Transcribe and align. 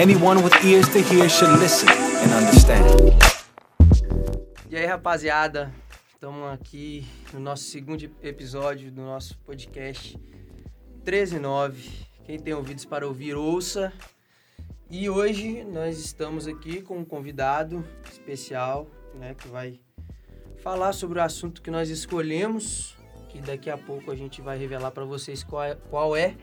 Anyone 0.00 0.42
with 0.42 0.64
ears 0.64 0.88
to 0.94 1.02
hear 1.02 1.28
should 1.28 1.60
listen 1.60 1.86
and 1.90 2.32
understand. 2.32 2.86
E 4.70 4.74
aí, 4.74 4.86
rapaziada, 4.86 5.70
estamos 6.14 6.50
aqui 6.54 7.06
no 7.34 7.40
nosso 7.40 7.64
segundo 7.64 8.10
episódio 8.22 8.90
do 8.90 9.02
nosso 9.02 9.36
podcast 9.40 10.18
139. 11.04 12.06
Quem 12.24 12.38
tem 12.38 12.54
ouvidos 12.54 12.86
para 12.86 13.06
ouvir, 13.06 13.34
ouça. 13.34 13.92
E 14.88 15.10
hoje 15.10 15.64
nós 15.64 15.98
estamos 15.98 16.48
aqui 16.48 16.80
com 16.80 16.96
um 16.96 17.04
convidado 17.04 17.84
especial, 18.10 18.86
né, 19.16 19.34
que 19.34 19.48
vai 19.48 19.78
falar 20.62 20.94
sobre 20.94 21.18
o 21.18 21.22
assunto 21.22 21.60
que 21.60 21.70
nós 21.70 21.90
escolhemos, 21.90 22.96
que 23.28 23.38
daqui 23.38 23.68
a 23.68 23.76
pouco 23.76 24.10
a 24.10 24.16
gente 24.16 24.40
vai 24.40 24.56
revelar 24.56 24.92
para 24.92 25.04
vocês 25.04 25.44
qual 25.44 25.62
é, 25.62 25.74
qual 25.74 26.16
é. 26.16 26.36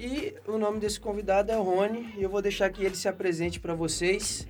E 0.00 0.32
o 0.46 0.56
nome 0.56 0.78
desse 0.78 1.00
convidado 1.00 1.50
é 1.50 1.56
Rony, 1.56 2.14
e 2.16 2.22
eu 2.22 2.30
vou 2.30 2.40
deixar 2.40 2.70
que 2.70 2.84
ele 2.84 2.94
se 2.94 3.08
apresente 3.08 3.58
para 3.58 3.74
vocês, 3.74 4.46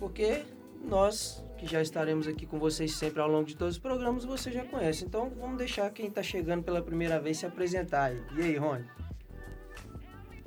porque 0.00 0.42
nós 0.82 1.44
que 1.56 1.64
já 1.64 1.80
estaremos 1.80 2.26
aqui 2.26 2.44
com 2.44 2.58
vocês 2.58 2.92
sempre 2.96 3.20
ao 3.20 3.28
longo 3.28 3.44
de 3.44 3.56
todos 3.56 3.76
os 3.76 3.80
programas, 3.80 4.24
você 4.24 4.50
já 4.50 4.64
conhece. 4.64 5.04
Então 5.04 5.30
vamos 5.30 5.58
deixar 5.58 5.88
quem 5.92 6.08
está 6.08 6.24
chegando 6.24 6.64
pela 6.64 6.82
primeira 6.82 7.20
vez 7.20 7.38
se 7.38 7.46
apresentar 7.46 8.06
aí. 8.10 8.20
E 8.36 8.42
aí, 8.42 8.56
Rony? 8.56 8.84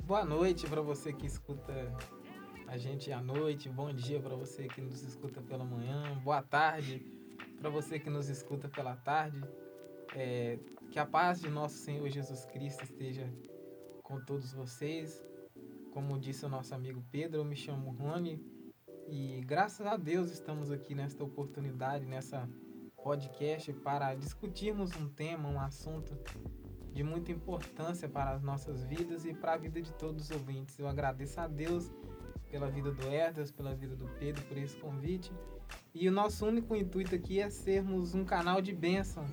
Boa 0.04 0.26
noite 0.26 0.66
para 0.66 0.82
você 0.82 1.10
que 1.10 1.26
escuta 1.26 1.72
a 2.66 2.76
gente 2.76 3.10
à 3.10 3.22
noite, 3.22 3.70
bom 3.70 3.90
dia 3.94 4.20
para 4.20 4.36
você 4.36 4.68
que 4.68 4.82
nos 4.82 5.02
escuta 5.02 5.40
pela 5.40 5.64
manhã, 5.64 6.20
boa 6.22 6.42
tarde 6.42 7.02
para 7.58 7.70
você 7.70 7.98
que 7.98 8.10
nos 8.10 8.28
escuta 8.28 8.68
pela 8.68 8.94
tarde. 8.94 9.42
É, 10.14 10.58
que 10.90 10.98
a 10.98 11.06
paz 11.06 11.40
de 11.40 11.48
nosso 11.48 11.78
Senhor 11.78 12.06
Jesus 12.10 12.44
Cristo 12.44 12.84
esteja 12.84 13.26
com 14.08 14.18
todos 14.18 14.54
vocês. 14.54 15.22
Como 15.92 16.18
disse 16.18 16.46
o 16.46 16.48
nosso 16.48 16.74
amigo 16.74 17.04
Pedro, 17.10 17.42
eu 17.42 17.44
me 17.44 17.54
chamo 17.54 17.90
Rony 17.90 18.42
e 19.06 19.42
graças 19.44 19.86
a 19.86 19.98
Deus 19.98 20.30
estamos 20.30 20.70
aqui 20.70 20.94
nesta 20.94 21.22
oportunidade, 21.22 22.06
nessa 22.06 22.48
podcast, 23.04 23.70
para 23.74 24.14
discutirmos 24.14 24.96
um 24.96 25.10
tema, 25.10 25.50
um 25.50 25.60
assunto 25.60 26.16
de 26.94 27.04
muita 27.04 27.32
importância 27.32 28.08
para 28.08 28.30
as 28.30 28.42
nossas 28.42 28.82
vidas 28.82 29.26
e 29.26 29.34
para 29.34 29.52
a 29.52 29.56
vida 29.58 29.82
de 29.82 29.92
todos 29.92 30.24
os 30.24 30.30
ouvintes. 30.30 30.78
Eu 30.78 30.88
agradeço 30.88 31.38
a 31.38 31.46
Deus 31.46 31.92
pela 32.50 32.70
vida 32.70 32.90
do 32.90 33.06
Herdas, 33.08 33.52
pela 33.52 33.74
vida 33.74 33.94
do 33.94 34.08
Pedro, 34.18 34.42
por 34.46 34.56
esse 34.56 34.76
convite. 34.78 35.30
E 35.94 36.08
o 36.08 36.12
nosso 36.12 36.46
único 36.46 36.74
intuito 36.74 37.14
aqui 37.14 37.40
é 37.40 37.50
sermos 37.50 38.14
um 38.14 38.24
canal 38.24 38.62
de 38.62 38.72
bênção 38.72 39.26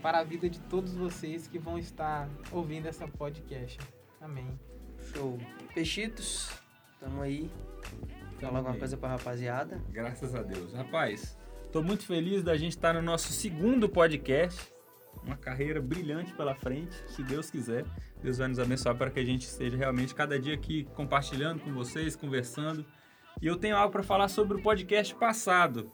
para 0.00 0.20
a 0.20 0.24
vida 0.24 0.48
de 0.48 0.60
todos 0.60 0.94
vocês 0.94 1.46
que 1.46 1.58
vão 1.58 1.78
estar 1.78 2.26
ouvindo 2.50 2.86
essa 2.86 3.06
podcast. 3.06 3.97
Amém. 4.20 4.58
Show. 5.12 5.38
Peixitos, 5.74 6.50
tamo 6.98 7.22
aí. 7.22 7.50
Falar 8.40 8.58
alguma 8.58 8.76
coisa 8.76 8.96
pra 8.96 9.10
rapaziada? 9.10 9.82
Graças 9.90 10.34
a 10.34 10.42
Deus. 10.42 10.72
Rapaz, 10.72 11.36
tô 11.72 11.82
muito 11.82 12.04
feliz 12.04 12.42
da 12.42 12.56
gente 12.56 12.72
estar 12.72 12.94
no 12.94 13.02
nosso 13.02 13.32
segundo 13.32 13.88
podcast. 13.88 14.72
Uma 15.24 15.36
carreira 15.36 15.80
brilhante 15.80 16.32
pela 16.34 16.54
frente, 16.54 16.94
se 17.08 17.22
Deus 17.22 17.50
quiser. 17.50 17.84
Deus 18.22 18.38
vai 18.38 18.48
nos 18.48 18.58
abençoar 18.58 18.96
para 18.96 19.10
que 19.10 19.20
a 19.20 19.24
gente 19.24 19.42
esteja 19.42 19.76
realmente 19.76 20.14
cada 20.14 20.38
dia 20.38 20.54
aqui 20.54 20.84
compartilhando 20.94 21.60
com 21.60 21.72
vocês, 21.72 22.16
conversando. 22.16 22.84
E 23.40 23.46
eu 23.46 23.56
tenho 23.56 23.76
algo 23.76 23.92
para 23.92 24.02
falar 24.02 24.28
sobre 24.28 24.58
o 24.58 24.62
podcast 24.62 25.14
passado, 25.14 25.92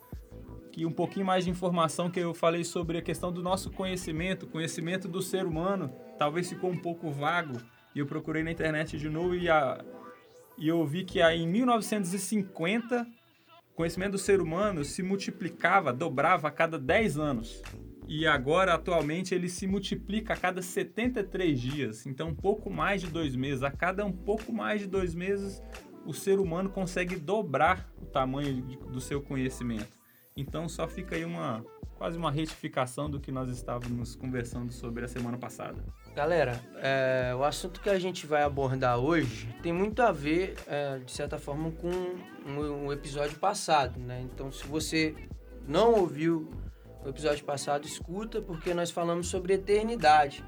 que 0.72 0.86
um 0.86 0.92
pouquinho 0.92 1.26
mais 1.26 1.44
de 1.44 1.50
informação 1.50 2.10
que 2.10 2.20
eu 2.20 2.32
falei 2.34 2.64
sobre 2.64 2.98
a 2.98 3.02
questão 3.02 3.30
do 3.30 3.42
nosso 3.42 3.70
conhecimento, 3.70 4.46
conhecimento 4.46 5.08
do 5.08 5.20
ser 5.20 5.46
humano, 5.46 5.94
talvez 6.18 6.48
ficou 6.48 6.70
um 6.70 6.78
pouco 6.78 7.10
vago. 7.10 7.58
E 7.94 7.98
eu 7.98 8.06
procurei 8.06 8.42
na 8.42 8.50
internet 8.50 8.98
de 8.98 9.08
novo 9.08 9.34
e, 9.34 9.48
a, 9.48 9.84
e 10.58 10.68
eu 10.68 10.84
vi 10.84 11.04
que 11.04 11.22
aí, 11.22 11.42
em 11.42 11.48
1950 11.48 13.06
o 13.70 13.76
conhecimento 13.76 14.12
do 14.12 14.18
ser 14.18 14.40
humano 14.40 14.84
se 14.84 15.02
multiplicava, 15.02 15.92
dobrava 15.92 16.46
a 16.46 16.50
cada 16.50 16.78
10 16.78 17.18
anos. 17.18 17.62
E 18.06 18.26
agora, 18.26 18.74
atualmente, 18.74 19.34
ele 19.34 19.48
se 19.48 19.66
multiplica 19.66 20.34
a 20.34 20.36
cada 20.36 20.62
73 20.62 21.60
dias. 21.60 22.06
Então, 22.06 22.28
um 22.28 22.34
pouco 22.34 22.70
mais 22.70 23.00
de 23.00 23.08
dois 23.08 23.34
meses. 23.34 23.62
A 23.62 23.70
cada 23.70 24.04
um 24.04 24.12
pouco 24.12 24.52
mais 24.52 24.82
de 24.82 24.86
dois 24.86 25.14
meses, 25.14 25.60
o 26.06 26.12
ser 26.12 26.38
humano 26.38 26.70
consegue 26.70 27.16
dobrar 27.16 27.90
o 28.00 28.06
tamanho 28.06 28.62
de, 28.62 28.76
do 28.76 29.00
seu 29.00 29.20
conhecimento. 29.20 29.92
Então, 30.36 30.68
só 30.68 30.86
fica 30.86 31.16
aí 31.16 31.24
uma 31.24 31.64
quase 31.96 32.18
uma 32.18 32.30
retificação 32.30 33.08
do 33.08 33.18
que 33.18 33.32
nós 33.32 33.48
estávamos 33.48 34.14
conversando 34.14 34.72
sobre 34.72 35.04
a 35.04 35.08
semana 35.08 35.38
passada. 35.38 35.84
Galera, 36.14 36.60
é, 36.76 37.34
o 37.34 37.42
assunto 37.42 37.80
que 37.80 37.90
a 37.90 37.98
gente 37.98 38.24
vai 38.24 38.44
abordar 38.44 39.00
hoje 39.00 39.48
tem 39.60 39.72
muito 39.72 40.00
a 40.00 40.12
ver, 40.12 40.54
é, 40.68 40.98
de 40.98 41.10
certa 41.10 41.38
forma, 41.38 41.72
com 41.72 41.90
um, 42.48 42.86
um 42.86 42.92
episódio 42.92 43.36
passado, 43.36 43.98
né? 43.98 44.20
Então, 44.22 44.52
se 44.52 44.64
você 44.64 45.12
não 45.66 45.92
ouviu 45.94 46.48
o 47.04 47.08
episódio 47.08 47.44
passado, 47.44 47.84
escuta, 47.84 48.40
porque 48.40 48.72
nós 48.72 48.92
falamos 48.92 49.26
sobre 49.26 49.54
eternidade. 49.54 50.44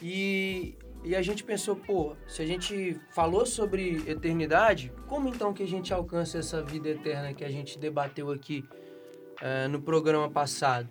E, 0.00 0.74
e 1.04 1.14
a 1.14 1.20
gente 1.20 1.44
pensou, 1.44 1.76
pô, 1.76 2.16
se 2.26 2.40
a 2.40 2.46
gente 2.46 2.98
falou 3.10 3.44
sobre 3.44 4.02
eternidade, 4.08 4.90
como 5.06 5.28
então 5.28 5.52
que 5.52 5.62
a 5.62 5.68
gente 5.68 5.92
alcança 5.92 6.38
essa 6.38 6.62
vida 6.62 6.88
eterna 6.88 7.34
que 7.34 7.44
a 7.44 7.50
gente 7.50 7.78
debateu 7.78 8.30
aqui 8.30 8.64
é, 9.38 9.68
no 9.68 9.82
programa 9.82 10.30
passado? 10.30 10.88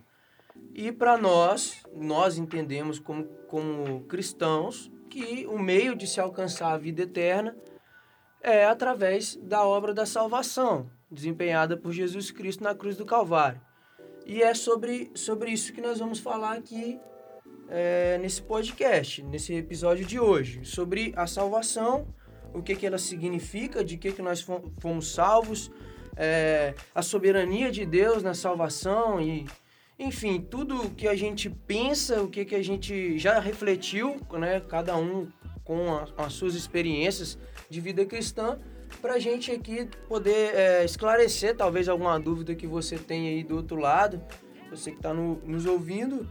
E 0.73 0.91
para 0.91 1.17
nós, 1.17 1.83
nós 1.93 2.37
entendemos 2.37 2.99
como, 2.99 3.25
como 3.47 4.01
cristãos 4.05 4.91
que 5.09 5.45
o 5.47 5.59
meio 5.59 5.95
de 5.95 6.07
se 6.07 6.19
alcançar 6.19 6.71
a 6.71 6.77
vida 6.77 7.01
eterna 7.03 7.55
é 8.41 8.65
através 8.65 9.35
da 9.35 9.65
obra 9.65 9.93
da 9.93 10.05
salvação, 10.05 10.89
desempenhada 11.11 11.75
por 11.75 11.91
Jesus 11.91 12.31
Cristo 12.31 12.63
na 12.63 12.73
cruz 12.73 12.95
do 12.95 13.05
Calvário. 13.05 13.61
E 14.25 14.41
é 14.41 14.53
sobre, 14.53 15.11
sobre 15.13 15.51
isso 15.51 15.73
que 15.73 15.81
nós 15.81 15.99
vamos 15.99 16.19
falar 16.19 16.53
aqui 16.53 16.99
é, 17.69 18.17
nesse 18.19 18.41
podcast, 18.41 19.21
nesse 19.23 19.53
episódio 19.53 20.05
de 20.05 20.19
hoje, 20.19 20.63
sobre 20.63 21.13
a 21.15 21.27
salvação, 21.27 22.07
o 22.53 22.61
que, 22.61 22.75
que 22.75 22.85
ela 22.85 22.97
significa, 22.97 23.83
de 23.83 23.97
que, 23.97 24.11
que 24.11 24.21
nós 24.21 24.45
fomos 24.79 25.13
salvos, 25.13 25.71
é, 26.15 26.73
a 26.93 27.01
soberania 27.01 27.71
de 27.71 27.85
Deus 27.85 28.21
na 28.23 28.33
salvação 28.33 29.21
e 29.21 29.45
enfim, 30.01 30.41
tudo 30.41 30.89
que 30.89 31.07
a 31.07 31.15
gente 31.15 31.47
pensa, 31.47 32.23
o 32.23 32.27
que, 32.27 32.43
que 32.43 32.55
a 32.55 32.63
gente 32.63 33.19
já 33.19 33.39
refletiu, 33.39 34.19
né, 34.31 34.59
cada 34.59 34.97
um 34.97 35.27
com 35.63 35.93
a, 35.93 36.07
as 36.17 36.33
suas 36.33 36.55
experiências 36.55 37.37
de 37.69 37.79
vida 37.79 38.03
cristã, 38.03 38.59
para 38.99 39.13
a 39.13 39.19
gente 39.19 39.51
aqui 39.51 39.87
poder 40.09 40.55
é, 40.55 40.83
esclarecer 40.83 41.55
talvez 41.55 41.87
alguma 41.87 42.19
dúvida 42.19 42.55
que 42.55 42.65
você 42.65 42.97
tem 42.97 43.29
aí 43.29 43.43
do 43.43 43.55
outro 43.55 43.77
lado, 43.77 44.19
você 44.71 44.89
que 44.89 44.97
está 44.97 45.13
no, 45.13 45.35
nos 45.45 45.67
ouvindo, 45.67 46.27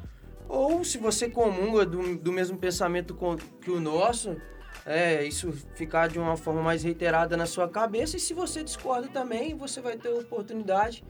ou 0.48 0.82
se 0.82 0.98
você 0.98 1.30
comunga 1.30 1.86
do, 1.86 2.16
do 2.16 2.32
mesmo 2.32 2.58
pensamento 2.58 3.14
com, 3.14 3.36
que 3.36 3.70
o 3.70 3.78
nosso, 3.78 4.36
é, 4.84 5.24
isso 5.24 5.52
ficar 5.76 6.08
de 6.08 6.18
uma 6.18 6.36
forma 6.36 6.60
mais 6.60 6.82
reiterada 6.82 7.36
na 7.36 7.46
sua 7.46 7.68
cabeça, 7.68 8.16
e 8.16 8.20
se 8.20 8.34
você 8.34 8.64
discorda 8.64 9.06
também, 9.06 9.54
você 9.56 9.80
vai 9.80 9.96
ter 9.96 10.08
a 10.08 10.14
oportunidade 10.14 11.04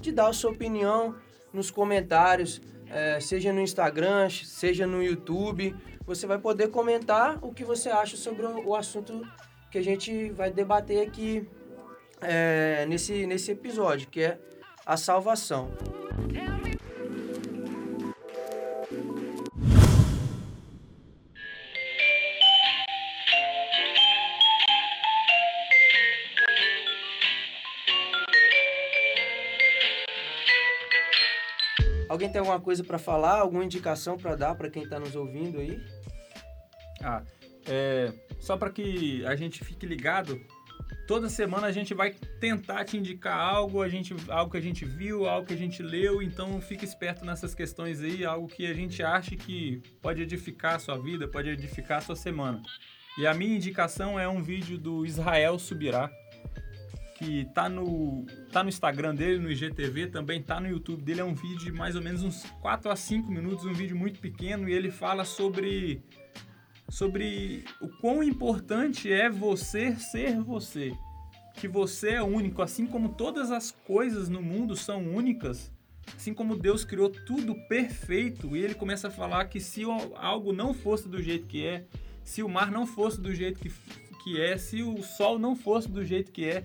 de 0.00 0.12
dar 0.12 0.28
a 0.28 0.32
sua 0.32 0.52
opinião, 0.52 1.16
nos 1.54 1.70
comentários, 1.70 2.60
é, 2.90 3.18
seja 3.20 3.52
no 3.52 3.60
Instagram, 3.60 4.28
seja 4.30 4.86
no 4.86 5.02
YouTube. 5.02 5.74
Você 6.06 6.26
vai 6.26 6.38
poder 6.38 6.68
comentar 6.68 7.38
o 7.42 7.52
que 7.52 7.64
você 7.64 7.88
acha 7.88 8.16
sobre 8.16 8.44
o 8.44 8.74
assunto 8.74 9.22
que 9.70 9.78
a 9.78 9.82
gente 9.82 10.30
vai 10.30 10.50
debater 10.50 11.06
aqui 11.06 11.48
é, 12.20 12.84
nesse, 12.86 13.26
nesse 13.26 13.52
episódio, 13.52 14.08
que 14.08 14.20
é 14.22 14.38
a 14.84 14.96
salvação. 14.96 15.70
Alguém 32.24 32.32
tem 32.32 32.38
alguma 32.38 32.60
coisa 32.60 32.82
para 32.82 32.98
falar, 32.98 33.38
alguma 33.40 33.62
indicação 33.62 34.16
para 34.16 34.34
dar 34.34 34.54
para 34.54 34.70
quem 34.70 34.84
está 34.84 34.98
nos 34.98 35.14
ouvindo 35.14 35.60
aí? 35.60 35.78
Ah, 37.02 37.22
é, 37.66 38.14
só 38.40 38.56
para 38.56 38.70
que 38.70 39.22
a 39.26 39.36
gente 39.36 39.62
fique 39.62 39.84
ligado, 39.84 40.40
toda 41.06 41.28
semana 41.28 41.66
a 41.66 41.72
gente 41.72 41.92
vai 41.92 42.14
tentar 42.40 42.86
te 42.86 42.96
indicar 42.96 43.38
algo, 43.38 43.82
a 43.82 43.90
gente, 43.90 44.16
algo 44.28 44.52
que 44.52 44.56
a 44.56 44.62
gente 44.62 44.86
viu, 44.86 45.26
algo 45.28 45.46
que 45.46 45.52
a 45.52 45.56
gente 45.56 45.82
leu, 45.82 46.22
então 46.22 46.58
fique 46.62 46.82
esperto 46.82 47.26
nessas 47.26 47.54
questões 47.54 48.00
aí, 48.00 48.24
algo 48.24 48.48
que 48.48 48.66
a 48.66 48.72
gente 48.72 49.02
acha 49.02 49.36
que 49.36 49.82
pode 50.00 50.22
edificar 50.22 50.76
a 50.76 50.78
sua 50.78 50.96
vida, 50.96 51.28
pode 51.28 51.50
edificar 51.50 51.98
a 51.98 52.00
sua 52.00 52.16
semana. 52.16 52.62
E 53.18 53.26
a 53.26 53.34
minha 53.34 53.54
indicação 53.54 54.18
é 54.18 54.26
um 54.26 54.42
vídeo 54.42 54.78
do 54.78 55.04
Israel 55.04 55.58
Subirá, 55.58 56.10
que 57.24 57.46
tá 57.46 57.68
no, 57.68 58.26
tá 58.52 58.62
no 58.62 58.68
Instagram 58.68 59.14
dele, 59.14 59.38
no 59.38 59.50
IGTV, 59.50 60.08
também 60.08 60.42
tá 60.42 60.60
no 60.60 60.68
YouTube 60.68 61.02
dele. 61.02 61.22
É 61.22 61.24
um 61.24 61.34
vídeo 61.34 61.58
de 61.58 61.72
mais 61.72 61.96
ou 61.96 62.02
menos 62.02 62.22
uns 62.22 62.44
4 62.60 62.90
a 62.90 62.96
5 62.96 63.30
minutos, 63.30 63.64
um 63.64 63.72
vídeo 63.72 63.96
muito 63.96 64.20
pequeno, 64.20 64.68
e 64.68 64.72
ele 64.72 64.90
fala 64.90 65.24
sobre, 65.24 66.02
sobre 66.88 67.64
o 67.80 67.88
quão 67.88 68.22
importante 68.22 69.10
é 69.10 69.30
você 69.30 69.96
ser 69.96 70.38
você. 70.40 70.92
Que 71.54 71.66
você 71.66 72.10
é 72.10 72.22
único, 72.22 72.60
assim 72.60 72.86
como 72.86 73.10
todas 73.10 73.50
as 73.50 73.70
coisas 73.70 74.28
no 74.28 74.42
mundo 74.42 74.76
são 74.76 75.14
únicas, 75.14 75.72
assim 76.14 76.34
como 76.34 76.56
Deus 76.56 76.84
criou 76.84 77.08
tudo 77.08 77.54
perfeito, 77.68 78.54
e 78.54 78.62
ele 78.62 78.74
começa 78.74 79.08
a 79.08 79.10
falar 79.10 79.46
que 79.46 79.60
se 79.60 79.82
algo 80.16 80.52
não 80.52 80.74
fosse 80.74 81.08
do 81.08 81.22
jeito 81.22 81.46
que 81.46 81.64
é, 81.64 81.86
se 82.22 82.42
o 82.42 82.48
mar 82.48 82.70
não 82.70 82.86
fosse 82.86 83.20
do 83.20 83.32
jeito 83.32 83.60
que, 83.60 83.70
que 84.24 84.40
é, 84.40 84.58
se 84.58 84.82
o 84.82 85.00
sol 85.02 85.38
não 85.38 85.54
fosse 85.54 85.88
do 85.88 86.04
jeito 86.04 86.32
que 86.32 86.44
é, 86.44 86.64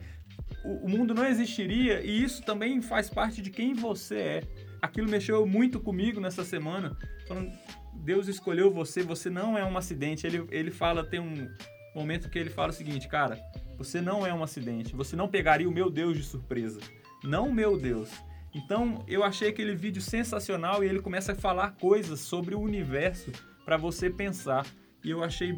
o, 0.64 0.86
o 0.86 0.90
mundo 0.90 1.14
não 1.14 1.26
existiria, 1.26 2.02
e 2.02 2.24
isso 2.24 2.42
também 2.44 2.82
faz 2.82 3.10
parte 3.10 3.42
de 3.42 3.50
quem 3.50 3.74
você 3.74 4.16
é. 4.16 4.44
Aquilo 4.82 5.10
mexeu 5.10 5.46
muito 5.46 5.80
comigo 5.80 6.20
nessa 6.20 6.44
semana, 6.44 6.98
falando, 7.28 7.52
Deus 7.94 8.28
escolheu 8.28 8.72
você, 8.72 9.04
você 9.04 9.30
não 9.30 9.58
é 9.58 9.66
um 9.66 9.78
acidente. 9.78 10.26
Ele, 10.26 10.46
ele 10.52 10.72
fala, 10.72 11.04
tem 11.04 11.20
um 11.20 11.50
momento 11.94 12.30
que 12.30 12.40
ele 12.40 12.50
fala 12.50 12.70
o 12.70 12.74
seguinte, 12.74 13.08
cara, 13.08 13.38
você 13.78 14.02
não 14.02 14.26
é 14.26 14.34
um 14.34 14.44
acidente, 14.44 14.96
você 14.96 15.16
não 15.16 15.28
pegaria 15.28 15.68
o 15.68 15.72
meu 15.72 15.90
Deus 15.90 16.18
de 16.18 16.24
surpresa, 16.24 16.80
não 17.24 17.48
o 17.48 17.54
meu 17.54 17.78
Deus. 17.78 18.10
Então 18.54 19.04
eu 19.08 19.24
achei 19.24 19.50
aquele 19.50 19.76
vídeo 19.76 20.02
sensacional 20.02 20.84
e 20.84 20.88
ele 20.88 21.02
começa 21.02 21.34
a 21.34 21.36
falar 21.36 21.72
coisas 21.72 22.20
sobre 22.20 22.56
o 22.56 22.60
universo 22.60 23.32
para 23.66 23.78
você 23.78 24.10
pensar. 24.10 24.66
E 25.04 25.12
eu 25.12 25.24
achei 25.24 25.54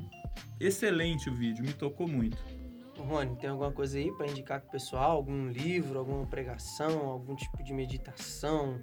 excelente 0.60 1.30
o 1.30 1.34
vídeo, 1.34 1.64
me 1.64 1.74
tocou 1.74 2.08
muito. 2.08 2.38
Rony, 3.02 3.36
tem 3.36 3.50
alguma 3.50 3.72
coisa 3.72 3.98
aí 3.98 4.12
para 4.14 4.28
indicar 4.28 4.62
com 4.62 4.68
o 4.68 4.72
pessoal? 4.72 5.12
Algum 5.12 5.50
livro, 5.50 6.00
alguma 6.00 6.26
pregação, 6.26 7.08
algum 7.08 7.36
tipo 7.36 7.64
de 7.64 7.74
meditação, 7.74 8.82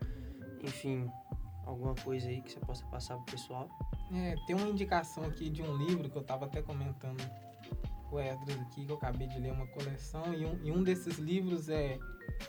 enfim, 0.63 1.11
alguma 1.65 1.95
coisa 1.95 2.29
aí 2.29 2.41
que 2.43 2.53
você 2.53 2.61
possa 2.61 2.85
passar 2.87 3.17
pro 3.17 3.27
pessoal? 3.27 3.69
É, 4.13 4.35
tem 4.47 4.57
uma 4.57 4.69
indicação 4.69 5.25
aqui 5.25 5.51
de 5.51 5.63
um 5.63 5.77
livro 5.77 6.09
que 6.09 6.17
eu 6.17 6.23
tava 6.23 6.47
até 6.47 6.63
comentando 6.63 7.23
com 8.09 8.17
o 8.17 8.21
Edras 8.21 8.59
aqui, 8.61 8.87
que 8.87 8.91
eu 8.91 8.97
acabei 8.97 9.27
de 9.27 9.39
ler 9.39 9.53
uma 9.53 9.67
coleção, 9.67 10.33
e 10.33 10.47
um, 10.47 10.59
e 10.65 10.71
um 10.71 10.83
desses 10.83 11.19
livros 11.19 11.69
é, 11.69 11.99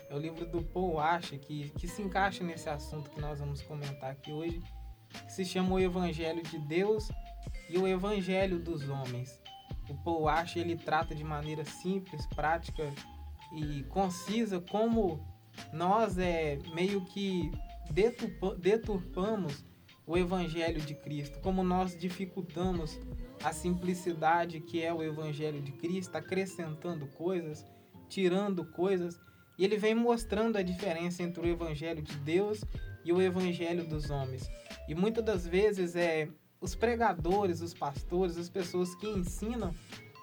é 0.08 0.14
o 0.14 0.18
livro 0.18 0.46
do 0.46 0.62
Paul 0.62 0.98
Ashe, 0.98 1.38
que, 1.38 1.70
que 1.70 1.86
se 1.86 2.02
encaixa 2.02 2.42
nesse 2.42 2.68
assunto 2.68 3.10
que 3.10 3.20
nós 3.20 3.40
vamos 3.40 3.60
comentar 3.62 4.10
aqui 4.10 4.32
hoje, 4.32 4.62
que 5.08 5.32
se 5.32 5.44
chama 5.44 5.74
O 5.74 5.78
Evangelho 5.78 6.42
de 6.42 6.58
Deus 6.58 7.08
e 7.68 7.78
o 7.78 7.86
Evangelho 7.86 8.58
dos 8.58 8.88
Homens. 8.88 9.39
O 9.90 9.94
Paul 10.04 10.28
Ashe, 10.28 10.58
ele 10.58 10.76
trata 10.76 11.14
de 11.14 11.24
maneira 11.24 11.64
simples, 11.64 12.26
prática 12.26 12.88
e 13.52 13.82
concisa 13.84 14.60
como 14.60 15.20
nós 15.72 16.16
é 16.16 16.58
meio 16.72 17.04
que 17.06 17.50
deturpa, 17.90 18.54
deturpamos 18.54 19.64
o 20.06 20.16
Evangelho 20.16 20.80
de 20.80 20.94
Cristo, 20.94 21.40
como 21.40 21.62
nós 21.62 21.96
dificultamos 21.98 22.98
a 23.42 23.52
simplicidade 23.52 24.60
que 24.60 24.82
é 24.82 24.92
o 24.92 25.02
Evangelho 25.02 25.60
de 25.60 25.72
Cristo, 25.72 26.16
acrescentando 26.16 27.06
coisas, 27.06 27.64
tirando 28.08 28.64
coisas. 28.64 29.18
E 29.58 29.64
ele 29.64 29.76
vem 29.76 29.94
mostrando 29.94 30.56
a 30.56 30.62
diferença 30.62 31.22
entre 31.22 31.40
o 31.42 31.46
Evangelho 31.46 32.02
de 32.02 32.16
Deus 32.18 32.64
e 33.04 33.12
o 33.12 33.20
Evangelho 33.20 33.86
dos 33.86 34.10
homens. 34.10 34.48
E 34.88 34.94
muitas 34.94 35.24
das 35.24 35.46
vezes 35.46 35.94
é 35.94 36.28
os 36.60 36.74
pregadores, 36.74 37.60
os 37.60 37.72
pastores, 37.72 38.36
as 38.36 38.48
pessoas 38.48 38.94
que 38.94 39.08
ensinam, 39.08 39.74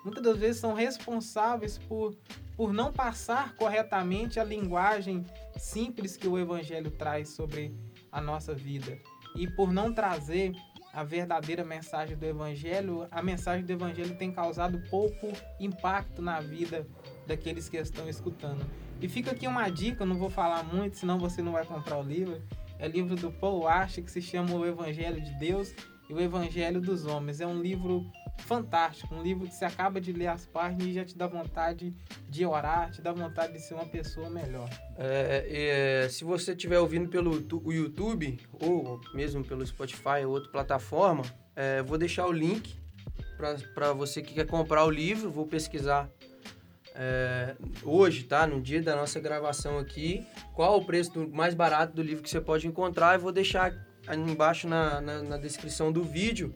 muitas 0.04 0.24
das 0.24 0.38
vezes 0.38 0.62
são 0.62 0.74
responsáveis 0.74 1.78
por, 1.78 2.16
por 2.56 2.72
não 2.72 2.94
passar 2.94 3.56
corretamente 3.56 4.40
a 4.40 4.44
linguagem 4.44 5.26
simples 5.58 6.16
que 6.16 6.28
o 6.28 6.38
Evangelho 6.38 6.92
traz 6.92 7.30
sobre 7.30 7.76
a 8.12 8.22
nossa 8.22 8.54
vida. 8.54 8.98
E 9.36 9.48
por 9.48 9.74
não 9.74 9.94
trazer 9.94 10.54
a 10.94 11.04
verdadeira 11.04 11.64
mensagem 11.64 12.16
do 12.16 12.26
Evangelho, 12.26 13.08
a 13.12 13.22
mensagem 13.22 13.66
do 13.66 13.72
Evangelho 13.72 14.16
tem 14.16 14.32
causado 14.32 14.82
pouco 14.90 15.32
impacto 15.60 16.22
na 16.22 16.40
vida 16.40 16.88
daqueles 17.26 17.68
que 17.68 17.78
estão 17.78 18.08
escutando. 18.08 18.66
E 19.02 19.08
fica 19.08 19.32
aqui 19.32 19.48
uma 19.48 19.70
dica, 19.70 20.06
não 20.06 20.18
vou 20.18 20.30
falar 20.30 20.64
muito, 20.64 20.98
senão 20.98 21.20
você 21.20 21.42
não 21.42 21.52
vai 21.52 21.66
comprar 21.66 21.98
o 21.98 22.04
livro. 22.04 22.42
É 22.80 22.88
o 22.88 22.92
livro 22.92 23.16
do 23.16 23.32
Paul 23.32 23.68
Ashe, 23.68 24.02
que 24.02 24.12
se 24.12 24.22
chama 24.22 24.54
O 24.56 24.66
Evangelho 24.66 25.22
de 25.22 25.32
Deus 25.38 25.74
e 26.10 26.14
o 26.14 26.20
Evangelho 26.20 26.80
dos 26.80 27.06
Homens. 27.06 27.42
É 27.42 27.48
um 27.48 27.62
livro 27.62 28.06
fantástico, 28.40 29.14
um 29.14 29.22
livro 29.22 29.48
que 29.48 29.54
você 29.54 29.66
acaba 29.66 30.00
de 30.00 30.14
ler 30.14 30.28
as 30.28 30.46
páginas 30.46 30.88
e 30.88 30.94
já 30.94 31.04
te 31.04 31.18
dá 31.18 31.28
vontade 31.28 31.94
de 32.30 32.46
orar, 32.46 32.92
te 32.92 33.02
dá 33.02 33.12
vontade 33.12 33.54
de 33.54 33.60
ser 33.60 33.74
uma 33.74 33.86
pessoa 33.86 34.30
melhor. 34.30 34.70
É, 34.98 36.04
é, 36.06 36.10
se 36.10 36.24
você 36.24 36.52
estiver 36.52 36.80
ouvindo 36.80 37.10
pelo 37.10 37.46
o 37.64 37.74
YouTube 37.74 38.40
ou 38.62 39.02
mesmo 39.14 39.44
pelo 39.44 39.66
Spotify 39.66 40.24
ou 40.26 40.34
outra 40.34 40.52
plataforma, 40.52 41.24
é, 41.56 41.82
vou 41.82 41.98
deixar 41.98 42.28
o 42.28 42.32
link 42.32 42.76
para 43.74 43.94
você 43.94 44.22
que 44.22 44.34
quer 44.34 44.48
comprar 44.48 44.86
o 44.86 44.90
livro. 44.90 45.30
Vou 45.30 45.46
pesquisar 45.46 46.10
é, 46.96 47.56
hoje, 47.84 48.24
tá? 48.24 48.48
No 48.48 48.62
dia 48.62 48.82
da 48.82 48.96
nossa 48.96 49.20
gravação 49.20 49.78
aqui, 49.78 50.26
qual 50.54 50.78
o 50.78 50.86
preço 50.86 51.28
mais 51.30 51.54
barato 51.54 51.96
do 51.96 52.02
livro 52.02 52.24
que 52.24 52.30
você 52.30 52.42
pode 52.42 52.68
encontrar. 52.68 53.16
Eu 53.16 53.20
vou 53.20 53.32
deixar 53.32 53.87
embaixo 54.16 54.68
na, 54.68 55.02
na, 55.02 55.24
na 55.24 55.38
descrição 55.38 55.92
do 55.92 56.04
vídeo, 56.04 56.54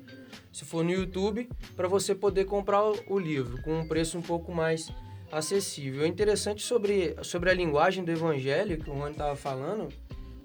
se 0.51 0.65
for 0.65 0.83
no 0.83 0.91
YouTube, 0.91 1.49
para 1.75 1.87
você 1.87 2.13
poder 2.13 2.45
comprar 2.45 2.83
o, 2.83 2.95
o, 3.07 3.19
livro 3.19 3.61
com 3.61 3.79
um 3.79 3.87
preço 3.87 4.17
um 4.17 4.21
pouco 4.21 4.53
mais 4.53 4.89
acessível. 5.31 6.03
É 6.03 6.07
interessante 6.07 6.61
sobre, 6.63 7.15
sobre 7.23 7.49
a 7.49 7.53
linguagem 7.53 8.03
do 8.03 8.11
evangelho 8.11 8.77
que 8.77 8.89
o 8.89 8.93
Rony 8.93 9.11
estava 9.11 9.35
falando, 9.35 9.89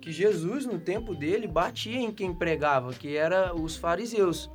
que 0.01 0.13
Jesus, 0.13 0.65
no 0.65 0.79
tempo 0.79 1.15
dele, 1.15 1.49
batia 1.49 1.99
em 1.99 2.13
quem 2.13 2.33
pregava, 2.33 2.93
que 2.93 3.17
era 3.17 3.55
os 3.55 3.77
fariseus, 3.77 4.49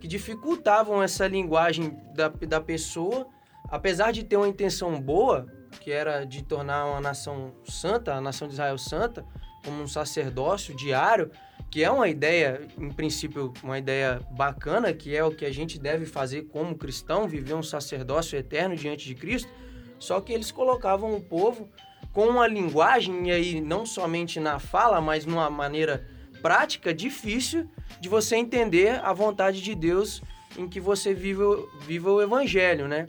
que 0.00 0.08
dificultavam 0.08 1.02
essa 1.02 1.26
linguagem 1.26 1.96
da, 2.14 2.28
da 2.28 2.60
pessoa, 2.60 3.26
apesar 3.68 4.12
de 4.12 4.24
ter 4.24 4.36
uma 4.36 4.48
intenção 4.48 4.98
boa, 5.00 5.46
que 5.80 5.90
era 5.90 6.24
de 6.24 6.42
tornar 6.42 6.86
uma 6.86 7.00
nação 7.00 7.52
santa, 7.64 8.14
a 8.14 8.20
nação 8.20 8.48
de 8.48 8.54
Israel 8.54 8.78
santa, 8.78 9.24
como 9.64 9.82
um 9.82 9.88
sacerdócio 9.88 10.74
diário, 10.74 11.30
que 11.74 11.82
é 11.82 11.90
uma 11.90 12.08
ideia, 12.08 12.60
em 12.78 12.88
princípio, 12.88 13.52
uma 13.60 13.76
ideia 13.76 14.20
bacana, 14.30 14.92
que 14.92 15.16
é 15.16 15.24
o 15.24 15.32
que 15.32 15.44
a 15.44 15.52
gente 15.52 15.76
deve 15.76 16.06
fazer 16.06 16.42
como 16.42 16.78
cristão, 16.78 17.26
viver 17.26 17.54
um 17.54 17.64
sacerdócio 17.64 18.38
eterno 18.38 18.76
diante 18.76 19.08
de 19.08 19.14
Cristo, 19.16 19.50
só 19.98 20.20
que 20.20 20.32
eles 20.32 20.52
colocavam 20.52 21.12
o 21.16 21.20
povo 21.20 21.68
com 22.12 22.28
uma 22.28 22.46
linguagem, 22.46 23.26
e 23.26 23.32
aí 23.32 23.60
não 23.60 23.84
somente 23.84 24.38
na 24.38 24.60
fala, 24.60 25.00
mas 25.00 25.26
numa 25.26 25.50
maneira 25.50 26.06
prática, 26.40 26.94
difícil 26.94 27.68
de 28.00 28.08
você 28.08 28.36
entender 28.36 29.00
a 29.04 29.12
vontade 29.12 29.60
de 29.60 29.74
Deus 29.74 30.22
em 30.56 30.68
que 30.68 30.78
você 30.78 31.12
vive 31.12 31.42
o 31.42 32.22
evangelho, 32.22 32.86
né? 32.86 33.08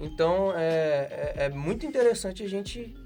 Então 0.00 0.52
é, 0.56 1.34
é, 1.36 1.44
é 1.44 1.48
muito 1.50 1.86
interessante 1.86 2.42
a 2.42 2.48
gente 2.48 2.96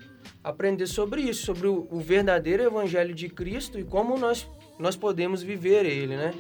aprender 0.43 0.87
sobre 0.87 1.21
isso, 1.21 1.45
sobre 1.45 1.67
o, 1.67 1.87
o 1.91 2.01
verdadeiro 2.01 2.63
evangelho 2.63 3.13
de 3.13 3.29
Cristo 3.29 3.79
e 3.79 3.85
como 3.85 4.17
nós, 4.17 4.49
nós 4.79 4.97
podemos 4.97 5.43
viver 5.43 5.85
ele, 5.87 6.17
né? 6.17 6.33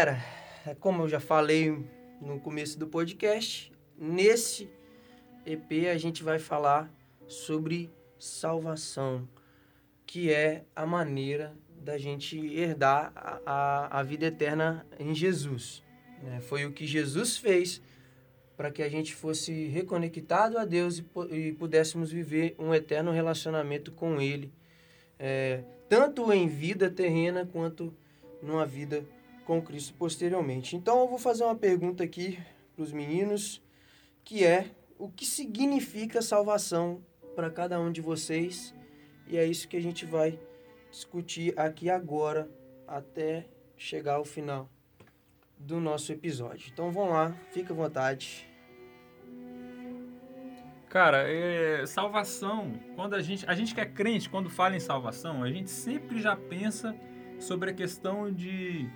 Galera, 0.00 0.24
é 0.66 0.74
como 0.74 1.02
eu 1.02 1.08
já 1.10 1.20
falei 1.20 1.78
no 2.22 2.40
começo 2.40 2.78
do 2.78 2.86
podcast, 2.86 3.70
nesse 3.98 4.66
EP 5.44 5.90
a 5.92 5.98
gente 5.98 6.22
vai 6.22 6.38
falar 6.38 6.90
sobre 7.28 7.90
salvação, 8.18 9.28
que 10.06 10.32
é 10.32 10.64
a 10.74 10.86
maneira 10.86 11.54
da 11.82 11.98
gente 11.98 12.38
herdar 12.38 13.12
a, 13.14 13.98
a, 13.98 14.02
vida 14.02 14.24
eterna 14.24 14.86
em 14.98 15.14
Jesus. 15.14 15.82
Né? 16.22 16.40
Foi 16.40 16.64
o 16.64 16.72
que 16.72 16.86
Jesus 16.86 17.36
fez 17.36 17.82
para 18.56 18.70
que 18.70 18.82
a 18.82 18.88
gente 18.88 19.14
fosse 19.14 19.66
reconectado 19.66 20.56
a 20.56 20.64
Deus 20.64 20.96
e, 20.96 21.04
e 21.30 21.52
pudéssemos 21.52 22.10
viver 22.10 22.54
um 22.58 22.74
eterno 22.74 23.12
relacionamento 23.12 23.92
com 23.92 24.18
Ele, 24.18 24.50
é, 25.18 25.62
tanto 25.90 26.32
em 26.32 26.48
vida 26.48 26.88
terrena 26.88 27.44
quanto 27.44 27.94
numa 28.42 28.64
vida 28.64 29.04
com 29.50 29.60
Cristo 29.60 29.94
posteriormente. 29.94 30.76
Então 30.76 31.00
eu 31.00 31.08
vou 31.08 31.18
fazer 31.18 31.42
uma 31.42 31.56
pergunta 31.56 32.04
aqui 32.04 32.38
para 32.72 32.84
os 32.84 32.92
meninos, 32.92 33.60
que 34.22 34.44
é 34.44 34.70
o 34.96 35.08
que 35.08 35.26
significa 35.26 36.22
salvação 36.22 37.04
para 37.34 37.50
cada 37.50 37.80
um 37.80 37.90
de 37.90 38.00
vocês? 38.00 38.72
E 39.26 39.36
é 39.36 39.44
isso 39.44 39.66
que 39.66 39.76
a 39.76 39.82
gente 39.82 40.06
vai 40.06 40.38
discutir 40.88 41.52
aqui 41.58 41.90
agora 41.90 42.48
até 42.86 43.48
chegar 43.76 44.14
ao 44.14 44.24
final. 44.24 44.70
do 45.58 45.80
nosso 45.80 46.12
episódio. 46.12 46.70
Então 46.72 46.92
vamos 46.92 47.10
lá, 47.10 47.36
fica 47.50 47.72
à 47.72 47.76
vontade. 47.76 48.48
Cara, 50.88 51.28
é, 51.28 51.84
salvação, 51.86 52.78
quando 52.94 53.14
a 53.14 53.20
gente, 53.20 53.44
a 53.48 53.54
gente 53.56 53.74
que 53.74 53.80
é 53.80 53.86
crente, 53.86 54.30
quando 54.30 54.48
fala 54.48 54.76
em 54.76 54.80
salvação, 54.80 55.42
a 55.42 55.50
gente 55.50 55.70
sempre 55.70 56.22
já 56.22 56.36
pensa 56.36 56.94
sobre 57.40 57.70
a 57.70 57.74
questão 57.74 58.32
de 58.32 58.88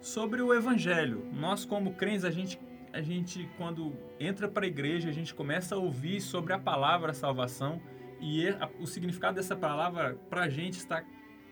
sobre 0.00 0.42
o 0.42 0.54
evangelho. 0.54 1.26
Nós 1.32 1.64
como 1.64 1.94
crentes, 1.94 2.24
a 2.24 2.30
gente 2.30 2.58
a 2.92 3.02
gente 3.02 3.48
quando 3.56 3.94
entra 4.18 4.48
para 4.48 4.64
a 4.64 4.68
igreja, 4.68 5.08
a 5.08 5.12
gente 5.12 5.34
começa 5.34 5.74
a 5.74 5.78
ouvir 5.78 6.20
sobre 6.20 6.52
a 6.52 6.58
palavra 6.58 7.12
salvação 7.12 7.80
e 8.20 8.46
o 8.80 8.86
significado 8.86 9.36
dessa 9.36 9.54
palavra 9.54 10.18
para 10.28 10.42
a 10.42 10.48
gente 10.48 10.78
está 10.78 11.04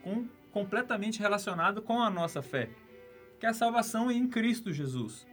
com, 0.03 0.27
completamente 0.51 1.21
relacionado 1.21 1.83
com 1.83 2.01
a 2.01 2.11
nossa 2.11 2.43
fé, 2.43 2.71
que 3.39 3.47
é 3.47 3.51
a 3.51 3.55
salvação 3.55 4.11
em 4.11 4.27
Cristo 4.27 4.73
Jesus. 4.73 5.27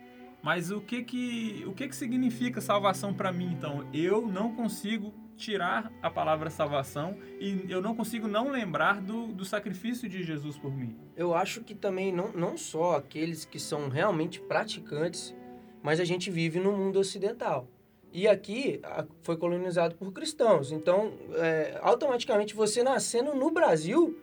Mas 0.43 0.72
o 0.72 0.82
que 0.82 1.03
que, 1.03 1.63
o 1.65 1.74
que, 1.74 1.88
que 1.88 1.96
significa 1.96 2.60
salvação 2.60 3.13
para 3.13 3.32
mim, 3.32 3.53
então? 3.53 3.88
Eu 3.93 4.27
não 4.27 4.53
consigo 4.53 5.13
tirar 5.35 5.91
a 6.01 6.09
palavra 6.09 6.49
salvação 6.49 7.17
e 7.39 7.65
eu 7.69 7.81
não 7.81 7.95
consigo 7.95 8.27
não 8.27 8.49
lembrar 8.49 9.01
do, 9.01 9.27
do 9.27 9.43
sacrifício 9.43 10.07
de 10.07 10.23
Jesus 10.23 10.57
por 10.57 10.75
mim. 10.75 10.95
Eu 11.15 11.33
acho 11.33 11.61
que 11.61 11.73
também 11.73 12.11
não, 12.11 12.31
não 12.31 12.57
só 12.57 12.97
aqueles 12.97 13.45
que 13.45 13.59
são 13.59 13.89
realmente 13.89 14.39
praticantes, 14.39 15.35
mas 15.81 15.99
a 15.99 16.05
gente 16.05 16.29
vive 16.31 16.59
no 16.59 16.71
mundo 16.71 16.99
ocidental. 16.99 17.67
E 18.11 18.27
aqui 18.27 18.79
foi 19.21 19.35
colonizado 19.35 19.95
por 19.95 20.13
cristãos. 20.13 20.71
Então, 20.71 21.13
é, 21.33 21.79
automaticamente, 21.81 22.53
você 22.53 22.83
nascendo 22.83 23.33
no 23.33 23.49
Brasil, 23.49 24.17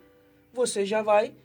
você 0.53 0.85
já 0.85 1.01
vai 1.01 1.35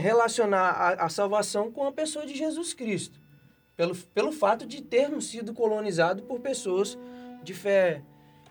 relacionar 0.00 0.70
a, 0.70 1.06
a 1.06 1.08
salvação 1.08 1.72
com 1.72 1.86
a 1.86 1.92
pessoa 1.92 2.26
de 2.26 2.34
Jesus 2.34 2.74
Cristo 2.74 3.18
pelo, 3.76 3.94
pelo 3.94 4.32
fato 4.32 4.66
de 4.66 4.82
termos 4.82 5.26
sido 5.26 5.52
colonizados 5.52 6.24
por 6.24 6.40
pessoas 6.40 6.98
de 7.42 7.52
fé, 7.52 8.02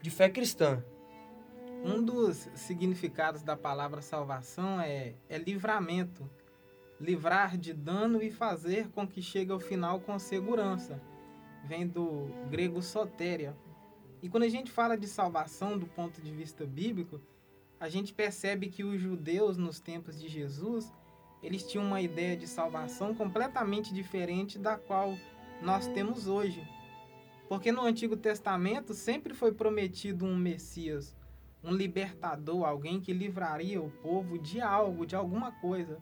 de 0.03 0.09
fé 0.09 0.29
cristã. 0.29 0.83
Um 1.81 2.03
dos 2.03 2.49
significados 2.55 3.41
da 3.41 3.55
palavra 3.55 4.01
salvação 4.01 4.81
é, 4.81 5.13
é 5.29 5.37
livramento. 5.37 6.29
Livrar 6.99 7.57
de 7.57 7.71
dano 7.71 8.21
e 8.21 8.29
fazer 8.29 8.89
com 8.89 9.07
que 9.07 9.21
chegue 9.21 9.53
ao 9.53 9.61
final 9.61 10.01
com 10.01 10.19
segurança. 10.19 11.01
Vem 11.63 11.87
do 11.87 12.27
grego 12.49 12.81
sotéria. 12.81 13.55
E 14.21 14.27
quando 14.27 14.43
a 14.43 14.49
gente 14.49 14.69
fala 14.69 14.97
de 14.97 15.07
salvação 15.07 15.79
do 15.79 15.87
ponto 15.87 16.21
de 16.21 16.31
vista 16.33 16.65
bíblico, 16.65 17.21
a 17.79 17.87
gente 17.87 18.13
percebe 18.13 18.67
que 18.67 18.83
os 18.83 18.99
judeus 18.99 19.55
nos 19.55 19.79
tempos 19.79 20.19
de 20.19 20.27
Jesus 20.27 20.91
eles 21.41 21.63
tinham 21.63 21.85
uma 21.85 22.01
ideia 22.01 22.35
de 22.35 22.45
salvação 22.45 23.15
completamente 23.15 23.93
diferente 23.93 24.59
da 24.59 24.77
qual 24.77 25.17
nós 25.61 25.87
temos 25.87 26.27
hoje. 26.27 26.61
Porque 27.53 27.71
no 27.71 27.83
Antigo 27.83 28.17
Testamento 28.17 28.95
sempre 28.95 29.31
foi 29.31 29.51
prometido 29.51 30.25
um 30.25 30.35
Messias, 30.35 31.15
um 31.63 31.71
libertador, 31.71 32.65
alguém 32.65 32.99
que 32.99 33.13
livraria 33.13 33.79
o 33.79 33.91
povo 33.91 34.39
de 34.39 34.59
algo, 34.59 35.05
de 35.05 35.15
alguma 35.15 35.51
coisa. 35.51 36.01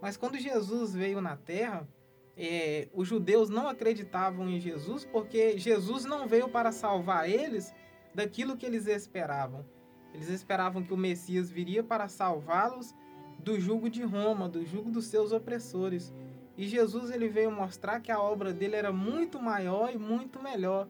Mas 0.00 0.16
quando 0.16 0.38
Jesus 0.38 0.94
veio 0.94 1.20
na 1.20 1.36
terra, 1.36 1.88
é, 2.36 2.88
os 2.94 3.08
judeus 3.08 3.50
não 3.50 3.66
acreditavam 3.66 4.48
em 4.48 4.60
Jesus 4.60 5.04
porque 5.04 5.58
Jesus 5.58 6.04
não 6.04 6.28
veio 6.28 6.48
para 6.48 6.70
salvar 6.70 7.28
eles 7.28 7.74
daquilo 8.14 8.56
que 8.56 8.64
eles 8.64 8.86
esperavam. 8.86 9.66
Eles 10.14 10.28
esperavam 10.28 10.84
que 10.84 10.94
o 10.94 10.96
Messias 10.96 11.50
viria 11.50 11.82
para 11.82 12.06
salvá-los 12.06 12.94
do 13.40 13.58
jugo 13.58 13.90
de 13.90 14.04
Roma, 14.04 14.48
do 14.48 14.64
jugo 14.64 14.88
dos 14.88 15.06
seus 15.06 15.32
opressores. 15.32 16.14
E 16.56 16.66
Jesus 16.66 17.10
ele 17.10 17.28
veio 17.28 17.50
mostrar 17.50 18.00
que 18.00 18.10
a 18.10 18.20
obra 18.20 18.52
dele 18.52 18.76
era 18.76 18.92
muito 18.92 19.40
maior 19.40 19.92
e 19.92 19.98
muito 19.98 20.42
melhor. 20.42 20.88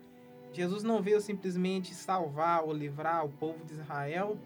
Jesus 0.52 0.82
não 0.82 1.02
veio 1.02 1.20
simplesmente 1.20 1.94
salvar 1.94 2.62
ou 2.62 2.72
livrar 2.72 3.24
o 3.24 3.28
povo 3.28 3.64
de 3.64 3.72
Israel 3.72 4.38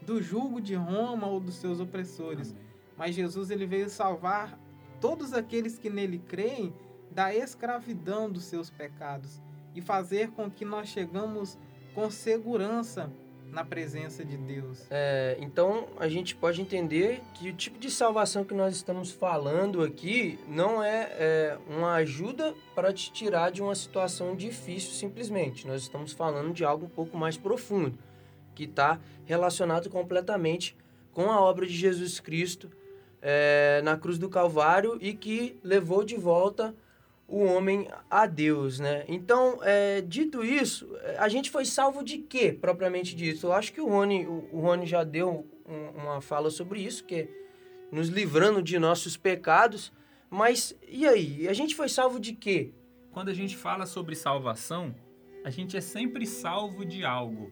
do 0.00 0.20
jugo 0.20 0.60
de 0.60 0.74
Roma 0.74 1.28
ou 1.28 1.38
dos 1.38 1.54
seus 1.54 1.78
opressores, 1.78 2.50
Amém. 2.50 2.64
mas 2.96 3.14
Jesus 3.14 3.50
ele 3.50 3.66
veio 3.66 3.88
salvar 3.88 4.58
todos 5.00 5.32
aqueles 5.32 5.78
que 5.78 5.88
nele 5.88 6.18
creem 6.18 6.74
da 7.10 7.34
escravidão 7.34 8.30
dos 8.30 8.44
seus 8.44 8.70
pecados 8.70 9.40
e 9.74 9.80
fazer 9.80 10.30
com 10.30 10.50
que 10.50 10.64
nós 10.64 10.88
chegamos 10.88 11.58
com 11.94 12.10
segurança 12.10 13.12
na 13.52 13.62
presença 13.62 14.24
de 14.24 14.36
Deus. 14.36 14.86
É, 14.90 15.36
então 15.38 15.86
a 15.98 16.08
gente 16.08 16.34
pode 16.34 16.62
entender 16.62 17.20
que 17.34 17.50
o 17.50 17.52
tipo 17.52 17.78
de 17.78 17.90
salvação 17.90 18.44
que 18.44 18.54
nós 18.54 18.74
estamos 18.74 19.10
falando 19.10 19.82
aqui 19.82 20.38
não 20.48 20.82
é, 20.82 21.12
é 21.18 21.58
uma 21.68 21.92
ajuda 21.96 22.54
para 22.74 22.92
te 22.92 23.12
tirar 23.12 23.52
de 23.52 23.62
uma 23.62 23.74
situação 23.74 24.34
difícil 24.34 24.92
simplesmente. 24.92 25.66
Nós 25.66 25.82
estamos 25.82 26.12
falando 26.12 26.54
de 26.54 26.64
algo 26.64 26.86
um 26.86 26.88
pouco 26.88 27.16
mais 27.16 27.36
profundo, 27.36 27.98
que 28.54 28.64
está 28.64 28.98
relacionado 29.26 29.90
completamente 29.90 30.74
com 31.12 31.30
a 31.30 31.38
obra 31.38 31.66
de 31.66 31.74
Jesus 31.74 32.18
Cristo 32.18 32.70
é, 33.20 33.82
na 33.84 33.98
cruz 33.98 34.18
do 34.18 34.30
Calvário 34.30 34.96
e 34.98 35.12
que 35.12 35.58
levou 35.62 36.02
de 36.02 36.16
volta 36.16 36.74
o 37.32 37.44
homem 37.44 37.88
a 38.10 38.26
Deus, 38.26 38.78
né? 38.78 39.06
Então, 39.08 39.58
é, 39.62 40.02
dito 40.02 40.44
isso, 40.44 40.94
a 41.16 41.30
gente 41.30 41.50
foi 41.50 41.64
salvo 41.64 42.04
de 42.04 42.18
quê, 42.18 42.52
propriamente 42.52 43.16
dito? 43.16 43.46
Eu 43.46 43.54
acho 43.54 43.72
que 43.72 43.80
o 43.80 43.88
Rony, 43.88 44.26
o, 44.26 44.60
Rony 44.60 44.84
já 44.84 45.02
deu 45.02 45.46
um, 45.66 46.02
uma 46.02 46.20
fala 46.20 46.50
sobre 46.50 46.80
isso, 46.80 47.02
que 47.04 47.14
é 47.14 47.28
nos 47.90 48.08
livrando 48.08 48.62
de 48.62 48.78
nossos 48.78 49.16
pecados. 49.16 49.90
Mas 50.28 50.76
e 50.86 51.06
aí? 51.08 51.48
A 51.48 51.54
gente 51.54 51.74
foi 51.74 51.88
salvo 51.88 52.20
de 52.20 52.34
quê? 52.34 52.74
Quando 53.12 53.30
a 53.30 53.34
gente 53.34 53.56
fala 53.56 53.86
sobre 53.86 54.14
salvação, 54.14 54.94
a 55.42 55.48
gente 55.48 55.74
é 55.74 55.80
sempre 55.80 56.26
salvo 56.26 56.84
de 56.84 57.02
algo. 57.02 57.50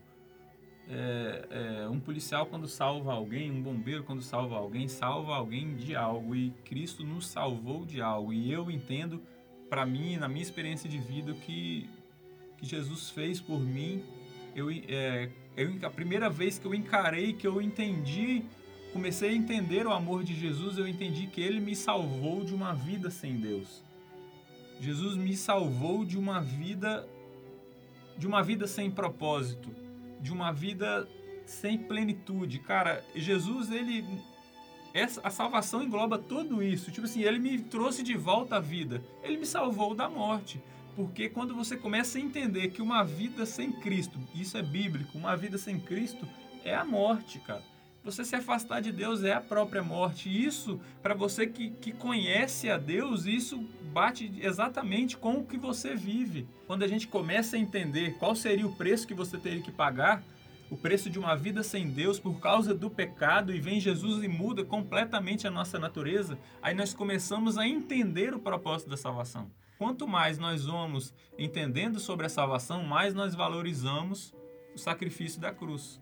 É, 0.90 1.84
é, 1.84 1.88
um 1.88 2.00
policial 2.00 2.44
quando 2.44 2.68
salva 2.68 3.14
alguém, 3.14 3.50
um 3.50 3.62
bombeiro 3.62 4.04
quando 4.04 4.20
salva 4.20 4.56
alguém, 4.56 4.88
salva 4.88 5.37
alguém 5.37 5.75
de 5.75 5.96
algo 5.96 6.37
e 6.37 6.50
Cristo 6.66 7.02
nos 7.02 7.28
salvou 7.28 7.87
de 7.87 8.02
algo. 8.02 8.30
E 8.30 8.52
eu 8.52 8.70
entendo 8.70 9.22
para 9.70 9.86
mim, 9.86 10.16
na 10.16 10.28
minha 10.28 10.42
experiência 10.42 10.90
de 10.90 10.98
vida, 10.98 11.32
que, 11.32 11.88
que 12.58 12.66
Jesus 12.66 13.08
fez 13.08 13.40
por 13.40 13.60
mim, 13.60 14.02
eu, 14.54 14.68
é, 14.70 15.30
eu, 15.56 15.72
a 15.82 15.90
primeira 15.90 16.28
vez 16.28 16.58
que 16.58 16.66
eu 16.66 16.74
encarei, 16.74 17.32
que 17.32 17.46
eu 17.46 17.62
entendi, 17.62 18.42
comecei 18.92 19.30
a 19.30 19.32
entender 19.32 19.86
o 19.86 19.92
amor 19.92 20.24
de 20.24 20.34
Jesus, 20.34 20.76
eu 20.76 20.88
entendi 20.88 21.28
que 21.28 21.40
Ele 21.40 21.60
me 21.60 21.76
salvou 21.76 22.44
de 22.44 22.52
uma 22.52 22.74
vida 22.74 23.08
sem 23.10 23.36
Deus. 23.36 23.82
Jesus 24.80 25.16
me 25.16 25.36
salvou 25.36 26.04
de 26.04 26.18
uma 26.18 26.40
vida, 26.40 27.08
de 28.18 28.26
uma 28.26 28.42
vida 28.42 28.66
sem 28.66 28.90
propósito, 28.90 29.70
de 30.20 30.32
uma 30.32 30.52
vida 30.52 31.08
sem 31.46 31.78
plenitude. 31.78 32.58
Cara, 32.58 33.04
Jesus, 33.14 33.70
ele 33.70 34.04
essa, 34.92 35.20
a 35.23 35.30
salvação 35.30 35.82
engloba 35.82 36.18
tudo 36.18 36.62
isso. 36.62 36.90
Tipo 36.90 37.06
assim, 37.06 37.23
ele 37.23 37.38
me 37.38 37.59
trouxe 37.61 38.02
de 38.02 38.14
volta 38.16 38.56
à 38.56 38.61
vida. 38.61 39.02
Ele 39.23 39.38
me 39.38 39.47
salvou 39.47 39.94
da 39.94 40.09
morte. 40.09 40.61
Porque 40.97 41.28
quando 41.28 41.54
você 41.54 41.76
começa 41.76 42.18
a 42.18 42.20
entender 42.20 42.68
que 42.68 42.82
uma 42.82 43.02
vida 43.02 43.47
sem 43.47 43.73
Cristo, 43.73 44.18
isso 44.35 44.59
é 44.59 44.62
bíblico, 44.62 45.16
uma 45.16 45.37
vida 45.37 45.56
sem 45.56 45.78
Cristo 45.78 46.26
é 46.64 46.75
a 46.75 46.85
morte, 46.85 47.38
cara. 47.38 47.62
Você 48.02 48.25
se 48.25 48.35
afastar 48.35 48.80
de 48.80 48.90
Deus 48.90 49.23
é 49.23 49.35
a 49.35 49.40
própria 49.40 49.82
morte. 49.82 50.28
Isso, 50.28 50.80
para 51.02 51.14
você 51.14 51.47
que, 51.47 51.70
que 51.70 51.92
conhece 51.92 52.70
a 52.70 52.78
Deus, 52.78 53.26
isso 53.26 53.59
bate 53.92 54.32
exatamente 54.40 55.18
com 55.18 55.35
o 55.35 55.44
que 55.44 55.59
você 55.59 55.94
vive. 55.94 56.49
Quando 56.66 56.82
a 56.82 56.88
gente 56.88 57.06
começa 57.06 57.56
a 57.56 57.59
entender 57.59 58.14
qual 58.18 58.35
seria 58.35 58.66
o 58.66 58.75
preço 58.75 59.06
que 59.06 59.12
você 59.12 59.37
teria 59.37 59.62
que 59.62 59.70
pagar 59.70 60.23
o 60.70 60.76
preço 60.76 61.10
de 61.10 61.18
uma 61.18 61.34
vida 61.34 61.62
sem 61.62 61.90
Deus 61.90 62.18
por 62.18 62.38
causa 62.40 62.72
do 62.72 62.88
pecado 62.88 63.52
e 63.52 63.60
vem 63.60 63.80
Jesus 63.80 64.22
e 64.22 64.28
muda 64.28 64.64
completamente 64.64 65.46
a 65.46 65.50
nossa 65.50 65.78
natureza, 65.78 66.38
aí 66.62 66.74
nós 66.74 66.94
começamos 66.94 67.58
a 67.58 67.66
entender 67.66 68.32
o 68.32 68.38
propósito 68.38 68.88
da 68.88 68.96
salvação. 68.96 69.50
Quanto 69.76 70.06
mais 70.06 70.38
nós 70.38 70.66
vamos 70.66 71.12
entendendo 71.36 71.98
sobre 71.98 72.26
a 72.26 72.28
salvação, 72.28 72.84
mais 72.84 73.14
nós 73.14 73.34
valorizamos 73.34 74.32
o 74.74 74.78
sacrifício 74.78 75.40
da 75.40 75.52
cruz. 75.52 76.00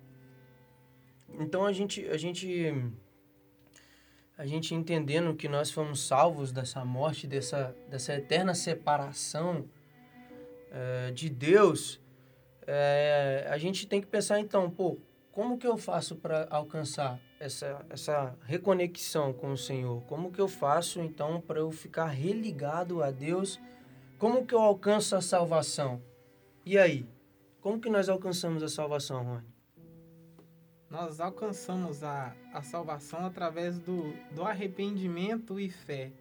Então 1.38 1.64
a 1.64 1.72
gente 1.72 2.06
a 2.08 2.16
gente 2.16 2.75
a 4.37 4.46
gente 4.46 4.75
entendendo 4.75 5.34
que 5.34 5.48
nós 5.48 5.70
fomos 5.70 6.06
salvos 6.06 6.52
dessa 6.52 6.84
morte, 6.84 7.26
dessa 7.26 7.75
dessa 7.88 8.14
eterna 8.14 8.54
separação 8.54 9.64
uh, 10.70 11.12
de 11.12 11.30
Deus, 11.30 12.00
é, 12.70 13.46
a 13.48 13.56
gente 13.56 13.87
tem 13.87 13.98
que 13.98 14.06
pensar 14.06 14.38
então, 14.38 14.70
pô, 14.70 14.98
como 15.32 15.56
que 15.56 15.66
eu 15.66 15.78
faço 15.78 16.16
para 16.16 16.46
alcançar 16.50 17.18
essa, 17.40 17.87
essa 17.88 18.37
reconexão 18.44 19.32
com 19.32 19.52
o 19.52 19.56
Senhor? 19.56 20.02
Como 20.02 20.30
que 20.30 20.40
eu 20.40 20.48
faço 20.48 21.00
então 21.00 21.40
para 21.40 21.60
eu 21.60 21.70
ficar 21.70 22.08
religado 22.08 23.02
a 23.02 23.10
Deus? 23.10 23.58
Como 24.18 24.44
que 24.44 24.54
eu 24.54 24.60
alcanço 24.60 25.16
a 25.16 25.22
salvação? 25.22 26.02
E 26.66 26.76
aí? 26.76 27.08
Como 27.62 27.80
que 27.80 27.88
nós 27.88 28.08
alcançamos 28.08 28.62
a 28.62 28.68
salvação, 28.68 29.25
Rony? 29.25 29.46
Nós 30.90 31.20
alcançamos 31.20 32.02
a, 32.04 32.34
a 32.52 32.62
salvação 32.62 33.25
através 33.25 33.78
do, 33.78 34.12
do 34.34 34.42
arrependimento 34.42 35.58
e 35.58 35.70
fé. 35.70 36.12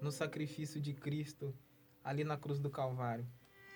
no 0.00 0.10
sacrifício 0.10 0.80
de 0.80 0.94
Cristo 0.94 1.54
ali 2.02 2.24
na 2.24 2.36
cruz 2.36 2.58
do 2.58 2.70
Calvário. 2.70 3.26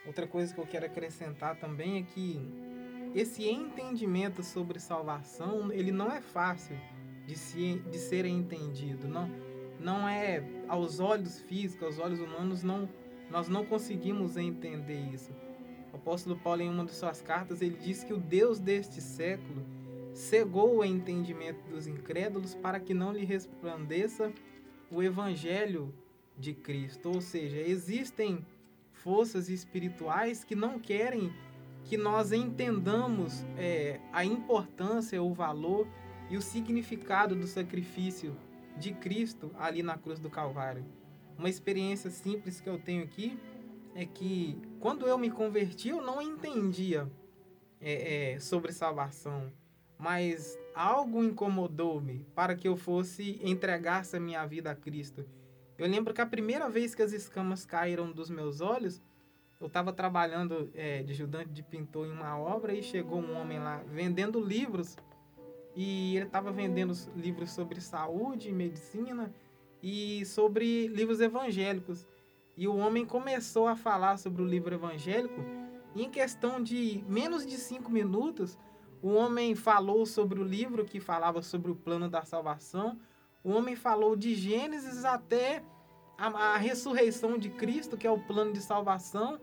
Outra 0.07 0.27
coisa 0.27 0.55
que 0.55 0.61
eu 0.61 0.67
quero 0.67 0.87
acrescentar 0.87 1.57
também 1.57 1.99
é 1.99 2.03
que 2.03 2.41
esse 3.15 3.49
entendimento 3.49 4.43
sobre 4.43 4.79
salvação, 4.79 5.73
ele 5.73 5.91
não 5.91 6.13
é 6.13 6.21
fácil 6.21 6.77
de, 7.27 7.37
se, 7.37 7.83
de 7.91 7.99
ser 7.99 8.25
entendido. 8.25 9.09
Não, 9.09 9.31
não 9.81 10.09
é 10.09 10.43
aos 10.69 11.01
olhos 11.01 11.41
físicos, 11.41 11.87
aos 11.87 11.99
olhos 11.99 12.21
humanos, 12.21 12.63
não, 12.63 12.89
nós 13.31 13.49
não 13.49 13.65
conseguimos 13.65 14.37
entender 14.37 15.01
isso. 15.13 15.31
O 15.93 15.97
apóstolo 15.97 16.37
Paulo, 16.37 16.63
em 16.63 16.69
uma 16.69 16.85
de 16.85 16.95
suas 16.95 17.23
cartas, 17.23 17.63
ele 17.63 17.77
diz 17.77 18.05
que 18.05 18.13
o 18.13 18.19
Deus 18.19 18.59
deste 18.59 19.01
século 19.01 19.65
cegou 20.13 20.77
o 20.77 20.85
entendimento 20.85 21.69
dos 21.69 21.87
incrédulos 21.87 22.55
para 22.55 22.79
que 22.79 22.95
não 22.95 23.13
lhe 23.13 23.25
resplandeça 23.25 24.33
o 24.91 25.03
evangelho 25.03 25.93
de 26.39 26.55
Cristo. 26.55 27.11
Ou 27.11 27.21
seja, 27.21 27.59
existem 27.61 28.45
forças 29.07 29.49
espirituais 29.49 30.43
que 30.43 30.57
não 30.57 30.81
querem 30.81 31.33
que 31.85 31.97
nós 31.97 32.33
entendamos 32.33 33.45
é, 33.57 34.01
a 34.13 34.25
importância, 34.25 35.23
o 35.23 35.33
valor 35.33 35.87
e 36.29 36.37
o 36.37 36.43
significado 36.43 37.37
do 37.37 37.47
sacrifício 37.47 38.37
de 38.77 38.93
Cristo 38.93 39.53
ali 39.61 39.81
na 39.81 39.97
cruz 39.97 40.19
do 40.19 40.29
Calvário. 40.29 40.85
Uma 41.39 41.49
experiência 41.49 42.11
simples 42.11 42.61
que 42.61 42.69
eu 42.69 42.81
tenho 42.81 43.05
aqui 43.05 43.39
é 43.95 44.05
que 44.05 44.61
quando 44.81 45.07
eu 45.07 45.17
me 45.17 45.31
converti, 45.31 45.91
eu 45.91 46.03
não 46.03 46.21
entendia 46.21 47.09
é, 47.81 48.33
é, 48.33 48.41
sobre 48.41 48.73
salvação, 48.73 49.53
mas 49.97 50.59
algo 50.75 51.23
incomodou-me 51.23 52.27
para 52.35 52.57
que 52.57 52.67
eu 52.67 52.77
fosse 52.77 53.39
entregar-se 53.41 54.17
a 54.17 54.21
minha 54.21 54.45
vida 54.47 54.73
a 54.73 54.75
Cristo. 54.75 55.25
Eu 55.79 55.87
lembro 55.87 56.15
que 56.15 56.21
a 56.21 56.27
primeira 56.27 56.69
vez 56.69 56.95
que 56.95 57.03
as 57.03 57.13
escamas 57.13 57.67
caíram 57.67 58.11
dos 58.11 58.31
meus 58.31 58.61
olhos, 58.61 59.03
eu 59.61 59.67
estava 59.67 59.93
trabalhando 59.93 60.71
é, 60.75 61.03
de 61.03 61.13
ajudante 61.13 61.51
de 61.51 61.63
pintor 61.63 62.07
em 62.07 62.11
uma 62.11 62.39
obra 62.39 62.75
e 62.75 62.83
chegou 62.83 63.21
um 63.21 63.37
homem 63.37 63.59
lá 63.59 63.83
vendendo 63.87 64.41
livros 64.41 64.97
e 65.75 66.17
ele 66.17 66.27
estava 66.27 66.51
vendendo 66.51 66.95
livros 67.15 67.51
sobre 67.51 67.81
saúde, 67.83 68.51
medicina 68.51 69.33
e 69.83 70.25
sobre 70.25 70.89
livros 70.89 71.21
evangélicos. 71.21 72.09
E 72.57 72.67
o 72.67 72.75
homem 72.77 73.05
começou 73.05 73.69
a 73.69 73.77
falar 73.77 74.17
sobre 74.17 74.41
o 74.41 74.47
livro 74.47 74.75
evangélico. 74.75 75.45
E 75.95 76.03
em 76.03 76.11
questão 76.11 76.63
de 76.63 77.05
menos 77.07 77.47
de 77.47 77.59
cinco 77.59 77.91
minutos, 77.91 78.59
o 79.03 79.09
homem 79.09 79.55
falou 79.55 80.07
sobre 80.07 80.41
o 80.41 80.45
livro 80.45 80.87
que 80.87 80.99
falava 80.99 81.43
sobre 81.43 81.71
o 81.71 81.77
plano 81.77 82.09
da 82.09 82.25
salvação. 82.25 82.99
O 83.47 83.53
homem 83.53 83.77
falou 83.77 84.17
de 84.17 84.35
Gênesis 84.35 85.05
até 85.05 85.63
a, 86.19 86.27
a 86.27 86.57
ressurreição 86.57 87.39
de 87.39 87.49
Cristo, 87.49 87.97
que 87.97 88.05
é 88.05 88.11
o 88.11 88.19
plano 88.19 88.53
de 88.53 88.61
salvação. 88.61 89.39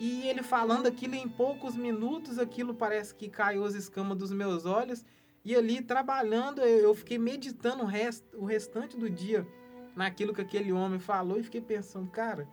E 0.00 0.26
ele 0.26 0.42
falando 0.42 0.88
aquilo 0.88 1.14
em 1.14 1.28
poucos 1.28 1.76
minutos, 1.76 2.40
aquilo 2.40 2.74
parece 2.74 3.14
que 3.14 3.28
caiu 3.28 3.64
as 3.64 3.76
escamas 3.76 4.18
dos 4.18 4.32
meus 4.32 4.66
olhos. 4.66 5.06
E 5.44 5.54
ali 5.54 5.80
trabalhando, 5.80 6.62
eu 6.62 6.92
fiquei 6.96 7.16
meditando 7.16 7.84
o, 7.84 7.86
rest, 7.86 8.24
o 8.34 8.44
restante 8.44 8.96
do 8.96 9.08
dia 9.08 9.46
naquilo 9.94 10.34
que 10.34 10.40
aquele 10.40 10.72
homem 10.72 10.98
falou 10.98 11.38
e 11.38 11.44
fiquei 11.44 11.60
pensando, 11.60 12.10
cara, 12.10 12.48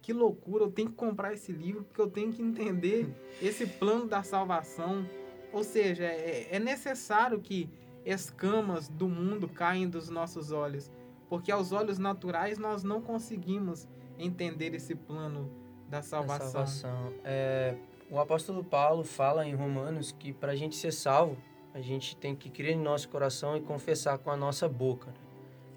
que 0.00 0.14
loucura, 0.14 0.64
eu 0.64 0.72
tenho 0.72 0.88
que 0.88 0.96
comprar 0.96 1.34
esse 1.34 1.52
livro 1.52 1.84
porque 1.84 2.00
eu 2.00 2.08
tenho 2.08 2.32
que 2.32 2.40
entender 2.40 3.06
esse 3.42 3.66
plano 3.66 4.06
da 4.06 4.22
salvação. 4.22 5.06
Ou 5.52 5.62
seja, 5.62 6.04
é, 6.04 6.48
é 6.52 6.58
necessário 6.58 7.38
que 7.38 7.68
escamas 8.08 8.88
do 8.88 9.06
mundo 9.06 9.46
caem 9.46 9.88
dos 9.88 10.08
nossos 10.08 10.50
olhos, 10.50 10.90
porque 11.28 11.52
aos 11.52 11.72
olhos 11.72 11.98
naturais 11.98 12.58
nós 12.58 12.82
não 12.82 13.02
conseguimos 13.02 13.86
entender 14.18 14.74
esse 14.74 14.94
plano 14.94 15.50
da 15.88 16.00
salvação. 16.00 16.66
Salvação. 16.66 17.12
É, 17.22 17.76
o 18.10 18.18
apóstolo 18.18 18.64
Paulo 18.64 19.04
fala 19.04 19.46
em 19.46 19.54
Romanos 19.54 20.10
que 20.10 20.32
para 20.32 20.52
a 20.52 20.56
gente 20.56 20.74
ser 20.74 20.92
salvo, 20.92 21.36
a 21.74 21.80
gente 21.80 22.16
tem 22.16 22.34
que 22.34 22.48
crer 22.48 22.74
em 22.74 22.80
nosso 22.80 23.08
coração 23.10 23.56
e 23.56 23.60
confessar 23.60 24.16
com 24.18 24.30
a 24.30 24.36
nossa 24.36 24.66
boca. 24.66 25.08
Né? 25.08 25.16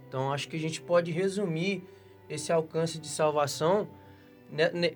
Então, 0.07 0.31
acho 0.31 0.47
que 0.47 0.55
a 0.55 0.59
gente 0.59 0.81
pode 0.81 1.11
resumir 1.11 1.83
esse 2.29 2.51
alcance 2.51 2.97
de 2.97 3.07
salvação 3.07 3.87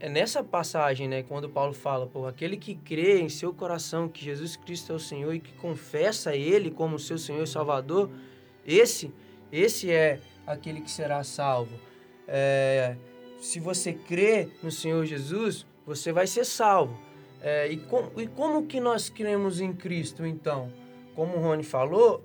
nessa 0.10 0.44
passagem, 0.44 1.08
né, 1.08 1.24
quando 1.24 1.50
Paulo 1.50 1.74
fala, 1.74 2.06
pô, 2.06 2.28
aquele 2.28 2.58
que 2.58 2.76
crê 2.76 3.22
em 3.22 3.30
seu 3.30 3.54
coração 3.54 4.10
que 4.10 4.24
Jesus 4.24 4.58
Cristo 4.58 4.92
é 4.92 4.96
o 4.96 5.00
Senhor 5.00 5.34
e 5.34 5.40
que 5.40 5.54
confessa 5.54 6.36
Ele 6.36 6.70
como 6.70 7.00
seu 7.00 7.18
Senhor 7.18 7.44
e 7.44 7.48
Salvador, 7.48 8.10
esse, 8.68 9.14
esse 9.52 9.90
é 9.90 10.20
aquele 10.46 10.82
que 10.82 10.92
será 10.92 11.24
salvo. 11.24 11.80
É, 12.28 12.98
se 13.40 13.60
você 13.60 13.94
crê 13.94 14.50
no 14.62 14.72
Senhor 14.72 15.06
Jesus, 15.06 15.66
você 15.86 16.12
vai 16.12 16.28
ser 16.28 16.44
salvo. 16.44 17.00
É, 17.42 17.68
e, 17.72 17.78
com, 17.78 18.12
e 18.18 18.28
como 18.28 18.66
que 18.66 18.80
nós 18.80 19.08
cremos 19.08 19.62
em 19.62 19.72
Cristo, 19.72 20.26
então? 20.26 20.72
Como 21.16 21.38
o 21.38 21.40
Rony 21.40 21.64
falou, 21.64 22.24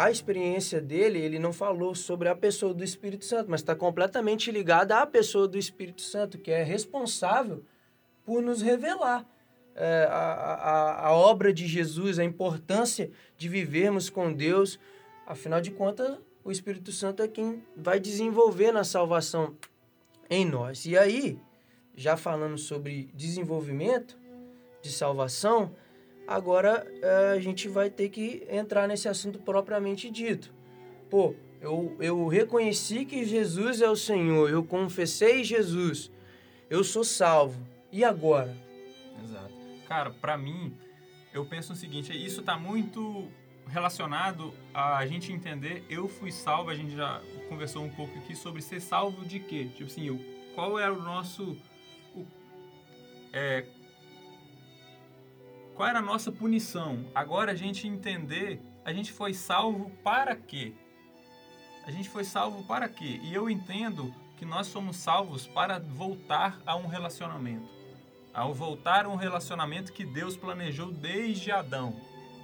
a 0.00 0.10
experiência 0.10 0.80
dele, 0.80 1.18
ele 1.18 1.38
não 1.38 1.52
falou 1.52 1.94
sobre 1.94 2.26
a 2.26 2.34
pessoa 2.34 2.72
do 2.72 2.82
Espírito 2.82 3.22
Santo, 3.22 3.50
mas 3.50 3.60
está 3.60 3.76
completamente 3.76 4.50
ligada 4.50 4.98
à 4.98 5.06
pessoa 5.06 5.46
do 5.46 5.58
Espírito 5.58 6.00
Santo, 6.00 6.38
que 6.38 6.50
é 6.50 6.62
responsável 6.62 7.62
por 8.24 8.40
nos 8.40 8.62
revelar 8.62 9.28
é, 9.74 10.08
a, 10.10 10.16
a, 10.16 11.06
a 11.08 11.12
obra 11.12 11.52
de 11.52 11.66
Jesus, 11.66 12.18
a 12.18 12.24
importância 12.24 13.10
de 13.36 13.46
vivermos 13.46 14.08
com 14.08 14.32
Deus. 14.32 14.80
Afinal 15.26 15.60
de 15.60 15.70
contas, 15.70 16.16
o 16.42 16.50
Espírito 16.50 16.92
Santo 16.92 17.22
é 17.22 17.28
quem 17.28 17.62
vai 17.76 18.00
desenvolver 18.00 18.72
na 18.72 18.84
salvação 18.84 19.54
em 20.30 20.46
nós. 20.46 20.86
E 20.86 20.96
aí, 20.96 21.38
já 21.94 22.16
falando 22.16 22.56
sobre 22.56 23.10
desenvolvimento 23.12 24.18
de 24.80 24.90
salvação, 24.90 25.74
Agora 26.30 26.86
é, 27.02 27.32
a 27.32 27.40
gente 27.40 27.66
vai 27.68 27.90
ter 27.90 28.08
que 28.08 28.46
entrar 28.48 28.86
nesse 28.86 29.08
assunto 29.08 29.40
propriamente 29.40 30.08
dito. 30.08 30.54
Pô, 31.10 31.34
eu, 31.60 31.96
eu 31.98 32.28
reconheci 32.28 33.04
que 33.04 33.24
Jesus 33.24 33.82
é 33.82 33.90
o 33.90 33.96
Senhor, 33.96 34.48
eu 34.48 34.62
confessei 34.62 35.42
Jesus, 35.42 36.08
eu 36.70 36.84
sou 36.84 37.02
salvo. 37.02 37.60
E 37.90 38.04
agora? 38.04 38.56
Exato. 39.24 39.52
Cara, 39.88 40.12
para 40.12 40.38
mim, 40.38 40.72
eu 41.34 41.44
penso 41.44 41.72
o 41.72 41.76
seguinte: 41.76 42.12
isso 42.12 42.38
está 42.38 42.56
muito 42.56 43.26
relacionado 43.66 44.54
a 44.72 45.04
gente 45.06 45.32
entender 45.32 45.84
eu 45.90 46.06
fui 46.06 46.30
salvo, 46.30 46.70
a 46.70 46.76
gente 46.76 46.94
já 46.94 47.20
conversou 47.48 47.82
um 47.82 47.90
pouco 47.90 48.16
aqui 48.18 48.36
sobre 48.36 48.62
ser 48.62 48.80
salvo 48.80 49.24
de 49.24 49.40
quê? 49.40 49.68
Tipo 49.74 49.90
assim, 49.90 50.24
qual 50.54 50.78
é 50.78 50.88
o 50.88 51.02
nosso. 51.02 51.56
O, 52.14 52.24
é, 53.32 53.66
qual 55.80 55.88
era 55.88 56.00
a 56.00 56.02
nossa 56.02 56.30
punição? 56.30 57.06
Agora 57.14 57.52
a 57.52 57.54
gente 57.54 57.88
entender, 57.88 58.60
a 58.84 58.92
gente 58.92 59.10
foi 59.10 59.32
salvo 59.32 59.90
para 60.04 60.36
quê? 60.36 60.74
A 61.86 61.90
gente 61.90 62.06
foi 62.10 62.22
salvo 62.22 62.62
para 62.64 62.86
quê? 62.86 63.18
E 63.22 63.32
eu 63.32 63.48
entendo 63.48 64.14
que 64.36 64.44
nós 64.44 64.66
somos 64.66 64.98
salvos 64.98 65.46
para 65.46 65.78
voltar 65.78 66.60
a 66.66 66.76
um 66.76 66.86
relacionamento. 66.86 67.66
Ao 68.34 68.52
voltar 68.52 69.06
a 69.06 69.08
um 69.08 69.16
relacionamento 69.16 69.90
que 69.90 70.04
Deus 70.04 70.36
planejou 70.36 70.92
desde 70.92 71.50
Adão. 71.50 71.96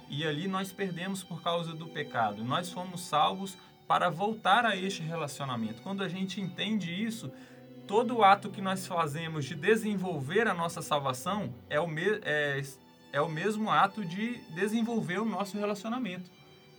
E 0.09 0.25
ali 0.25 0.47
nós 0.47 0.71
perdemos 0.71 1.23
por 1.23 1.43
causa 1.43 1.75
do 1.75 1.85
pecado. 1.89 2.43
Nós 2.43 2.71
fomos 2.71 3.01
salvos 3.01 3.55
para 3.87 4.09
voltar 4.09 4.65
a 4.65 4.75
este 4.75 5.03
relacionamento. 5.03 5.83
Quando 5.83 6.01
a 6.01 6.09
gente 6.09 6.41
entende 6.41 6.91
isso, 6.91 7.31
todo 7.85 8.23
ato 8.23 8.49
que 8.49 8.61
nós 8.61 8.87
fazemos 8.87 9.45
de 9.45 9.53
desenvolver 9.53 10.47
a 10.47 10.55
nossa 10.55 10.81
salvação 10.81 11.53
é, 11.69 11.79
o 11.79 11.85
me 11.85 12.19
é 12.23 12.59
é 13.11 13.21
o 13.21 13.29
mesmo 13.29 13.69
ato 13.69 14.03
de 14.03 14.39
desenvolver 14.53 15.19
o 15.19 15.25
nosso 15.25 15.57
relacionamento. 15.57 16.29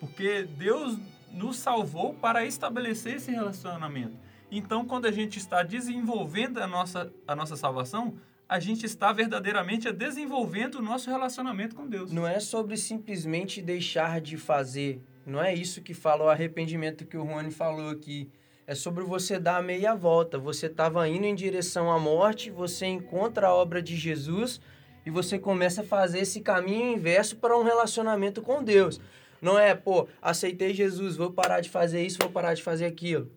Porque 0.00 0.44
Deus 0.44 0.98
nos 1.32 1.56
salvou 1.56 2.14
para 2.14 2.44
estabelecer 2.44 3.16
esse 3.16 3.30
relacionamento. 3.30 4.16
Então, 4.50 4.84
quando 4.84 5.06
a 5.06 5.12
gente 5.12 5.38
está 5.38 5.62
desenvolvendo 5.62 6.58
a 6.58 6.66
nossa, 6.66 7.12
a 7.26 7.36
nossa 7.36 7.56
salvação, 7.56 8.14
a 8.48 8.58
gente 8.58 8.86
está 8.86 9.12
verdadeiramente 9.12 9.92
desenvolvendo 9.92 10.76
o 10.76 10.82
nosso 10.82 11.10
relacionamento 11.10 11.76
com 11.76 11.86
Deus. 11.86 12.10
Não 12.10 12.26
é 12.26 12.40
sobre 12.40 12.76
simplesmente 12.76 13.60
deixar 13.60 14.20
de 14.20 14.38
fazer. 14.38 15.02
Não 15.26 15.42
é 15.42 15.54
isso 15.54 15.82
que 15.82 15.92
fala 15.92 16.24
o 16.24 16.28
arrependimento 16.28 17.04
que 17.04 17.16
o 17.16 17.24
Rony 17.24 17.50
falou 17.50 17.90
aqui. 17.90 18.30
É 18.66 18.74
sobre 18.74 19.04
você 19.04 19.38
dar 19.38 19.58
a 19.58 19.62
meia 19.62 19.94
volta. 19.94 20.38
Você 20.38 20.66
estava 20.66 21.06
indo 21.06 21.26
em 21.26 21.34
direção 21.34 21.92
à 21.92 21.98
morte, 21.98 22.50
você 22.50 22.86
encontra 22.86 23.48
a 23.48 23.54
obra 23.54 23.82
de 23.82 23.96
Jesus 23.96 24.60
e 25.08 25.10
você 25.10 25.38
começa 25.38 25.80
a 25.80 25.84
fazer 25.84 26.18
esse 26.18 26.42
caminho 26.42 26.92
inverso 26.92 27.36
para 27.36 27.56
um 27.56 27.62
relacionamento 27.62 28.42
com 28.42 28.62
Deus. 28.62 29.00
Não 29.40 29.58
é, 29.58 29.74
pô, 29.74 30.06
aceitei 30.20 30.74
Jesus, 30.74 31.16
vou 31.16 31.32
parar 31.32 31.62
de 31.62 31.70
fazer 31.70 32.04
isso, 32.04 32.18
vou 32.20 32.28
parar 32.28 32.52
de 32.52 32.62
fazer 32.62 32.84
aquilo. 32.84 33.32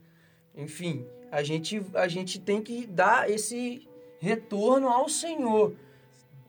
Enfim, 0.53 1.05
a 1.31 1.41
gente, 1.41 1.81
a 1.93 2.09
gente 2.09 2.41
tem 2.41 2.61
que 2.61 2.85
dar 2.85 3.29
esse 3.29 3.87
retorno 4.19 4.89
ao 4.89 5.07
Senhor. 5.07 5.73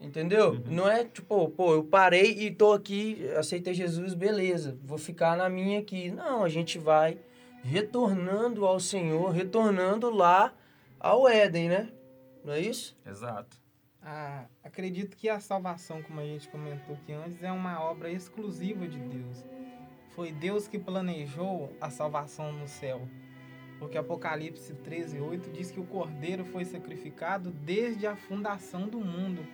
Entendeu? 0.01 0.51
Uhum. 0.51 0.63
Não 0.67 0.89
é 0.89 1.05
tipo, 1.05 1.47
pô, 1.51 1.75
eu 1.75 1.85
parei 1.85 2.31
e 2.39 2.51
tô 2.51 2.73
aqui, 2.73 3.25
aceitei 3.37 3.73
Jesus, 3.73 4.13
beleza, 4.13 4.77
vou 4.83 4.97
ficar 4.97 5.37
na 5.37 5.47
minha 5.47 5.79
aqui. 5.79 6.11
Não, 6.11 6.43
a 6.43 6.49
gente 6.49 6.77
vai 6.77 7.17
retornando 7.63 8.65
ao 8.65 8.77
Senhor, 8.77 9.29
retornando 9.29 10.09
lá 10.09 10.53
ao 10.99 11.29
Éden, 11.29 11.69
né? 11.69 11.89
Não 12.43 12.51
é 12.51 12.59
isso? 12.59 12.97
Exato. 13.05 13.62
Ah, 14.05 14.45
acredito 14.61 15.15
que 15.15 15.29
a 15.29 15.39
salvação, 15.39 16.03
como 16.03 16.19
a 16.19 16.25
gente 16.25 16.49
comentou 16.49 16.95
aqui 16.95 17.13
antes, 17.13 17.41
é 17.41 17.51
uma 17.51 17.81
obra 17.81 18.11
exclusiva 18.11 18.85
de 18.85 18.99
Deus. 18.99 19.45
Foi 20.09 20.29
Deus 20.31 20.67
que 20.67 20.77
planejou 20.77 21.71
a 21.79 21.89
salvação 21.89 22.51
no 22.51 22.67
céu. 22.67 23.07
Porque 23.79 23.97
Apocalipse 23.97 24.73
13, 24.73 25.21
8 25.21 25.49
diz 25.51 25.71
que 25.71 25.79
o 25.79 25.85
Cordeiro 25.85 26.43
foi 26.43 26.65
sacrificado 26.65 27.49
desde 27.49 28.05
a 28.05 28.15
fundação 28.15 28.89
do 28.89 28.99
mundo. 28.99 29.45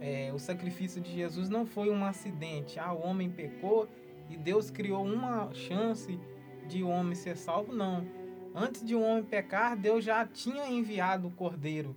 É, 0.00 0.32
o 0.34 0.38
sacrifício 0.38 1.00
de 1.00 1.12
Jesus 1.12 1.50
não 1.50 1.66
foi 1.66 1.90
um 1.90 2.04
acidente. 2.04 2.78
Ah, 2.78 2.92
o 2.92 3.02
homem 3.02 3.28
pecou 3.28 3.86
e 4.30 4.36
Deus 4.36 4.70
criou 4.70 5.04
uma 5.04 5.52
chance 5.52 6.18
de 6.66 6.82
o 6.82 6.88
homem 6.88 7.14
ser 7.14 7.36
salvo. 7.36 7.72
Não. 7.72 8.06
Antes 8.54 8.84
de 8.84 8.94
o 8.94 9.02
homem 9.02 9.24
pecar, 9.24 9.76
Deus 9.76 10.02
já 10.02 10.26
tinha 10.26 10.68
enviado 10.68 11.28
o 11.28 11.30
Cordeiro. 11.30 11.94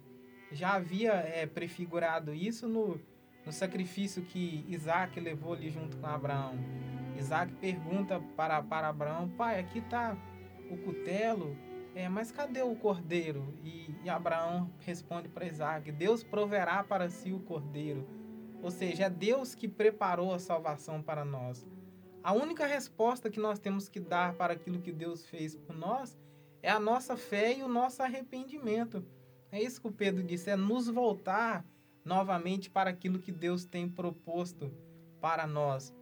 Já 0.51 0.73
havia 0.73 1.13
é, 1.13 1.45
prefigurado 1.45 2.33
isso 2.33 2.67
no, 2.67 2.99
no 3.45 3.51
sacrifício 3.51 4.21
que 4.23 4.65
Isaac 4.67 5.19
levou 5.19 5.53
ali 5.53 5.69
junto 5.69 5.97
com 5.97 6.07
Abraão. 6.07 6.55
Isaac 7.17 7.53
pergunta 7.53 8.21
para, 8.35 8.61
para 8.61 8.89
Abraão: 8.89 9.29
Pai, 9.29 9.59
aqui 9.59 9.79
está 9.79 10.17
o 10.69 10.77
cutelo, 10.77 11.55
é, 11.95 12.07
mas 12.09 12.31
cadê 12.31 12.61
o 12.61 12.75
cordeiro? 12.75 13.53
E, 13.63 13.95
e 14.03 14.09
Abraão 14.09 14.69
responde 14.79 15.29
para 15.29 15.45
Isaac: 15.45 15.91
Deus 15.91 16.23
proverá 16.23 16.83
para 16.83 17.09
si 17.09 17.31
o 17.31 17.39
cordeiro. 17.39 18.07
Ou 18.61 18.69
seja, 18.69 19.05
é 19.05 19.09
Deus 19.09 19.55
que 19.55 19.67
preparou 19.67 20.33
a 20.33 20.39
salvação 20.39 21.01
para 21.01 21.25
nós. 21.25 21.65
A 22.23 22.33
única 22.33 22.67
resposta 22.67 23.29
que 23.29 23.39
nós 23.39 23.57
temos 23.57 23.89
que 23.89 23.99
dar 23.99 24.33
para 24.33 24.53
aquilo 24.53 24.79
que 24.79 24.91
Deus 24.91 25.25
fez 25.25 25.55
por 25.55 25.75
nós 25.75 26.15
é 26.61 26.69
a 26.69 26.79
nossa 26.79 27.17
fé 27.17 27.57
e 27.57 27.63
o 27.63 27.67
nosso 27.67 28.03
arrependimento. 28.03 29.03
É 29.51 29.61
isso 29.61 29.81
que 29.81 29.87
o 29.87 29.91
Pedro 29.91 30.23
disse: 30.23 30.49
é 30.49 30.55
nos 30.55 30.87
voltar 30.87 31.65
novamente 32.05 32.69
para 32.69 32.89
aquilo 32.89 33.19
que 33.19 33.31
Deus 33.31 33.65
tem 33.65 33.87
proposto 33.87 34.71
para 35.19 35.45
nós. 35.45 35.93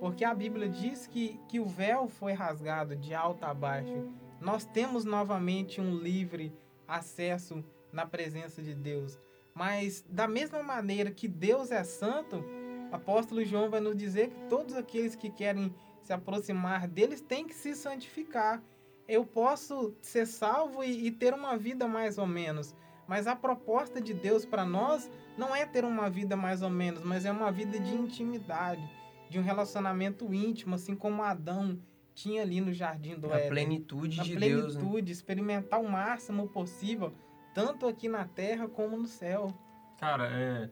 Porque 0.00 0.24
a 0.24 0.34
Bíblia 0.34 0.68
diz 0.68 1.06
que, 1.06 1.40
que 1.48 1.58
o 1.58 1.64
véu 1.64 2.08
foi 2.08 2.32
rasgado 2.32 2.96
de 2.96 3.14
alto 3.14 3.44
a 3.44 3.54
baixo. 3.54 4.12
Nós 4.40 4.64
temos 4.66 5.04
novamente 5.04 5.80
um 5.80 5.96
livre 5.96 6.52
acesso 6.86 7.64
na 7.92 8.04
presença 8.04 8.62
de 8.62 8.74
Deus. 8.74 9.18
Mas, 9.54 10.04
da 10.06 10.28
mesma 10.28 10.62
maneira 10.62 11.10
que 11.10 11.26
Deus 11.26 11.70
é 11.70 11.82
santo, 11.82 12.44
o 12.90 12.94
apóstolo 12.94 13.42
João 13.42 13.70
vai 13.70 13.80
nos 13.80 13.96
dizer 13.96 14.28
que 14.28 14.48
todos 14.50 14.74
aqueles 14.74 15.16
que 15.16 15.30
querem 15.30 15.74
se 16.02 16.12
aproximar 16.12 16.86
deles 16.86 17.22
têm 17.22 17.46
que 17.46 17.54
se 17.54 17.74
santificar. 17.74 18.62
Eu 19.08 19.24
posso 19.24 19.94
ser 20.02 20.26
salvo 20.26 20.84
e, 20.84 21.06
e 21.06 21.10
ter 21.10 21.32
uma 21.32 21.56
vida 21.56 21.88
mais 21.88 22.18
ou 22.18 22.26
menos. 22.26 22.74
Mas 23.06 23.26
a 23.26 23.36
proposta 23.36 24.00
de 24.00 24.12
Deus 24.12 24.44
para 24.44 24.64
nós 24.64 25.10
não 25.36 25.54
é 25.54 25.64
ter 25.64 25.84
uma 25.84 26.10
vida 26.10 26.36
mais 26.36 26.62
ou 26.62 26.70
menos, 26.70 27.04
mas 27.04 27.24
é 27.24 27.30
uma 27.30 27.52
vida 27.52 27.78
de 27.78 27.94
intimidade 27.94 28.82
de 29.28 29.38
um 29.38 29.42
relacionamento 29.42 30.32
íntimo, 30.32 30.74
assim 30.74 30.94
como 30.94 31.22
Adão 31.22 31.78
tinha 32.14 32.42
ali 32.42 32.60
no 32.60 32.72
jardim 32.72 33.14
do 33.14 33.30
a 33.32 33.36
Éden. 33.36 33.50
plenitude 33.50 34.16
Na 34.16 34.22
de 34.22 34.34
plenitude, 34.34 34.78
Deus. 34.78 35.04
Né? 35.04 35.10
experimentar 35.10 35.80
o 35.80 35.88
máximo 35.88 36.48
possível, 36.48 37.12
tanto 37.54 37.86
aqui 37.86 38.08
na 38.08 38.24
terra 38.24 38.68
como 38.68 38.96
no 38.96 39.06
céu. 39.06 39.52
Cara, 39.98 40.28
é, 40.30 40.70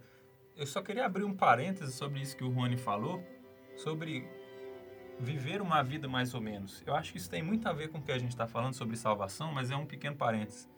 eu 0.57 0.67
só 0.67 0.83
queria 0.83 1.05
abrir 1.05 1.25
um 1.25 1.35
parêntese 1.35 1.93
sobre 1.93 2.21
isso 2.21 2.37
que 2.37 2.45
o 2.45 2.51
Rony 2.51 2.77
falou, 2.77 3.23
sobre 3.77 4.27
viver 5.19 5.61
uma 5.61 5.83
vida 5.83 6.09
mais 6.09 6.35
ou 6.35 6.41
menos. 6.41 6.83
Eu 6.87 6.95
acho 6.95 7.13
que 7.13 7.19
isso 7.19 7.31
tem 7.31 7.43
muito 7.43 7.69
a 7.69 7.73
ver 7.73 7.89
com 7.89 7.99
o 7.99 8.03
que 8.03 8.13
a 8.13 8.19
gente 8.19 8.31
está 8.31 8.47
falando 8.47 8.75
sobre 8.75 8.97
salvação, 8.97 9.53
mas 9.53 9.71
é 9.71 9.77
um 9.77 9.87
pequeno 9.87 10.17
parêntese. 10.17 10.69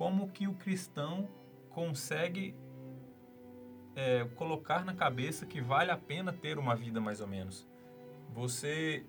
Como 0.00 0.30
que 0.30 0.48
o 0.48 0.54
cristão 0.54 1.28
consegue 1.68 2.54
é, 3.94 4.24
colocar 4.34 4.82
na 4.82 4.94
cabeça 4.94 5.44
que 5.44 5.60
vale 5.60 5.90
a 5.90 5.96
pena 5.98 6.32
ter 6.32 6.56
uma 6.56 6.74
vida 6.74 7.02
mais 7.02 7.20
ou 7.20 7.26
menos. 7.26 7.68
Você, 8.32 9.04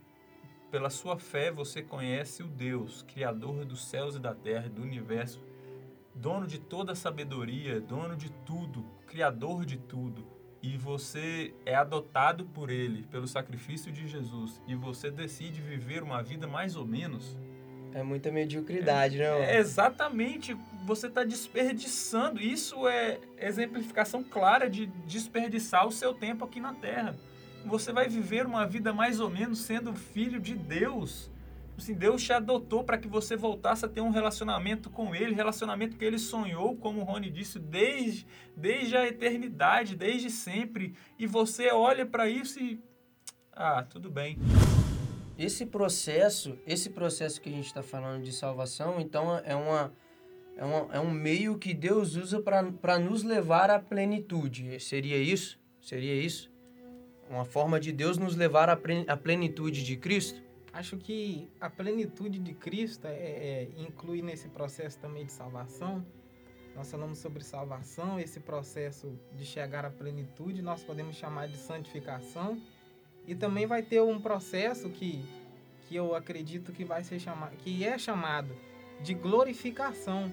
pela 0.69 0.89
sua 0.89 1.17
fé, 1.17 1.49
você 1.49 1.81
conhece 1.81 2.43
o 2.43 2.47
Deus, 2.49 3.03
Criador 3.03 3.63
dos 3.63 3.85
céus 3.85 4.17
e 4.17 4.19
da 4.19 4.35
terra, 4.35 4.67
do 4.67 4.81
universo, 4.81 5.41
dono 6.13 6.45
de 6.45 6.59
toda 6.59 6.91
a 6.91 6.95
sabedoria, 6.95 7.79
dono 7.79 8.17
de 8.17 8.29
tudo, 8.29 8.83
Criador 9.07 9.63
de 9.63 9.77
tudo. 9.77 10.27
E 10.61 10.75
você 10.75 11.55
é 11.65 11.73
adotado 11.73 12.43
por 12.47 12.69
Ele, 12.69 13.03
pelo 13.03 13.29
sacrifício 13.29 13.93
de 13.93 14.09
Jesus, 14.09 14.61
e 14.67 14.75
você 14.75 15.09
decide 15.09 15.61
viver 15.61 16.03
uma 16.03 16.21
vida 16.21 16.47
mais 16.47 16.75
ou 16.75 16.85
menos, 16.85 17.37
É 17.93 18.03
muita 18.03 18.31
mediocridade, 18.31 19.17
né? 19.17 19.29
mano? 19.29 19.43
é 19.43 19.57
exatamente, 19.57 20.57
você 20.85 21.07
está 21.07 21.23
desperdiçando. 21.23 22.41
Isso 22.41 22.87
é 22.87 23.19
exemplificação 23.37 24.23
clara 24.23 24.69
de 24.69 24.85
desperdiçar 25.05 25.87
o 25.87 25.91
seu 25.91 26.13
tempo 26.13 26.45
aqui 26.45 26.59
na 26.59 26.73
Terra. 26.73 27.15
Você 27.65 27.91
vai 27.91 28.07
viver 28.07 28.45
uma 28.45 28.65
vida 28.65 28.93
mais 28.93 29.19
ou 29.19 29.29
menos 29.29 29.59
sendo 29.59 29.93
filho 29.93 30.39
de 30.39 30.55
Deus. 30.55 31.29
Assim, 31.77 31.93
Deus 31.93 32.21
te 32.21 32.31
adotou 32.31 32.83
para 32.83 32.97
que 32.97 33.07
você 33.07 33.35
voltasse 33.35 33.85
a 33.85 33.89
ter 33.89 34.01
um 34.01 34.11
relacionamento 34.11 34.89
com 34.89 35.15
Ele, 35.15 35.33
relacionamento 35.33 35.97
que 35.97 36.05
Ele 36.05 36.19
sonhou, 36.19 36.75
como 36.77 37.01
o 37.01 37.03
Rony 37.03 37.29
disse, 37.29 37.57
desde, 37.57 38.27
desde 38.55 38.95
a 38.95 39.07
eternidade, 39.07 39.95
desde 39.95 40.29
sempre. 40.29 40.95
E 41.17 41.25
você 41.25 41.71
olha 41.71 42.05
para 42.05 42.29
isso 42.29 42.59
e. 42.59 42.79
Ah, 43.51 43.83
tudo 43.83 44.09
bem. 44.09 44.37
Esse 45.37 45.65
processo, 45.65 46.57
esse 46.67 46.89
processo 46.89 47.41
que 47.41 47.49
a 47.49 47.51
gente 47.51 47.65
está 47.65 47.81
falando 47.81 48.23
de 48.23 48.31
salvação, 48.31 48.99
então 48.99 49.37
é 49.39 49.55
uma 49.55 49.93
é, 50.57 50.65
uma, 50.65 50.95
é 50.95 50.99
um 50.99 51.09
meio 51.09 51.57
que 51.57 51.73
Deus 51.73 52.15
usa 52.15 52.41
para 52.41 52.99
nos 52.99 53.23
levar 53.23 53.69
à 53.71 53.79
plenitude. 53.79 54.79
Seria 54.79 55.17
isso? 55.17 55.59
Seria 55.81 56.13
isso? 56.13 56.51
Uma 57.29 57.45
forma 57.45 57.79
de 57.79 57.91
Deus 57.91 58.17
nos 58.17 58.35
levar 58.35 58.69
à 58.69 58.75
plen- 58.75 59.05
à 59.07 59.15
plenitude 59.17 59.83
de 59.83 59.95
Cristo? 59.95 60.41
Acho 60.73 60.97
que 60.97 61.49
a 61.59 61.69
plenitude 61.69 62.37
de 62.37 62.53
Cristo 62.53 63.05
é, 63.07 63.13
é, 63.13 63.69
inclui 63.77 64.21
nesse 64.21 64.49
processo 64.49 64.99
também 64.99 65.25
de 65.25 65.31
salvação. 65.31 66.05
Nós 66.75 66.91
falamos 66.91 67.17
sobre 67.17 67.43
salvação, 67.43 68.19
esse 68.19 68.39
processo 68.39 69.17
de 69.35 69.45
chegar 69.45 69.83
à 69.85 69.89
plenitude, 69.89 70.61
nós 70.61 70.83
podemos 70.83 71.15
chamar 71.15 71.47
de 71.47 71.57
santificação. 71.57 72.61
E 73.31 73.35
também 73.35 73.65
vai 73.65 73.81
ter 73.81 74.01
um 74.01 74.19
processo 74.19 74.89
que, 74.89 75.23
que 75.87 75.95
eu 75.95 76.13
acredito 76.13 76.73
que 76.73 76.83
vai 76.83 77.01
ser 77.01 77.17
chamado, 77.17 77.55
que 77.55 77.81
é 77.81 77.97
chamado 77.97 78.53
de 79.01 79.13
glorificação, 79.13 80.29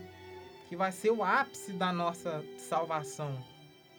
que 0.68 0.74
vai 0.74 0.90
ser 0.90 1.12
o 1.12 1.22
ápice 1.22 1.72
da 1.72 1.92
nossa 1.92 2.44
salvação. 2.56 3.38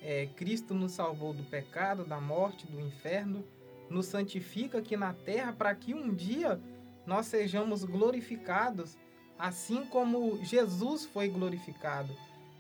É, 0.02 0.28
Cristo 0.36 0.74
nos 0.74 0.92
salvou 0.92 1.34
do 1.34 1.44
pecado, 1.44 2.04
da 2.04 2.20
morte, 2.20 2.68
do 2.68 2.78
inferno, 2.82 3.42
nos 3.90 4.08
santifica 4.08 4.80
aqui 4.80 4.98
na 4.98 5.14
terra 5.14 5.54
para 5.54 5.74
que 5.74 5.94
um 5.94 6.14
dia 6.14 6.60
nós 7.06 7.28
sejamos 7.28 7.86
glorificados, 7.86 8.98
assim 9.38 9.86
como 9.86 10.44
Jesus 10.44 11.06
foi 11.06 11.30
glorificado. 11.30 12.14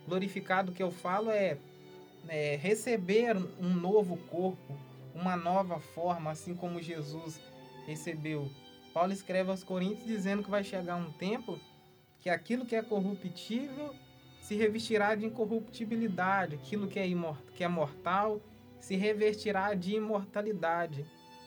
Glorificado 0.07 0.71
que 0.71 0.81
eu 0.81 0.89
falo 0.89 1.31
é, 1.31 1.57
é 2.29 2.55
receber 2.55 3.35
um 3.59 3.73
novo 3.73 4.15
corpo, 4.31 4.87
uma 5.19 5.35
nova 5.35 5.79
forma, 5.79 6.31
assim 6.31 6.55
como 6.55 6.81
Jesus 6.81 7.41
recebeu. 7.85 8.49
Paulo 8.93 9.11
escreve 9.11 9.51
aos 9.51 9.63
Coríntios 9.63 10.07
dizendo 10.07 10.43
que 10.43 10.49
vai 10.49 10.63
chegar 10.63 10.95
um 10.95 11.11
tempo 11.11 11.59
que 12.19 12.29
aquilo 12.29 12.65
que 12.65 12.75
é 12.75 12.81
corruptível 12.81 13.93
se 14.41 14.55
revestirá 14.55 15.15
de 15.15 15.25
incorruptibilidade, 15.25 16.55
aquilo 16.55 16.87
que 16.87 16.99
é, 16.99 17.05
que 17.55 17.63
é 17.63 17.67
mortal 17.67 18.41
se 18.79 18.95
revestirá 18.95 19.73
de 19.73 19.95
imortalidade. 19.95 21.05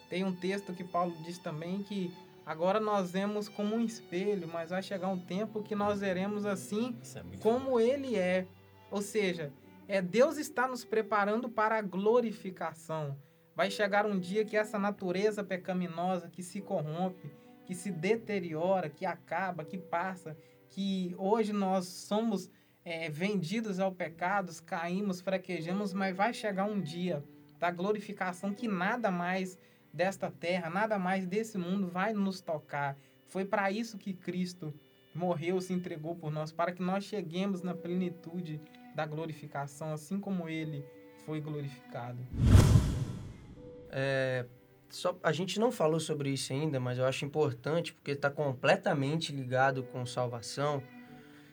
Tem 0.09 0.25
um 0.25 0.35
texto 0.35 0.75
que 0.75 0.85
Paulo 0.85 1.17
diz 1.25 1.39
também 1.39 1.83
que 1.83 2.15
agora 2.45 2.79
nós 2.79 3.11
vemos 3.11 3.49
como 3.49 3.75
um 3.75 3.81
espelho, 3.81 4.47
mas 4.47 4.71
vai 4.71 4.83
chegar 4.83 5.09
um 5.09 5.19
tempo 5.19 5.63
que 5.63 5.75
nós 5.75 6.01
veremos 6.01 6.45
assim 6.45 6.95
é 7.15 7.37
como 7.39 7.81
ele 7.81 8.17
é. 8.17 8.47
Ou 8.91 9.01
seja, 9.01 9.51
é 9.89 10.03
Deus 10.03 10.37
está 10.37 10.69
nos 10.69 10.85
preparando 10.85 11.49
para 11.49 11.79
a 11.79 11.83
glorificação. 11.83 13.17
Vai 13.55 13.71
chegar 13.71 14.07
um 14.07 14.19
dia 14.19 14.45
que 14.45 14.57
essa 14.57 14.79
natureza 14.79 15.45
pecaminosa 15.45 16.29
que 16.29 16.43
se 16.43 16.61
corrompe, 16.61 17.31
que 17.67 17.75
se 17.75 17.91
deteriora, 17.91 18.89
que 18.89 19.05
acaba, 19.05 19.65
que 19.65 19.77
passa, 19.77 20.37
que 20.69 21.15
hoje 21.19 21.53
nós 21.53 21.87
somos 21.87 22.51
é, 22.85 23.11
vendidos 23.11 23.79
ao 23.79 23.93
pecado, 23.93 24.51
caímos, 24.65 25.21
fraquejamos, 25.21 25.93
mas 25.93 26.17
vai 26.17 26.33
chegar 26.33 26.65
um 26.65 26.81
dia 26.81 27.23
da 27.59 27.71
glorificação 27.71 28.55
que 28.55 28.67
nada 28.67 29.11
mais 29.11 29.59
desta 29.93 30.31
terra, 30.31 30.71
nada 30.71 30.99
mais 30.99 31.27
desse 31.27 31.59
mundo 31.59 31.89
vai 31.89 32.13
nos 32.15 32.41
tocar. 32.41 32.97
Foi 33.27 33.45
para 33.45 33.71
isso 33.71 33.99
que 33.99 34.15
Cristo 34.15 34.75
morreu, 35.15 35.61
se 35.61 35.75
entregou 35.75 36.17
por 36.17 36.33
nós, 36.33 36.51
para 36.51 36.73
que 36.73 36.83
nós 36.83 37.05
cheguemos 37.05 37.63
na 37.63 37.75
plenitude 37.75 38.61
da 38.95 39.07
glorificação, 39.07 39.93
assim 39.93 40.19
como 40.19 40.49
ele 40.49 40.85
foi 41.25 41.41
glorificado. 41.41 42.19
É, 43.93 44.47
só, 44.89 45.17
a 45.23 45.31
gente 45.33 45.61
não 45.61 45.71
falou 45.71 46.01
sobre 46.01 46.31
isso 46.31 46.53
ainda, 46.53 46.81
mas 46.81 46.99
eu 46.99 47.05
acho 47.05 47.25
importante 47.25 47.93
porque 47.93 48.13
está 48.13 48.31
completamente 48.31 49.33
ligado 49.33 49.83
com 49.85 50.05
salvação. 50.05 50.83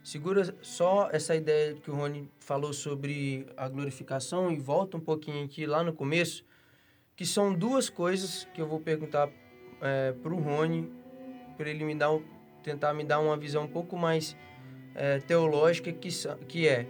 segura 0.01 0.55
só 0.61 1.09
essa 1.11 1.35
ideia 1.35 1.75
que 1.75 1.91
o 1.91 1.95
Rony 1.95 2.31
falou 2.39 2.73
sobre 2.73 3.45
a 3.55 3.67
glorificação 3.67 4.51
e 4.51 4.57
volta 4.57 4.97
um 4.97 5.01
pouquinho 5.01 5.45
aqui 5.45 5.65
lá 5.65 5.83
no 5.83 5.93
começo, 5.93 6.43
que 7.15 7.25
são 7.25 7.53
duas 7.53 7.89
coisas 7.89 8.47
que 8.53 8.61
eu 8.61 8.67
vou 8.67 8.79
perguntar 8.79 9.29
é, 9.81 10.13
para 10.13 10.33
o 10.33 10.39
Rony, 10.39 10.91
para 11.57 11.69
ele 11.69 11.83
me 11.83 11.95
dar 11.95 12.09
tentar 12.63 12.93
me 12.93 13.03
dar 13.03 13.19
uma 13.19 13.37
visão 13.37 13.63
um 13.63 13.67
pouco 13.67 13.97
mais 13.97 14.35
é, 14.95 15.19
teológica, 15.19 15.91
que, 15.91 16.09
que 16.47 16.67
é 16.67 16.87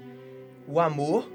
o 0.68 0.80
amor 0.80 1.30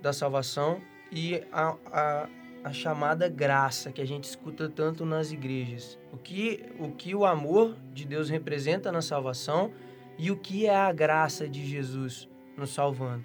da 0.00 0.12
salvação 0.12 0.80
e 1.10 1.42
a, 1.52 1.76
a, 1.86 2.28
a 2.64 2.72
chamada 2.72 3.28
graça 3.28 3.92
que 3.92 4.00
a 4.00 4.06
gente 4.06 4.24
escuta 4.24 4.70
tanto 4.70 5.04
nas 5.04 5.30
igrejas. 5.30 5.98
O 6.10 6.16
que, 6.16 6.64
o 6.78 6.90
que 6.90 7.14
o 7.14 7.26
amor 7.26 7.76
de 7.92 8.06
Deus 8.06 8.30
representa 8.30 8.90
na 8.90 9.02
salvação 9.02 9.70
e 10.16 10.30
o 10.30 10.36
que 10.38 10.66
é 10.66 10.74
a 10.74 10.90
graça 10.90 11.46
de 11.46 11.66
Jesus 11.66 12.26
nos 12.56 12.70
salvando. 12.72 13.22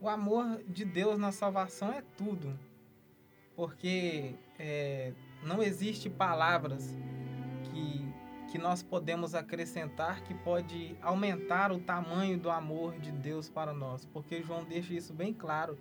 O 0.00 0.08
amor 0.08 0.60
de 0.66 0.84
Deus 0.84 1.16
na 1.18 1.30
salvação 1.30 1.92
é 1.92 2.02
tudo, 2.16 2.58
porque 3.54 4.34
é, 4.58 5.12
não 5.44 5.62
existe 5.62 6.10
palavras 6.10 6.98
que, 7.70 8.04
que 8.50 8.58
nós 8.58 8.82
podemos 8.82 9.36
acrescentar 9.36 10.22
que 10.24 10.34
pode 10.34 10.96
aumentar 11.00 11.70
o 11.70 11.78
tamanho 11.78 12.36
do 12.38 12.50
amor 12.50 12.98
de 12.98 13.12
Deus 13.12 13.48
para 13.48 13.72
nós, 13.72 14.04
porque 14.04 14.42
João 14.42 14.64
deixa 14.64 14.92
isso 14.92 15.14
bem 15.14 15.32
claro 15.32 15.78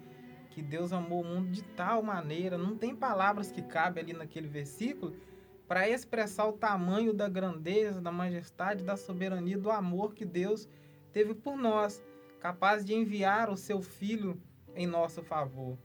que 0.54 0.62
Deus 0.62 0.94
amou 0.94 1.22
o 1.22 1.26
mundo 1.26 1.50
de 1.50 1.64
tal 1.64 2.04
maneira, 2.04 2.58
não 2.60 2.78
tem 2.78 2.96
palavras 2.96 3.52
que 3.52 3.62
cabem 3.62 4.04
ali 4.04 4.14
naquele 4.14 4.48
versículo 4.48 5.16
para 5.68 5.90
expressar 5.90 6.46
o 6.46 6.54
tamanho 6.54 7.12
da 7.12 7.28
grandeza, 7.28 8.00
da 8.00 8.12
majestade, 8.12 8.84
da 8.84 8.96
soberania, 8.96 9.58
do 9.58 9.72
amor 9.72 10.14
que 10.14 10.24
Deus 10.24 10.70
teve 11.12 11.34
por 11.34 11.58
nós, 11.58 12.04
capaz 12.40 12.86
de 12.86 12.94
enviar 12.94 13.50
o 13.50 13.58
seu 13.58 13.82
filho 13.82 14.40
em 14.76 14.86
nosso 14.86 15.24
favor. 15.24 15.76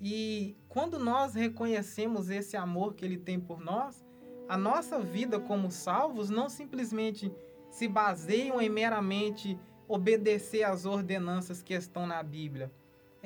E 0.00 0.56
quando 0.68 1.00
nós 1.00 1.34
reconhecemos 1.34 2.30
esse 2.30 2.56
amor 2.56 2.94
que 2.94 3.04
ele 3.04 3.18
tem 3.18 3.40
por 3.40 3.60
nós, 3.60 4.06
a 4.48 4.56
nossa 4.56 5.00
vida 5.00 5.40
como 5.40 5.68
salvos 5.68 6.30
não 6.30 6.48
simplesmente 6.48 7.32
se 7.70 7.88
baseiam 7.88 8.60
em 8.60 8.68
meramente 8.68 9.58
obedecer 9.88 10.62
às 10.62 10.84
ordenanças 10.84 11.60
que 11.60 11.74
estão 11.74 12.06
na 12.06 12.22
Bíblia 12.22 12.70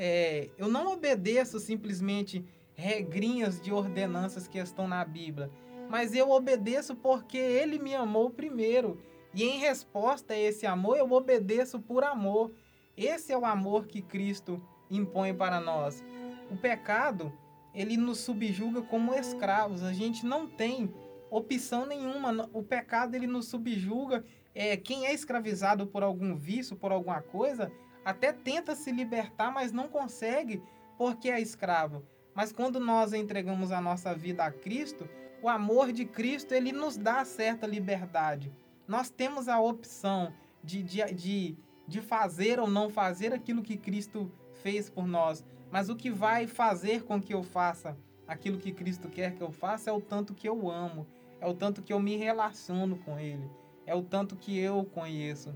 é, 0.02 0.48
eu 0.56 0.66
não 0.66 0.90
obedeço 0.90 1.60
simplesmente 1.60 2.42
regrinhas 2.74 3.60
de 3.60 3.70
ordenanças 3.70 4.48
que 4.48 4.56
estão 4.56 4.88
na 4.88 5.04
Bíblia, 5.04 5.50
mas 5.90 6.14
eu 6.14 6.30
obedeço 6.30 6.96
porque 6.96 7.36
Ele 7.36 7.78
me 7.78 7.94
amou 7.94 8.30
primeiro. 8.30 8.98
E 9.34 9.44
em 9.44 9.58
resposta 9.58 10.32
a 10.32 10.38
esse 10.38 10.66
amor, 10.66 10.96
eu 10.96 11.12
obedeço 11.12 11.78
por 11.78 12.02
amor. 12.02 12.50
Esse 12.96 13.30
é 13.30 13.36
o 13.36 13.44
amor 13.44 13.86
que 13.86 14.00
Cristo 14.00 14.62
impõe 14.90 15.34
para 15.34 15.60
nós. 15.60 16.02
O 16.50 16.56
pecado, 16.56 17.30
ele 17.74 17.98
nos 17.98 18.20
subjuga 18.20 18.80
como 18.80 19.14
escravos. 19.14 19.82
A 19.82 19.92
gente 19.92 20.24
não 20.24 20.46
tem 20.46 20.90
opção 21.30 21.84
nenhuma. 21.84 22.48
O 22.54 22.62
pecado, 22.62 23.14
ele 23.14 23.26
nos 23.26 23.48
subjuga. 23.48 24.24
É, 24.54 24.78
quem 24.78 25.06
é 25.06 25.12
escravizado 25.12 25.86
por 25.86 26.02
algum 26.02 26.34
vício, 26.34 26.74
por 26.74 26.90
alguma 26.90 27.20
coisa, 27.20 27.70
até 28.04 28.32
tenta 28.32 28.74
se 28.74 28.90
libertar, 28.90 29.50
mas 29.50 29.72
não 29.72 29.88
consegue 29.88 30.62
porque 30.96 31.30
é 31.30 31.40
escravo. 31.40 32.04
Mas 32.34 32.52
quando 32.52 32.78
nós 32.78 33.12
entregamos 33.12 33.72
a 33.72 33.80
nossa 33.80 34.14
vida 34.14 34.44
a 34.44 34.50
Cristo, 34.50 35.08
o 35.42 35.48
amor 35.48 35.92
de 35.92 36.04
Cristo 36.04 36.52
ele 36.52 36.72
nos 36.72 36.96
dá 36.96 37.24
certa 37.24 37.66
liberdade. 37.66 38.52
Nós 38.86 39.10
temos 39.10 39.48
a 39.48 39.60
opção 39.60 40.32
de, 40.62 40.82
de, 40.82 41.04
de, 41.12 41.56
de 41.86 42.00
fazer 42.00 42.60
ou 42.60 42.68
não 42.68 42.88
fazer 42.90 43.32
aquilo 43.32 43.62
que 43.62 43.76
Cristo 43.76 44.30
fez 44.62 44.90
por 44.90 45.06
nós. 45.06 45.44
Mas 45.70 45.88
o 45.88 45.96
que 45.96 46.10
vai 46.10 46.46
fazer 46.46 47.04
com 47.04 47.20
que 47.20 47.32
eu 47.32 47.42
faça 47.42 47.96
aquilo 48.26 48.58
que 48.58 48.72
Cristo 48.72 49.08
quer 49.08 49.34
que 49.34 49.42
eu 49.42 49.50
faça 49.50 49.90
é 49.90 49.92
o 49.92 50.00
tanto 50.00 50.34
que 50.34 50.48
eu 50.48 50.70
amo, 50.70 51.06
é 51.40 51.46
o 51.46 51.54
tanto 51.54 51.82
que 51.82 51.92
eu 51.92 52.00
me 52.00 52.16
relaciono 52.16 52.96
com 52.98 53.18
Ele, 53.18 53.48
é 53.86 53.94
o 53.94 54.02
tanto 54.02 54.36
que 54.36 54.58
eu 54.58 54.84
conheço. 54.84 55.54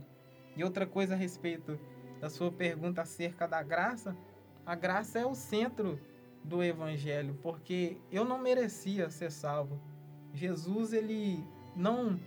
E 0.57 0.65
outra 0.65 0.87
coisa 0.87 1.15
a 1.15 1.17
respeito 1.17 1.79
da 2.25 2.31
sua 2.31 2.51
pergunta 2.51 3.03
acerca 3.03 3.47
da 3.47 3.63
graça, 3.63 4.17
a 4.65 4.75
graça 4.75 5.19
é 5.19 5.27
o 5.27 5.35
centro 5.35 6.01
do 6.43 6.65
evangelho, 6.65 7.39
porque 7.43 7.99
eu 8.11 8.25
não 8.25 8.39
merecia 8.39 9.11
ser 9.11 9.31
salvo. 9.31 9.79
Jesus 10.33 10.95
ele 10.95 11.45
não 11.77 12.19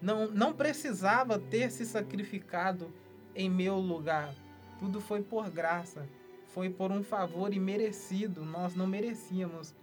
não 0.00 0.30
não 0.30 0.54
precisava 0.54 1.38
ter 1.38 1.70
se 1.70 1.84
sacrificado 1.84 2.90
em 3.34 3.50
meu 3.50 3.76
lugar. 3.76 4.34
Tudo 4.78 5.02
foi 5.02 5.22
por 5.22 5.50
graça, 5.50 6.08
foi 6.46 6.70
por 6.70 6.90
um 6.90 7.02
favor 7.02 7.52
imerecido, 7.52 8.46
nós 8.46 8.74
não 8.74 8.86
merecíamos. 8.86 9.74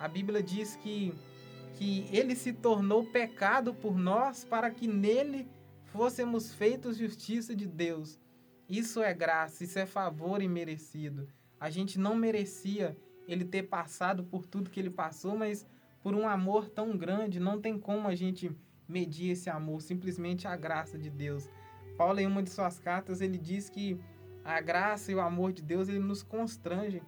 A 0.00 0.08
Bíblia 0.08 0.42
diz 0.42 0.74
que 0.76 1.14
que 1.74 2.08
ele 2.10 2.34
se 2.34 2.54
tornou 2.54 3.04
pecado 3.04 3.74
por 3.74 3.94
nós 3.94 4.42
para 4.42 4.70
que 4.70 4.88
nele 4.88 5.46
fôssemos 5.84 6.54
feitos 6.54 6.96
justiça 6.96 7.54
de 7.54 7.66
Deus. 7.66 8.18
Isso 8.68 9.02
é 9.02 9.14
graça, 9.14 9.64
isso 9.64 9.78
é 9.78 9.86
favor 9.86 10.42
imerecido. 10.42 11.26
A 11.58 11.70
gente 11.70 11.98
não 11.98 12.14
merecia 12.14 12.94
ele 13.26 13.44
ter 13.44 13.62
passado 13.62 14.22
por 14.24 14.44
tudo 14.44 14.70
que 14.70 14.78
ele 14.78 14.90
passou, 14.90 15.36
mas 15.36 15.66
por 16.02 16.14
um 16.14 16.28
amor 16.28 16.68
tão 16.68 16.96
grande, 16.96 17.40
não 17.40 17.60
tem 17.60 17.78
como 17.78 18.06
a 18.06 18.14
gente 18.14 18.54
medir 18.86 19.30
esse 19.30 19.48
amor, 19.48 19.80
simplesmente 19.80 20.46
a 20.46 20.54
graça 20.54 20.98
de 20.98 21.08
Deus. 21.08 21.48
Paulo, 21.96 22.20
em 22.20 22.26
uma 22.26 22.42
de 22.42 22.50
suas 22.50 22.78
cartas, 22.78 23.20
ele 23.20 23.38
diz 23.38 23.68
que 23.68 23.98
a 24.44 24.60
graça 24.60 25.10
e 25.10 25.14
o 25.14 25.20
amor 25.20 25.52
de 25.52 25.62
Deus 25.62 25.88
ele 25.88 25.98
nos 25.98 26.22
constrange. 26.22 27.02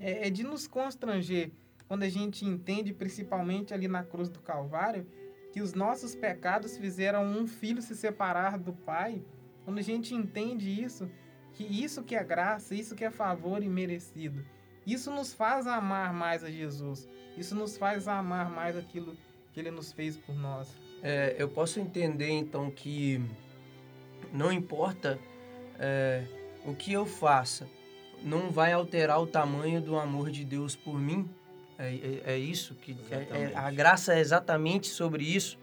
É, 0.00 0.26
é 0.26 0.30
de 0.30 0.42
nos 0.42 0.66
constranger 0.66 1.52
quando 1.86 2.04
a 2.04 2.08
gente 2.08 2.44
entende, 2.44 2.92
principalmente 2.92 3.72
ali 3.74 3.86
na 3.86 4.02
cruz 4.02 4.28
do 4.28 4.40
Calvário, 4.40 5.06
que 5.52 5.60
os 5.60 5.74
nossos 5.74 6.14
pecados 6.14 6.76
fizeram 6.76 7.24
um 7.24 7.46
filho 7.46 7.82
se 7.82 7.94
separar 7.94 8.58
do 8.58 8.72
Pai 8.72 9.22
quando 9.64 9.78
a 9.78 9.82
gente 9.82 10.14
entende 10.14 10.68
isso, 10.82 11.10
que 11.54 11.64
isso 11.64 12.02
que 12.02 12.14
é 12.14 12.24
graça, 12.24 12.74
isso 12.74 12.94
que 12.94 13.04
é 13.04 13.10
favor 13.10 13.62
imerecido, 13.62 14.44
isso 14.86 15.10
nos 15.10 15.32
faz 15.32 15.66
amar 15.66 16.12
mais 16.12 16.42
a 16.42 16.50
Jesus. 16.50 17.08
Isso 17.36 17.54
nos 17.54 17.76
faz 17.76 18.08
amar 18.08 18.50
mais 18.50 18.76
aquilo 18.76 19.16
que 19.52 19.60
ele 19.60 19.70
nos 19.70 19.92
fez 19.92 20.16
por 20.16 20.34
nós. 20.34 20.68
É, 21.02 21.34
eu 21.38 21.48
posso 21.48 21.80
entender 21.80 22.28
então 22.28 22.70
que 22.70 23.20
não 24.32 24.52
importa 24.52 25.18
é, 25.78 26.24
o 26.64 26.74
que 26.74 26.92
eu 26.92 27.06
faça, 27.06 27.68
não 28.22 28.50
vai 28.50 28.72
alterar 28.72 29.20
o 29.20 29.26
tamanho 29.26 29.80
do 29.80 29.98
amor 29.98 30.30
de 30.30 30.44
Deus 30.44 30.76
por 30.76 30.98
mim. 30.98 31.28
É, 31.78 31.94
é, 31.94 32.34
é 32.34 32.38
isso 32.38 32.74
que 32.74 32.96
é, 33.10 33.50
é, 33.50 33.52
a 33.54 33.70
graça 33.70 34.14
é 34.14 34.20
exatamente 34.20 34.88
sobre 34.88 35.24
isso. 35.24 35.58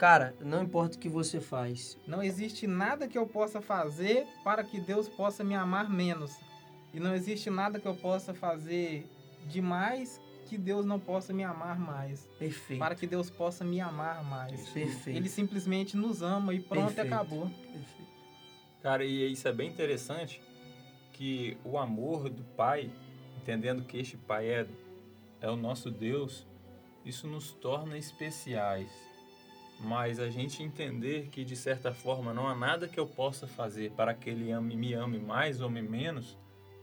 Cara, 0.00 0.34
não 0.40 0.62
importa 0.62 0.96
o 0.96 0.98
que 0.98 1.10
você 1.10 1.42
faz. 1.42 1.98
Não 2.06 2.22
existe 2.22 2.66
nada 2.66 3.06
que 3.06 3.18
eu 3.18 3.26
possa 3.26 3.60
fazer 3.60 4.26
para 4.42 4.64
que 4.64 4.80
Deus 4.80 5.10
possa 5.10 5.44
me 5.44 5.54
amar 5.54 5.90
menos. 5.90 6.34
E 6.94 6.98
não 6.98 7.14
existe 7.14 7.50
nada 7.50 7.78
que 7.78 7.86
eu 7.86 7.94
possa 7.94 8.32
fazer 8.32 9.06
demais 9.46 10.18
que 10.46 10.56
Deus 10.56 10.86
não 10.86 10.98
possa 10.98 11.34
me 11.34 11.44
amar 11.44 11.78
mais. 11.78 12.26
Perfeito. 12.38 12.78
Para 12.78 12.94
que 12.94 13.06
Deus 13.06 13.28
possa 13.28 13.62
me 13.62 13.78
amar 13.78 14.24
mais. 14.24 14.70
Perfeito. 14.70 15.18
Ele 15.18 15.28
simplesmente 15.28 15.98
nos 15.98 16.22
ama 16.22 16.54
e 16.54 16.60
pronto, 16.60 16.94
Perfeito. 16.94 17.12
acabou. 17.12 17.50
Perfeito. 17.50 18.10
Cara, 18.82 19.04
e 19.04 19.30
isso 19.30 19.46
é 19.46 19.52
bem 19.52 19.68
interessante 19.68 20.40
que 21.12 21.58
o 21.62 21.76
amor 21.76 22.30
do 22.30 22.42
Pai, 22.42 22.90
entendendo 23.36 23.84
que 23.84 23.98
este 23.98 24.16
Pai 24.16 24.48
é, 24.48 24.66
é 25.42 25.50
o 25.50 25.56
nosso 25.56 25.90
Deus, 25.90 26.46
isso 27.04 27.26
nos 27.26 27.52
torna 27.52 27.98
especiais 27.98 29.09
mas 29.80 30.20
a 30.20 30.28
gente 30.28 30.62
entender 30.62 31.28
que 31.28 31.44
de 31.44 31.56
certa 31.56 31.92
forma 31.92 32.34
não 32.34 32.46
há 32.46 32.54
nada 32.54 32.86
que 32.86 33.00
eu 33.00 33.06
possa 33.06 33.46
fazer 33.46 33.90
para 33.92 34.14
que 34.14 34.28
ele 34.28 34.50
ame, 34.52 34.76
me 34.76 34.92
ame 34.92 35.18
mais 35.18 35.60
ou 35.60 35.70
me 35.70 35.80
menos, 35.80 36.38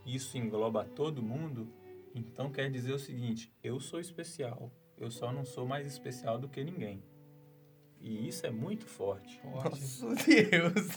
isso 0.06 0.38
engloba 0.38 0.84
todo 0.84 1.22
mundo, 1.22 1.68
então 2.16 2.52
quer 2.52 2.72
dizer 2.72 2.94
o 2.94 3.00
seguinte: 3.00 3.52
eu 3.64 3.80
sou 3.80 4.00
especial, 4.00 4.72
eu 4.98 5.12
só 5.12 5.32
não 5.32 5.46
sou 5.46 5.66
mais 5.66 5.86
especial 5.86 6.40
do 6.40 6.48
que 6.48 6.64
ninguém. 6.64 7.04
E 8.00 8.28
isso 8.28 8.46
é 8.46 8.52
muito 8.52 8.86
forte. 8.86 9.40
forte. 9.42 9.70
Nossa 9.70 10.26
Deus. 10.26 10.94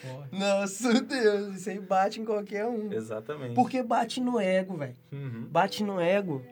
Forte. 0.00 0.38
Nossa 0.38 1.02
Deus, 1.02 1.56
isso 1.56 1.70
aí 1.70 1.80
bate 1.80 2.20
em 2.20 2.24
qualquer 2.24 2.66
um. 2.66 2.92
Exatamente. 2.92 3.54
Porque 3.54 3.82
bate 3.82 4.20
no 4.20 4.38
ego, 4.38 4.76
velho. 4.76 4.96
Uhum. 5.12 5.46
Bate 5.50 5.82
no 5.82 6.00
ego. 6.00 6.42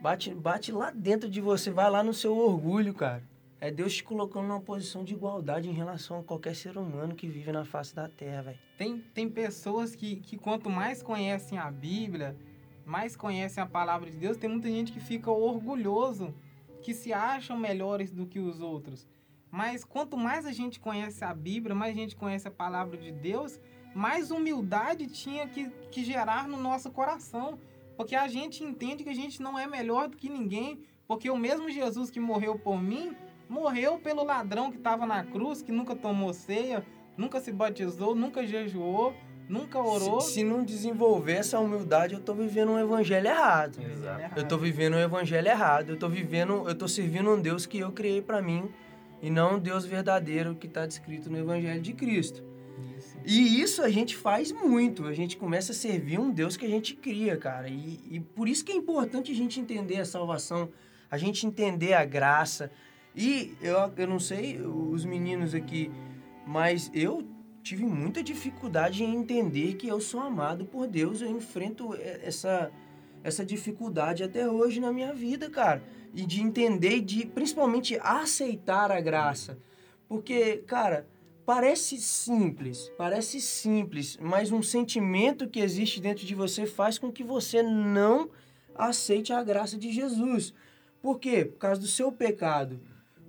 Bate, 0.00 0.34
bate 0.34 0.72
lá 0.72 0.90
dentro 0.90 1.28
de 1.28 1.40
você, 1.40 1.70
vai 1.70 1.88
lá 1.88 2.02
no 2.02 2.12
seu 2.12 2.36
orgulho, 2.36 2.92
cara. 2.92 3.22
É 3.62 3.70
Deus 3.70 3.94
te 3.94 4.02
colocando 4.02 4.48
numa 4.48 4.60
posição 4.60 5.04
de 5.04 5.14
igualdade 5.14 5.70
em 5.70 5.72
relação 5.72 6.18
a 6.18 6.24
qualquer 6.24 6.52
ser 6.56 6.76
humano 6.76 7.14
que 7.14 7.28
vive 7.28 7.52
na 7.52 7.64
face 7.64 7.94
da 7.94 8.08
terra, 8.08 8.42
velho. 8.42 8.58
Tem, 8.76 8.98
tem 9.14 9.28
pessoas 9.28 9.94
que, 9.94 10.16
que 10.16 10.36
quanto 10.36 10.68
mais 10.68 11.00
conhecem 11.00 11.56
a 11.56 11.70
Bíblia, 11.70 12.36
mais 12.84 13.14
conhecem 13.14 13.62
a 13.62 13.66
palavra 13.66 14.10
de 14.10 14.16
Deus, 14.16 14.36
tem 14.36 14.50
muita 14.50 14.68
gente 14.68 14.90
que 14.90 14.98
fica 14.98 15.30
orgulhoso, 15.30 16.34
que 16.82 16.92
se 16.92 17.12
acham 17.12 17.56
melhores 17.56 18.10
do 18.10 18.26
que 18.26 18.40
os 18.40 18.60
outros. 18.60 19.06
Mas 19.48 19.84
quanto 19.84 20.16
mais 20.16 20.44
a 20.44 20.50
gente 20.50 20.80
conhece 20.80 21.22
a 21.22 21.32
Bíblia, 21.32 21.72
mais 21.72 21.96
a 21.96 22.00
gente 22.00 22.16
conhece 22.16 22.48
a 22.48 22.50
palavra 22.50 22.96
de 22.96 23.12
Deus, 23.12 23.60
mais 23.94 24.32
humildade 24.32 25.06
tinha 25.06 25.46
que, 25.46 25.70
que 25.92 26.02
gerar 26.04 26.48
no 26.48 26.56
nosso 26.56 26.90
coração. 26.90 27.60
Porque 27.96 28.16
a 28.16 28.26
gente 28.26 28.64
entende 28.64 29.04
que 29.04 29.10
a 29.10 29.14
gente 29.14 29.40
não 29.40 29.56
é 29.56 29.68
melhor 29.68 30.08
do 30.08 30.16
que 30.16 30.28
ninguém. 30.28 30.82
Porque 31.06 31.30
o 31.30 31.36
mesmo 31.36 31.70
Jesus 31.70 32.10
que 32.10 32.18
morreu 32.18 32.58
por 32.58 32.82
mim, 32.82 33.14
morreu 33.52 33.98
pelo 33.98 34.24
ladrão 34.24 34.70
que 34.70 34.78
estava 34.78 35.04
na 35.04 35.22
cruz, 35.22 35.60
que 35.60 35.70
nunca 35.70 35.94
tomou 35.94 36.32
ceia, 36.32 36.82
nunca 37.18 37.38
se 37.38 37.52
batizou, 37.52 38.14
nunca 38.14 38.46
jejuou, 38.46 39.14
nunca 39.46 39.78
orou. 39.78 40.22
Se, 40.22 40.34
se 40.34 40.44
não 40.44 40.64
desenvolver 40.64 41.34
essa 41.34 41.60
humildade, 41.60 42.14
eu 42.14 42.20
tô 42.20 42.32
vivendo 42.32 42.72
um 42.72 42.78
evangelho 42.78 43.26
errado. 43.28 43.78
Exato. 43.82 44.38
Eu 44.38 44.48
tô 44.48 44.56
vivendo 44.56 44.94
um 44.94 45.00
evangelho 45.00 45.46
errado. 45.46 45.90
Eu 45.90 45.98
tô 45.98 46.08
vivendo, 46.08 46.66
eu 46.66 46.74
tô 46.74 46.88
servindo 46.88 47.30
um 47.30 47.40
Deus 47.40 47.66
que 47.66 47.78
eu 47.78 47.92
criei 47.92 48.22
para 48.22 48.40
mim 48.40 48.70
e 49.20 49.28
não 49.28 49.56
um 49.56 49.58
Deus 49.58 49.84
verdadeiro 49.84 50.54
que 50.54 50.66
está 50.66 50.86
descrito 50.86 51.30
no 51.30 51.38
evangelho 51.38 51.82
de 51.82 51.92
Cristo. 51.92 52.42
Isso. 52.96 53.16
E 53.26 53.60
isso 53.60 53.82
a 53.82 53.90
gente 53.90 54.16
faz 54.16 54.50
muito. 54.50 55.04
A 55.06 55.12
gente 55.12 55.36
começa 55.36 55.72
a 55.72 55.74
servir 55.74 56.18
um 56.18 56.30
Deus 56.30 56.56
que 56.56 56.64
a 56.64 56.70
gente 56.70 56.96
cria, 56.96 57.36
cara. 57.36 57.68
E, 57.68 58.00
e 58.10 58.18
por 58.18 58.48
isso 58.48 58.64
que 58.64 58.72
é 58.72 58.74
importante 58.74 59.30
a 59.30 59.34
gente 59.34 59.60
entender 59.60 60.00
a 60.00 60.06
salvação, 60.06 60.70
a 61.10 61.18
gente 61.18 61.46
entender 61.46 61.92
a 61.92 62.02
graça. 62.02 62.70
E 63.14 63.54
eu, 63.60 63.76
eu 63.96 64.06
não 64.06 64.18
sei 64.18 64.60
os 64.60 65.04
meninos 65.04 65.54
aqui, 65.54 65.90
mas 66.46 66.90
eu 66.94 67.26
tive 67.62 67.84
muita 67.84 68.22
dificuldade 68.22 69.04
em 69.04 69.14
entender 69.14 69.74
que 69.74 69.86
eu 69.86 70.00
sou 70.00 70.20
amado 70.20 70.64
por 70.64 70.86
Deus. 70.86 71.20
Eu 71.20 71.30
enfrento 71.30 71.94
essa, 71.94 72.70
essa 73.22 73.44
dificuldade 73.44 74.22
até 74.24 74.48
hoje 74.48 74.80
na 74.80 74.92
minha 74.92 75.12
vida, 75.12 75.48
cara. 75.50 75.82
E 76.14 76.26
de 76.26 76.40
entender 76.40 77.00
de 77.00 77.26
principalmente 77.26 77.98
aceitar 78.02 78.90
a 78.90 79.00
graça. 79.00 79.58
Porque, 80.08 80.58
cara, 80.66 81.06
parece 81.46 81.98
simples, 81.98 82.90
parece 82.98 83.40
simples, 83.40 84.18
mas 84.20 84.52
um 84.52 84.62
sentimento 84.62 85.48
que 85.48 85.60
existe 85.60 86.00
dentro 86.00 86.26
de 86.26 86.34
você 86.34 86.66
faz 86.66 86.98
com 86.98 87.10
que 87.10 87.24
você 87.24 87.62
não 87.62 88.30
aceite 88.74 89.32
a 89.32 89.42
graça 89.42 89.76
de 89.76 89.92
Jesus. 89.92 90.54
Por 91.00 91.18
quê? 91.18 91.44
Por 91.44 91.58
causa 91.58 91.80
do 91.80 91.86
seu 91.86 92.12
pecado. 92.12 92.80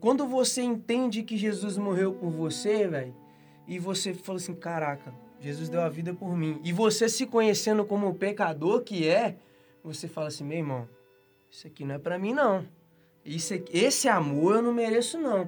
Quando 0.04 0.28
você 0.28 0.62
entende 0.62 1.24
que 1.24 1.38
Jesus 1.38 1.78
morreu 1.78 2.12
por 2.12 2.30
você, 2.30 2.86
velho, 2.90 3.16
e 3.66 3.80
você 3.80 4.14
fala 4.14 4.36
assim, 4.38 4.54
caraca, 4.54 5.14
Jesus 5.40 5.70
deu 5.70 5.80
a 5.80 5.88
vida 5.88 6.14
por 6.14 6.36
mim. 6.36 6.60
E 6.62 6.74
você 6.74 7.08
se 7.08 7.26
conhecendo 7.26 7.86
como 7.86 8.10
o 8.10 8.14
pecador 8.14 8.82
que 8.82 9.08
é, 9.08 9.38
você 9.82 10.10
fala 10.10 10.28
assim, 10.28 10.44
meu 10.44 10.58
irmão, 10.58 10.90
isso 11.50 11.66
aqui 11.68 11.86
não 11.86 11.96
é 11.96 11.98
para 11.98 12.20
mim 12.20 12.34
não. 12.34 12.66
Isso 13.24 13.54
aqui, 13.54 13.78
esse 13.78 14.10
amor 14.10 14.56
eu 14.56 14.62
não 14.62 14.74
mereço 14.74 15.18
não. 15.18 15.48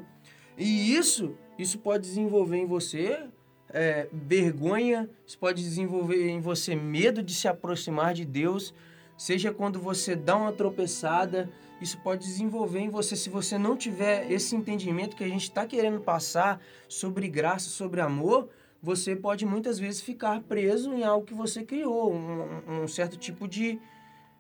E 0.58 0.96
isso, 0.96 1.36
isso 1.60 1.78
pode 1.80 2.04
desenvolver 2.04 2.56
em 2.56 2.66
você 2.66 3.26
é, 3.70 4.08
vergonha, 4.14 5.10
isso 5.28 5.38
pode 5.38 5.62
desenvolver 5.62 6.30
em 6.30 6.40
você 6.40 6.78
medo 6.78 7.22
de 7.22 7.36
se 7.36 7.50
aproximar 7.50 8.14
de 8.14 8.24
Deus, 8.24 8.74
seja 9.18 9.52
quando 9.52 9.82
você 9.82 10.16
dá 10.16 10.38
uma 10.38 10.54
tropeçada, 10.54 11.50
isso 11.82 11.98
pode 12.00 12.26
desenvolver 12.26 12.80
em 12.80 12.90
você 12.90 13.16
se 13.16 13.30
você 13.30 13.58
não 13.58 13.76
tiver 13.76 14.32
esse 14.32 14.56
entendimento 14.56 15.16
que 15.16 15.24
a 15.24 15.28
gente 15.28 15.44
está 15.44 15.66
querendo 15.66 16.00
passar 16.00 16.62
sobre 16.88 17.28
graça, 17.28 17.70
sobre 17.70 18.02
amor, 18.02 18.50
você 18.82 19.16
pode 19.16 19.46
muitas 19.46 19.80
vezes 19.80 20.02
ficar 20.02 20.42
preso 20.42 20.94
em 20.94 21.04
algo 21.04 21.26
que 21.26 21.34
você 21.34 21.64
criou, 21.64 22.14
um, 22.14 22.84
um 22.84 22.88
certo 22.88 23.18
tipo 23.18 23.48
de 23.48 23.80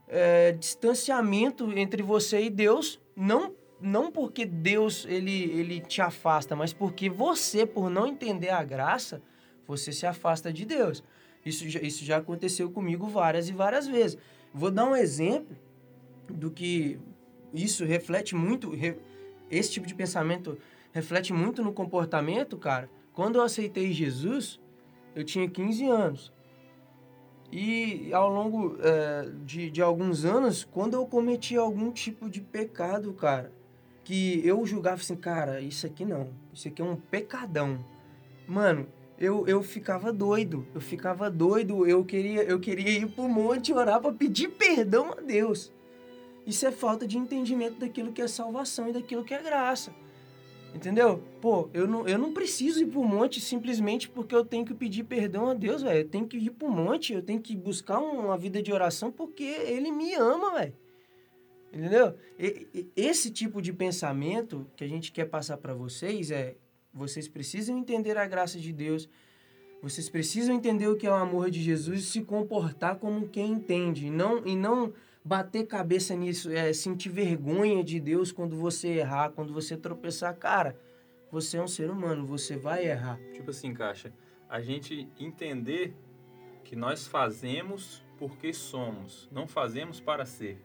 é, 0.07 0.51
distanciamento 0.53 1.71
entre 1.77 2.01
você 2.03 2.43
e 2.43 2.49
Deus, 2.49 2.99
não 3.15 3.53
não 3.81 4.09
porque 4.09 4.45
Deus 4.45 5.05
ele, 5.07 5.43
ele 5.51 5.81
te 5.81 6.01
afasta, 6.01 6.55
mas 6.55 6.71
porque 6.71 7.09
você, 7.09 7.65
por 7.65 7.89
não 7.89 8.07
entender 8.07 8.49
a 8.49 8.63
graça, 8.63 9.21
você 9.67 9.91
se 9.91 10.05
afasta 10.05 10.51
de 10.51 10.65
Deus. 10.65 11.03
Isso 11.45 11.69
já, 11.69 11.79
isso 11.81 12.03
já 12.05 12.17
aconteceu 12.17 12.71
comigo 12.71 13.05
várias 13.07 13.49
e 13.49 13.53
várias 13.53 13.85
vezes. 13.85 14.17
Vou 14.53 14.71
dar 14.71 14.85
um 14.85 14.95
exemplo 14.95 15.55
do 16.29 16.49
que 16.49 16.97
isso 17.55 17.85
reflete 17.85 18.35
muito, 18.35 18.69
re, 18.69 18.97
esse 19.49 19.71
tipo 19.71 19.87
de 19.87 19.95
pensamento 19.95 20.57
reflete 20.91 21.33
muito 21.33 21.63
no 21.63 21.73
comportamento, 21.73 22.57
cara. 22.57 22.89
Quando 23.13 23.37
eu 23.37 23.41
aceitei 23.41 23.91
Jesus, 23.91 24.59
eu 25.15 25.23
tinha 25.23 25.49
15 25.49 25.85
anos. 25.87 26.33
E 27.51 28.13
ao 28.13 28.29
longo 28.29 28.77
é, 28.81 29.29
de, 29.45 29.69
de 29.69 29.81
alguns 29.81 30.25
anos, 30.25 30.63
quando 30.63 30.95
eu 30.95 31.05
cometi 31.05 31.55
algum 31.55 31.91
tipo 31.91 32.29
de 32.29 32.41
pecado, 32.41 33.13
cara, 33.13 33.51
que 34.03 34.45
eu 34.45 34.65
julgava 34.65 35.01
assim, 35.01 35.15
cara, 35.15 35.61
isso 35.61 35.85
aqui 35.85 36.05
não, 36.05 36.29
isso 36.53 36.67
aqui 36.67 36.81
é 36.81 36.85
um 36.85 36.95
pecadão. 36.95 37.83
Mano, 38.47 38.87
eu, 39.17 39.47
eu 39.47 39.63
ficava 39.63 40.11
doido, 40.11 40.67
eu 40.73 40.81
ficava 40.81 41.29
doido, 41.29 41.87
eu 41.87 42.03
queria, 42.03 42.43
eu 42.43 42.59
queria 42.59 42.99
ir 42.99 43.07
pro 43.07 43.27
monte 43.27 43.73
orar 43.73 44.01
para 44.01 44.11
pedir 44.11 44.49
perdão 44.49 45.11
a 45.11 45.21
Deus. 45.21 45.71
Isso 46.45 46.65
é 46.65 46.71
falta 46.71 47.07
de 47.07 47.17
entendimento 47.17 47.79
daquilo 47.79 48.11
que 48.11 48.21
é 48.21 48.27
salvação 48.27 48.89
e 48.89 48.93
daquilo 48.93 49.23
que 49.23 49.33
é 49.33 49.41
graça. 49.41 49.93
Entendeu? 50.75 51.23
Pô, 51.39 51.69
eu 51.73 51.87
não, 51.87 52.05
eu 52.05 52.17
não 52.17 52.33
preciso 52.33 52.81
ir 52.81 52.87
pro 52.87 53.01
monte 53.01 53.39
simplesmente 53.39 54.09
porque 54.09 54.35
eu 54.35 54.43
tenho 54.43 54.65
que 54.65 54.73
pedir 54.73 55.05
perdão 55.05 55.47
a 55.47 55.53
Deus, 55.53 55.81
velho. 55.81 56.01
Eu 56.01 56.09
tenho 56.09 56.27
que 56.27 56.37
ir 56.37 56.49
pro 56.49 56.69
monte, 56.69 57.13
eu 57.13 57.21
tenho 57.21 57.39
que 57.39 57.55
buscar 57.55 57.99
uma 57.99 58.37
vida 58.37 58.61
de 58.61 58.73
oração 58.73 59.09
porque 59.09 59.43
Ele 59.43 59.89
me 59.89 60.13
ama, 60.15 60.53
velho. 60.53 60.73
Entendeu? 61.71 62.15
E, 62.37 62.67
e, 62.73 62.87
esse 62.93 63.31
tipo 63.31 63.61
de 63.61 63.71
pensamento 63.71 64.67
que 64.75 64.83
a 64.83 64.87
gente 64.87 65.13
quer 65.13 65.25
passar 65.25 65.57
para 65.57 65.73
vocês 65.73 66.29
é: 66.29 66.55
vocês 66.93 67.27
precisam 67.27 67.77
entender 67.77 68.17
a 68.17 68.25
graça 68.25 68.59
de 68.59 68.73
Deus, 68.73 69.09
vocês 69.81 70.09
precisam 70.09 70.55
entender 70.55 70.87
o 70.87 70.97
que 70.97 71.07
é 71.07 71.09
o 71.09 71.15
amor 71.15 71.49
de 71.49 71.61
Jesus 71.61 72.01
e 72.01 72.05
se 72.05 72.21
comportar 72.21 72.97
como 72.97 73.29
quem 73.29 73.51
entende, 73.51 74.07
e 74.07 74.09
não, 74.09 74.45
e 74.45 74.55
não 74.55 74.93
bater 75.25 75.65
cabeça 75.65 76.15
nisso, 76.15 76.51
é, 76.51 76.71
sentir 76.71 77.09
vergonha 77.09 77.83
de 77.83 77.99
Deus 77.99 78.31
quando 78.31 78.55
você 78.55 78.89
errar, 78.89 79.31
quando 79.31 79.51
você 79.51 79.75
tropeçar. 79.75 80.35
Cara, 80.35 80.77
você 81.31 81.57
é 81.57 81.61
um 81.63 81.67
ser 81.67 81.89
humano, 81.89 82.27
você 82.27 82.55
vai 82.55 82.85
errar. 82.85 83.19
Tipo 83.33 83.49
assim, 83.49 83.73
Caixa, 83.73 84.13
a 84.47 84.61
gente 84.61 85.09
entender 85.19 85.95
que 86.63 86.75
nós 86.75 87.07
fazemos 87.07 88.05
porque 88.19 88.53
somos, 88.53 89.27
não 89.31 89.47
fazemos 89.47 89.99
para 89.99 90.25
ser. 90.25 90.63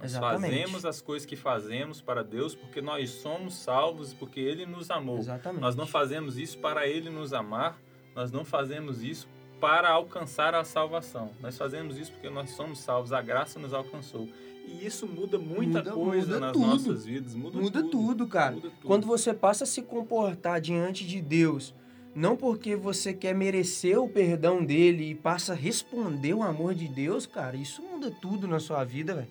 Nós 0.00 0.12
Exatamente. 0.12 0.50
fazemos 0.50 0.86
as 0.86 1.02
coisas 1.02 1.26
que 1.26 1.36
fazemos 1.36 2.00
para 2.00 2.24
Deus 2.24 2.54
porque 2.54 2.80
nós 2.80 3.10
somos 3.10 3.54
salvos, 3.54 4.14
porque 4.14 4.40
Ele 4.40 4.64
nos 4.64 4.90
amou. 4.90 5.18
Exatamente. 5.18 5.60
Nós 5.60 5.76
não 5.76 5.86
fazemos 5.86 6.38
isso 6.38 6.58
para 6.58 6.88
Ele 6.88 7.10
nos 7.10 7.34
amar, 7.34 7.78
nós 8.14 8.32
não 8.32 8.46
fazemos 8.46 9.02
isso 9.02 9.28
para 9.60 9.90
alcançar 9.90 10.54
a 10.54 10.64
salvação. 10.64 11.30
Nós 11.40 11.56
fazemos 11.58 11.98
isso 11.98 12.12
porque 12.12 12.30
nós 12.30 12.50
somos 12.50 12.78
salvos, 12.80 13.12
a 13.12 13.20
graça 13.20 13.58
nos 13.58 13.74
alcançou. 13.74 14.28
E 14.66 14.86
isso 14.86 15.06
muda 15.06 15.38
muita 15.38 15.78
Muda- 15.78 15.92
coisa 15.92 16.26
muda 16.34 16.40
nas 16.40 16.52
tudo. 16.52 16.66
nossas 16.66 17.04
vidas. 17.04 17.34
Muda, 17.34 17.58
Muda 17.60 17.82
tudo, 17.82 18.26
cara. 18.26 18.52
Muda 18.52 18.70
tudo. 18.70 18.86
Quando 18.86 19.06
você 19.06 19.34
passa 19.34 19.64
a 19.64 19.66
se 19.66 19.82
comportar 19.82 20.60
diante 20.60 21.06
de 21.06 21.20
Deus, 21.20 21.74
não 22.14 22.36
porque 22.36 22.74
você 22.76 23.12
quer 23.12 23.34
merecer 23.34 23.98
o 24.00 24.08
perdão 24.08 24.64
dele 24.64 25.10
e 25.10 25.14
passa 25.14 25.52
a 25.52 25.56
responder 25.56 26.34
o 26.34 26.42
amor 26.42 26.74
de 26.74 26.88
Deus, 26.88 27.26
cara, 27.26 27.56
isso 27.56 27.82
muda 27.82 28.10
tudo 28.10 28.46
na 28.48 28.58
sua 28.60 28.84
vida, 28.84 29.14
velho. 29.14 29.28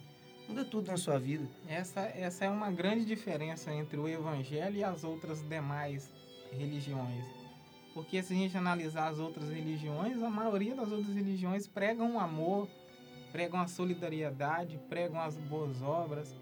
Muda 0.47 0.65
tudo 0.65 0.87
na 0.89 0.97
sua 0.97 1.17
vida. 1.19 1.45
Essa, 1.67 2.01
essa 2.01 2.45
é 2.45 2.49
uma 2.49 2.71
grande 2.71 3.05
diferença 3.05 3.71
entre 3.73 3.97
o 3.99 4.07
evangelho 4.07 4.77
e 4.77 4.83
as 4.83 5.03
outras 5.03 5.41
demais 5.47 6.11
religiões. 6.51 7.23
Porque 7.99 8.23
se 8.23 8.33
a 8.33 8.35
gente 8.37 8.57
analisar 8.57 9.09
as 9.09 9.19
outras 9.19 9.49
religiões, 9.49 10.23
a 10.23 10.29
maioria 10.29 10.73
das 10.73 10.89
outras 10.89 11.13
religiões 11.13 11.67
pregam 11.67 12.15
o 12.15 12.19
amor, 12.19 12.65
pregam 13.29 13.59
a 13.59 13.67
solidariedade, 13.67 14.79
pregam 14.87 15.19
as 15.19 15.35
boas 15.35 15.81
obras, 15.81 16.33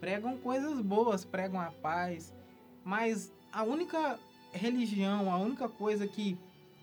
pregam 0.00 0.38
coisas 0.38 0.80
boas, 0.80 1.22
pregam 1.22 1.60
a 1.60 1.70
paz. 1.70 2.34
Mas 2.82 3.30
a 3.52 3.62
única 3.62 4.18
religião, 4.52 5.30
a 5.30 5.36
única 5.36 5.68
coisa 5.68 6.08
que, 6.08 6.38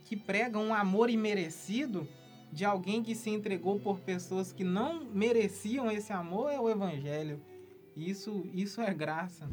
que 0.06 0.16
prega 0.16 0.60
um 0.60 0.76
amor 0.76 1.10
imerecido 1.10 2.08
de 2.52 2.64
alguém 2.64 3.02
que 3.02 3.16
se 3.16 3.32
entregou 3.32 3.80
por 3.80 4.00
pessoas 4.00 4.54
que 4.54 4.64
não 4.64 5.06
mereciam 5.06 5.90
esse 5.90 6.14
amor 6.14 6.52
é 6.52 6.60
o 6.60 6.70
evangelho. 6.70 7.42
Isso, 7.98 8.46
isso 8.54 8.80
é 8.80 8.94
graça. 8.94 9.50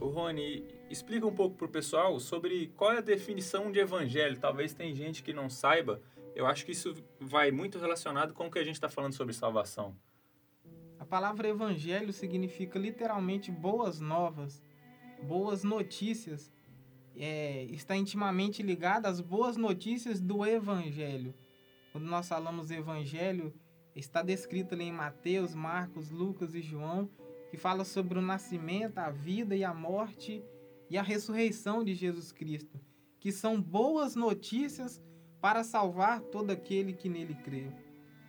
Ô 0.00 0.06
Rony, 0.06 0.64
explica 0.90 1.26
um 1.26 1.34
pouco 1.34 1.56
pro 1.56 1.68
pessoal 1.68 2.18
sobre 2.18 2.68
qual 2.76 2.92
é 2.92 2.98
a 2.98 3.02
definição 3.02 3.70
de 3.70 3.78
evangelho. 3.78 4.38
Talvez 4.38 4.72
tem 4.72 4.94
gente 4.94 5.22
que 5.22 5.32
não 5.32 5.50
saiba. 5.50 6.00
Eu 6.34 6.46
acho 6.46 6.64
que 6.64 6.72
isso 6.72 6.94
vai 7.20 7.50
muito 7.50 7.78
relacionado 7.78 8.32
com 8.32 8.46
o 8.46 8.50
que 8.50 8.58
a 8.58 8.64
gente 8.64 8.74
está 8.74 8.88
falando 8.88 9.12
sobre 9.12 9.34
salvação. 9.34 9.96
A 10.98 11.04
palavra 11.04 11.48
evangelho 11.48 12.12
significa 12.12 12.78
literalmente 12.78 13.50
boas 13.50 14.00
novas, 14.00 14.62
boas 15.22 15.62
notícias. 15.62 16.52
É, 17.16 17.64
está 17.64 17.96
intimamente 17.96 18.62
ligada 18.62 19.08
às 19.08 19.20
boas 19.20 19.56
notícias 19.56 20.20
do 20.20 20.46
evangelho. 20.46 21.34
Quando 21.92 22.04
nós 22.04 22.28
falamos 22.28 22.70
evangelho, 22.70 23.52
está 23.94 24.22
descrito 24.22 24.74
ali 24.74 24.84
em 24.84 24.92
Mateus, 24.92 25.54
Marcos, 25.54 26.10
Lucas 26.10 26.54
e 26.54 26.60
João, 26.60 27.10
que 27.50 27.56
fala 27.56 27.84
sobre 27.84 28.18
o 28.18 28.22
nascimento, 28.22 28.98
a 28.98 29.10
vida 29.10 29.56
e 29.56 29.64
a 29.64 29.74
morte 29.74 30.44
e 30.90 30.96
a 30.96 31.02
ressurreição 31.02 31.84
de 31.84 31.94
Jesus 31.94 32.32
Cristo, 32.32 32.80
que 33.20 33.32
são 33.32 33.60
boas 33.60 34.14
notícias 34.14 35.02
para 35.40 35.62
salvar 35.62 36.20
todo 36.20 36.50
aquele 36.50 36.92
que 36.92 37.08
nele 37.08 37.34
crê. 37.34 37.66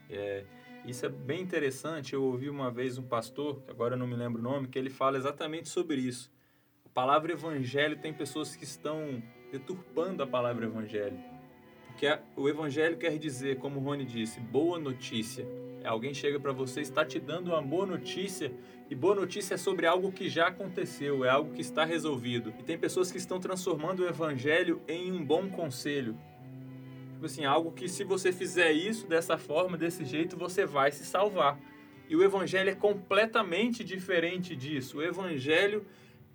É, 0.10 0.46
isso 0.86 1.06
é 1.06 1.10
bem 1.10 1.42
interessante. 1.42 2.14
Eu 2.14 2.24
ouvi 2.24 2.50
uma 2.50 2.72
vez 2.72 2.98
um 2.98 3.04
pastor, 3.04 3.62
que 3.62 3.72
agora 3.72 3.96
eu 3.96 4.00
não 4.00 4.08
me 4.08 4.16
lembro 4.16 4.40
o 4.40 4.44
nome, 4.44 4.68
que 4.68 4.78
ele 4.78 4.90
fala 4.90 5.18
exatamente 5.18 5.70
sobre 5.70 5.98
isso. 5.98 6.32
A 6.86 6.90
palavra 6.90 7.32
evangelho 7.32 7.98
tem 7.98 8.14
pessoas 8.14 8.56
que 8.56 8.64
estão 8.64 9.22
deturpando 9.52 10.24
a 10.24 10.28
palavra 10.28 10.66
evangelho. 10.66 11.20
Porque 11.88 12.08
o 12.36 12.48
evangelho 12.48 12.98
quer 12.98 13.18
dizer, 13.18 13.58
como 13.58 13.80
o 13.80 13.84
Rony 13.84 14.06
disse, 14.06 14.40
boa 14.40 14.80
notícia. 14.80 15.46
É 15.84 15.88
alguém 15.88 16.14
chega 16.14 16.40
para 16.40 16.52
você, 16.52 16.82
está 16.82 17.06
te 17.06 17.20
dando 17.20 17.52
uma 17.52 17.62
boa 17.62 17.86
notícia, 17.86 18.52
e 18.90 18.96
boa 18.96 19.16
notícia 19.16 19.54
é 19.54 19.58
sobre 19.58 19.86
algo 19.86 20.12
que 20.12 20.28
já 20.28 20.48
aconteceu, 20.48 21.24
é 21.24 21.30
algo 21.30 21.54
que 21.54 21.62
está 21.62 21.86
resolvido. 21.86 22.54
E 22.60 22.64
tem 22.64 22.78
pessoas 22.78 23.12
que 23.12 23.18
estão 23.18 23.40
transformando 23.40 24.02
o 24.02 24.08
evangelho 24.08 24.82
em 24.88 25.12
um 25.12 25.24
bom 25.24 25.48
conselho. 25.50 26.18
Tipo 27.14 27.26
assim, 27.26 27.46
algo 27.46 27.72
que 27.72 27.88
se 27.88 28.04
você 28.04 28.32
fizer 28.32 28.72
isso 28.72 29.06
dessa 29.08 29.38
forma, 29.38 29.78
desse 29.78 30.06
jeito, 30.06 30.38
você 30.38 30.66
vai 30.66 30.92
se 30.92 31.06
salvar. 31.06 31.60
E 32.10 32.16
o 32.16 32.24
evangelho 32.24 32.70
é 32.70 32.76
completamente 32.76 33.84
diferente 33.84 34.56
disso. 34.56 34.98
O 34.98 35.04
evangelho 35.04 35.86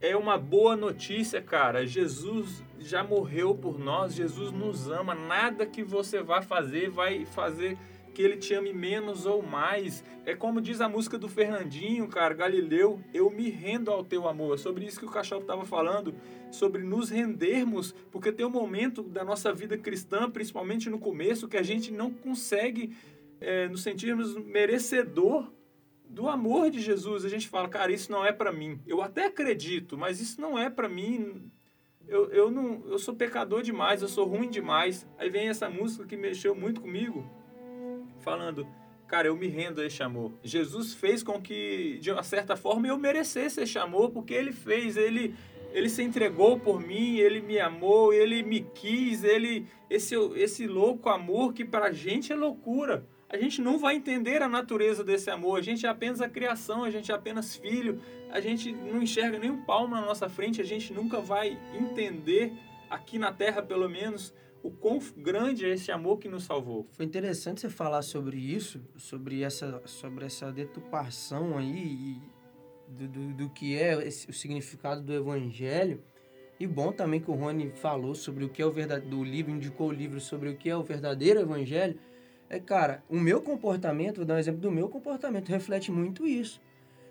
é 0.00 0.14
uma 0.14 0.38
boa 0.38 0.76
notícia, 0.76 1.40
cara. 1.42 1.86
Jesus 1.86 2.62
já 2.78 3.02
morreu 3.02 3.54
por 3.54 3.78
nós, 3.78 4.14
Jesus 4.14 4.52
nos 4.52 4.88
ama. 4.88 5.14
Nada 5.14 5.66
que 5.66 5.82
você 5.82 6.22
vá 6.22 6.42
fazer 6.42 6.90
vai 6.90 7.24
fazer 7.24 7.76
que 8.14 8.22
ele 8.22 8.36
te 8.36 8.54
ame 8.54 8.72
menos 8.72 9.26
ou 9.26 9.42
mais. 9.42 10.04
É 10.24 10.34
como 10.34 10.60
diz 10.60 10.80
a 10.80 10.88
música 10.88 11.18
do 11.18 11.28
Fernandinho, 11.28 12.06
cara, 12.08 12.32
Galileu, 12.32 13.00
eu 13.12 13.28
me 13.28 13.50
rendo 13.50 13.90
ao 13.90 14.04
teu 14.04 14.28
amor. 14.28 14.54
É 14.54 14.58
sobre 14.58 14.86
isso 14.86 15.00
que 15.00 15.04
o 15.04 15.10
cachorro 15.10 15.42
estava 15.42 15.64
falando, 15.64 16.14
sobre 16.50 16.82
nos 16.82 17.10
rendermos, 17.10 17.92
porque 18.10 18.32
tem 18.32 18.46
um 18.46 18.50
momento 18.50 19.02
da 19.02 19.24
nossa 19.24 19.52
vida 19.52 19.76
cristã, 19.76 20.30
principalmente 20.30 20.88
no 20.88 20.98
começo, 20.98 21.48
que 21.48 21.56
a 21.56 21.62
gente 21.62 21.92
não 21.92 22.10
consegue 22.10 22.96
é, 23.40 23.68
nos 23.68 23.82
sentirmos 23.82 24.36
merecedor 24.36 25.52
do 26.08 26.28
amor 26.28 26.70
de 26.70 26.80
Jesus. 26.80 27.24
A 27.24 27.28
gente 27.28 27.48
fala, 27.48 27.68
cara, 27.68 27.92
isso 27.92 28.10
não 28.10 28.24
é 28.24 28.32
para 28.32 28.52
mim. 28.52 28.80
Eu 28.86 29.02
até 29.02 29.26
acredito, 29.26 29.98
mas 29.98 30.20
isso 30.20 30.40
não 30.40 30.56
é 30.56 30.70
para 30.70 30.88
mim. 30.88 31.50
Eu, 32.06 32.30
eu, 32.30 32.50
não, 32.50 32.84
eu 32.86 32.98
sou 32.98 33.14
pecador 33.14 33.62
demais, 33.62 34.00
eu 34.00 34.08
sou 34.08 34.26
ruim 34.26 34.48
demais. 34.48 35.06
Aí 35.18 35.28
vem 35.28 35.48
essa 35.48 35.68
música 35.68 36.06
que 36.06 36.16
mexeu 36.16 36.54
muito 36.54 36.80
comigo, 36.80 37.28
falando, 38.24 38.66
cara, 39.06 39.28
eu 39.28 39.36
me 39.36 39.46
rendo 39.46 39.80
a 39.80 39.86
esse 39.86 40.02
amor. 40.02 40.32
Jesus 40.42 40.94
fez 40.94 41.22
com 41.22 41.40
que, 41.40 41.98
de 42.00 42.10
uma 42.10 42.22
certa 42.22 42.56
forma, 42.56 42.88
eu 42.88 42.98
merecesse 42.98 43.60
esse 43.60 43.78
amor, 43.78 44.10
porque 44.10 44.34
ele 44.34 44.52
fez, 44.52 44.96
ele, 44.96 45.34
ele 45.72 45.88
se 45.88 46.02
entregou 46.02 46.58
por 46.58 46.80
mim, 46.80 47.18
ele 47.18 47.40
me 47.40 47.60
amou, 47.60 48.12
ele 48.12 48.42
me 48.42 48.60
quis, 48.74 49.22
ele 49.22 49.66
esse, 49.88 50.16
esse 50.34 50.66
louco 50.66 51.08
amor 51.08 51.52
que 51.52 51.64
para 51.64 51.86
a 51.86 51.92
gente 51.92 52.32
é 52.32 52.36
loucura 52.36 53.06
a 53.34 53.36
gente 53.36 53.60
não 53.60 53.78
vai 53.78 53.96
entender 53.96 54.42
a 54.42 54.48
natureza 54.48 55.02
desse 55.02 55.28
amor. 55.28 55.58
A 55.58 55.62
gente 55.62 55.84
é 55.84 55.88
apenas 55.88 56.20
a 56.20 56.28
criação, 56.28 56.84
a 56.84 56.90
gente 56.90 57.10
é 57.10 57.14
apenas 57.14 57.56
filho, 57.56 58.00
a 58.30 58.38
gente 58.38 58.70
não 58.70 59.02
enxerga 59.02 59.40
nem 59.40 59.50
um 59.50 59.64
palmo 59.64 59.92
na 59.92 60.02
nossa 60.02 60.28
frente, 60.28 60.60
a 60.60 60.64
gente 60.64 60.92
nunca 60.92 61.20
vai 61.20 61.58
entender, 61.74 62.52
aqui 62.88 63.18
na 63.18 63.32
terra 63.32 63.60
pelo 63.60 63.88
menos, 63.88 64.32
o 64.64 64.70
quão 64.70 64.98
grande 65.16 65.64
é 65.64 65.68
esse 65.68 65.92
amor 65.92 66.18
que 66.18 66.28
nos 66.28 66.42
salvou. 66.42 66.88
Foi 66.92 67.04
interessante 67.04 67.60
você 67.60 67.68
falar 67.68 68.02
sobre 68.02 68.36
isso, 68.36 68.80
sobre 68.96 69.42
essa, 69.42 69.80
sobre 69.86 70.24
essa 70.24 70.50
deturpação 70.50 71.56
aí 71.56 72.20
do, 72.88 73.06
do, 73.06 73.34
do 73.34 73.50
que 73.50 73.76
é 73.76 73.92
esse, 74.04 74.28
o 74.28 74.32
significado 74.32 75.02
do 75.02 75.12
evangelho. 75.12 76.02
E 76.58 76.66
bom 76.66 76.90
também 76.90 77.20
que 77.20 77.30
o 77.30 77.34
Rony 77.34 77.70
falou 77.76 78.14
sobre 78.14 78.44
o 78.44 78.48
que 78.48 78.62
é 78.62 78.66
o 78.66 78.72
verdadeiro, 78.72 79.16
do 79.16 79.22
livro, 79.22 79.52
indicou 79.52 79.88
o 79.88 79.92
livro 79.92 80.20
sobre 80.20 80.48
o 80.48 80.56
que 80.56 80.70
é 80.70 80.76
o 80.76 80.82
verdadeiro 80.82 81.40
evangelho 81.40 81.98
é, 82.48 82.60
cara, 82.60 83.02
o 83.08 83.18
meu 83.18 83.40
comportamento, 83.40 84.18
vou 84.18 84.24
dar 84.24 84.34
um 84.34 84.38
exemplo 84.38 84.60
do 84.60 84.70
meu 84.70 84.88
comportamento, 84.88 85.48
reflete 85.48 85.90
muito 85.90 86.26
isso. 86.26 86.60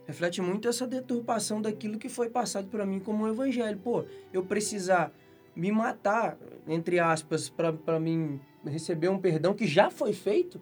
Reflete 0.05 0.41
muito 0.41 0.67
essa 0.67 0.85
deturpação 0.85 1.61
daquilo 1.61 1.97
que 1.97 2.09
foi 2.09 2.29
passado 2.29 2.67
para 2.67 2.85
mim 2.85 2.99
como 2.99 3.23
um 3.23 3.27
evangelho. 3.27 3.77
Pô, 3.79 4.05
eu 4.31 4.43
precisar 4.45 5.11
me 5.55 5.71
matar, 5.71 6.37
entre 6.67 6.99
aspas, 6.99 7.49
para 7.49 7.99
mim 7.99 8.39
receber 8.65 9.09
um 9.09 9.19
perdão 9.19 9.53
que 9.53 9.67
já 9.67 9.89
foi 9.89 10.13
feito. 10.13 10.59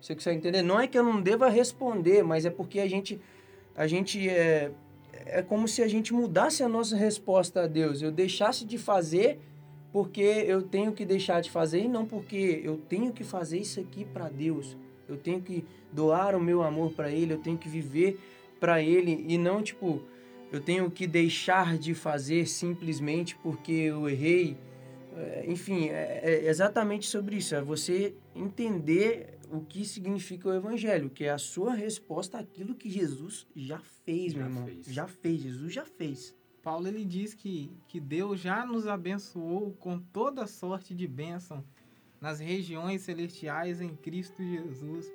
Você 0.00 0.14
consegue 0.14 0.38
entender? 0.38 0.62
Não 0.62 0.78
é 0.78 0.86
que 0.86 0.98
eu 0.98 1.02
não 1.02 1.20
deva 1.20 1.48
responder, 1.48 2.22
mas 2.22 2.44
é 2.44 2.50
porque 2.50 2.78
a 2.78 2.88
gente, 2.88 3.20
a 3.74 3.86
gente 3.86 4.28
é, 4.28 4.70
é 5.26 5.42
como 5.42 5.66
se 5.66 5.82
a 5.82 5.88
gente 5.88 6.12
mudasse 6.14 6.62
a 6.62 6.68
nossa 6.68 6.96
resposta 6.96 7.62
a 7.62 7.66
Deus. 7.66 8.00
Eu 8.00 8.12
deixasse 8.12 8.64
de 8.64 8.78
fazer 8.78 9.40
porque 9.92 10.20
eu 10.20 10.62
tenho 10.62 10.92
que 10.92 11.04
deixar 11.04 11.40
de 11.40 11.50
fazer 11.50 11.80
e 11.80 11.88
não 11.88 12.06
porque 12.06 12.60
eu 12.62 12.76
tenho 12.76 13.12
que 13.12 13.24
fazer 13.24 13.58
isso 13.58 13.80
aqui 13.80 14.04
para 14.04 14.28
Deus. 14.28 14.76
Eu 15.08 15.16
tenho 15.16 15.40
que 15.40 15.64
doar 15.90 16.36
o 16.36 16.40
meu 16.40 16.62
amor 16.62 16.92
para 16.92 17.10
Ele, 17.10 17.32
eu 17.32 17.38
tenho 17.38 17.56
que 17.56 17.68
viver 17.68 18.20
para 18.60 18.82
Ele 18.82 19.24
e 19.26 19.38
não 19.38 19.62
tipo 19.62 20.02
eu 20.50 20.60
tenho 20.60 20.90
que 20.90 21.06
deixar 21.06 21.76
de 21.76 21.94
fazer 21.94 22.46
simplesmente 22.46 23.36
porque 23.36 23.72
eu 23.72 24.08
errei. 24.08 24.56
É, 25.16 25.44
enfim, 25.46 25.88
é, 25.88 26.20
é 26.22 26.48
exatamente 26.48 27.06
sobre 27.06 27.36
isso. 27.36 27.54
É 27.54 27.60
você 27.60 28.14
entender 28.34 29.38
o 29.50 29.60
que 29.60 29.84
significa 29.84 30.48
o 30.48 30.54
Evangelho, 30.54 31.10
que 31.10 31.24
é 31.24 31.30
a 31.30 31.38
sua 31.38 31.74
resposta 31.74 32.38
àquilo 32.38 32.74
que 32.74 32.88
Jesus 32.88 33.46
já 33.54 33.80
fez, 34.04 34.32
já 34.32 34.38
meu 34.38 34.48
irmão. 34.48 34.66
Fez. 34.66 34.86
Já 34.86 35.06
fez, 35.06 35.42
Jesus 35.42 35.72
já 35.72 35.84
fez. 35.84 36.34
Paulo 36.62 36.88
ele 36.88 37.04
diz 37.04 37.34
que, 37.34 37.70
que 37.86 38.00
Deus 38.00 38.40
já 38.40 38.66
nos 38.66 38.86
abençoou 38.86 39.72
com 39.74 39.98
toda 39.98 40.46
sorte 40.46 40.94
de 40.94 41.06
bênção 41.06 41.64
nas 42.20 42.40
regiões 42.40 43.02
celestiais 43.02 43.80
em 43.80 43.94
Cristo 43.94 44.42
Jesus. 44.42 45.10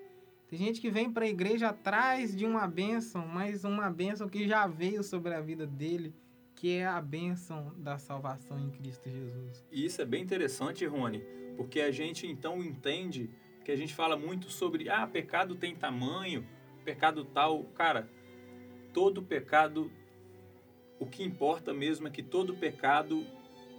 Tem 0.48 0.60
gente 0.60 0.80
que 0.80 0.90
vem 0.90 1.12
para 1.12 1.26
a 1.26 1.30
igreja 1.30 1.70
atrás 1.70 2.36
de 2.36 2.46
uma 2.46 2.68
bênção, 2.68 3.28
mas 3.28 3.64
uma 3.64 3.90
bênção 3.90 4.30
que 4.30 4.48
já 4.48 4.68
veio 4.68 5.04
sobre 5.04 5.34
a 5.34 5.42
vida 5.42 5.66
dele, 5.66 6.14
que 6.56 6.76
é 6.76 6.86
a 6.86 7.02
bênção 7.02 7.74
da 7.78 7.98
salvação 7.98 8.60
em 8.60 8.70
Cristo 8.70 9.10
Jesus. 9.10 9.66
E 9.72 9.86
isso 9.86 10.02
é 10.02 10.06
bem 10.06 10.22
interessante, 10.22 10.86
Rony, 10.86 11.24
porque 11.58 11.82
a 11.82 11.92
gente 11.92 12.28
então 12.28 12.64
entende 12.64 13.30
que 13.64 13.72
a 13.72 13.76
gente 13.76 13.94
fala 13.94 14.16
muito 14.16 14.50
sobre, 14.50 14.90
ah, 14.90 15.08
pecado 15.08 15.56
tem 15.56 15.76
tamanho, 15.76 16.46
pecado 16.84 17.26
tal. 17.26 17.64
Cara, 17.76 18.10
todo 18.94 19.24
pecado 19.24 19.92
o 21.04 21.06
que 21.06 21.24
importa 21.24 21.74
mesmo 21.74 22.08
é 22.08 22.10
que 22.10 22.24
todo 22.24 22.56
pecado, 22.56 23.26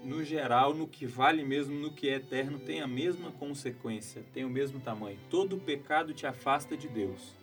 no 0.04 0.22
geral, 0.22 0.74
no 0.74 0.86
que 0.86 1.06
vale 1.06 1.42
mesmo, 1.42 1.74
no 1.74 1.90
que 1.90 2.08
é 2.08 2.14
eterno, 2.14 2.58
tem 2.58 2.80
a 2.80 2.86
mesma 2.86 3.30
consequência, 3.32 4.24
tem 4.32 4.44
o 4.44 4.50
mesmo 4.50 4.78
tamanho. 4.78 5.18
Todo 5.30 5.56
pecado 5.56 6.12
te 6.12 6.26
afasta 6.26 6.76
de 6.76 6.88
Deus. 6.88 7.34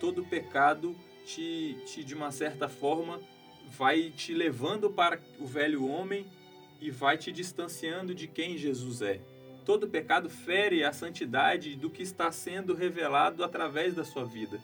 Todo 0.00 0.24
pecado 0.24 0.96
te, 1.24 1.76
te 1.84 2.02
de 2.02 2.14
uma 2.14 2.32
certa 2.32 2.68
forma, 2.68 3.20
vai 3.70 4.10
te 4.10 4.34
levando 4.34 4.90
para 4.90 5.20
o 5.38 5.46
velho 5.46 5.86
homem 5.86 6.26
e 6.80 6.90
vai 6.90 7.16
te 7.16 7.30
distanciando 7.30 8.14
de 8.14 8.26
quem 8.26 8.56
Jesus 8.56 9.02
é. 9.02 9.20
Todo 9.64 9.88
pecado 9.88 10.28
fere 10.28 10.82
a 10.82 10.92
santidade 10.92 11.76
do 11.76 11.88
que 11.88 12.02
está 12.02 12.32
sendo 12.32 12.74
revelado 12.74 13.44
através 13.44 13.94
da 13.94 14.04
sua 14.04 14.24
vida. 14.24 14.58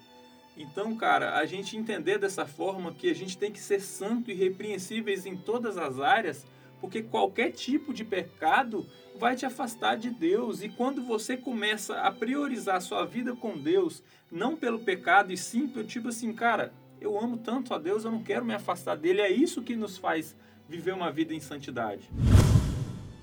Então, 0.56 0.96
cara, 0.96 1.36
a 1.36 1.46
gente 1.46 1.76
entender 1.76 2.18
dessa 2.18 2.44
forma 2.44 2.92
que 2.92 3.08
a 3.08 3.14
gente 3.14 3.38
tem 3.38 3.52
que 3.52 3.60
ser 3.60 3.80
santo 3.80 4.32
e 4.32 4.34
repreensíveis 4.34 5.24
em 5.24 5.36
todas 5.36 5.78
as 5.78 6.00
áreas, 6.00 6.44
porque 6.80 7.02
qualquer 7.02 7.50
tipo 7.52 7.92
de 7.92 8.04
pecado 8.04 8.86
vai 9.18 9.34
te 9.34 9.44
afastar 9.44 9.96
de 9.96 10.10
Deus. 10.10 10.62
E 10.62 10.68
quando 10.68 11.02
você 11.02 11.36
começa 11.36 12.00
a 12.00 12.10
priorizar 12.10 12.80
sua 12.80 13.04
vida 13.04 13.34
com 13.34 13.58
Deus, 13.58 14.02
não 14.30 14.56
pelo 14.56 14.78
pecado, 14.78 15.32
e 15.32 15.36
sim 15.36 15.66
pelo 15.66 15.86
tipo 15.86 16.08
assim, 16.08 16.32
cara, 16.32 16.72
eu 17.00 17.18
amo 17.18 17.36
tanto 17.36 17.74
a 17.74 17.78
Deus, 17.78 18.04
eu 18.04 18.10
não 18.10 18.22
quero 18.22 18.44
me 18.44 18.54
afastar 18.54 18.96
dele. 18.96 19.20
É 19.20 19.30
isso 19.30 19.62
que 19.62 19.76
nos 19.76 19.98
faz 19.98 20.36
viver 20.68 20.92
uma 20.92 21.10
vida 21.10 21.34
em 21.34 21.40
santidade. 21.40 22.08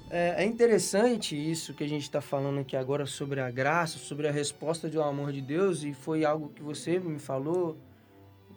É, 0.09 0.43
é 0.43 0.45
interessante 0.45 1.35
isso 1.35 1.73
que 1.73 1.83
a 1.83 1.89
gente 1.89 2.03
está 2.03 2.21
falando 2.21 2.59
aqui 2.59 2.75
agora 2.75 3.05
sobre 3.05 3.39
a 3.39 3.49
graça, 3.49 3.97
sobre 3.97 4.27
a 4.27 4.31
resposta 4.31 4.87
do 4.87 5.01
amor 5.01 5.31
de 5.31 5.41
Deus, 5.41 5.83
e 5.83 5.93
foi 5.93 6.23
algo 6.23 6.49
que 6.49 6.61
você 6.61 6.99
me 6.99 7.19
falou, 7.19 7.77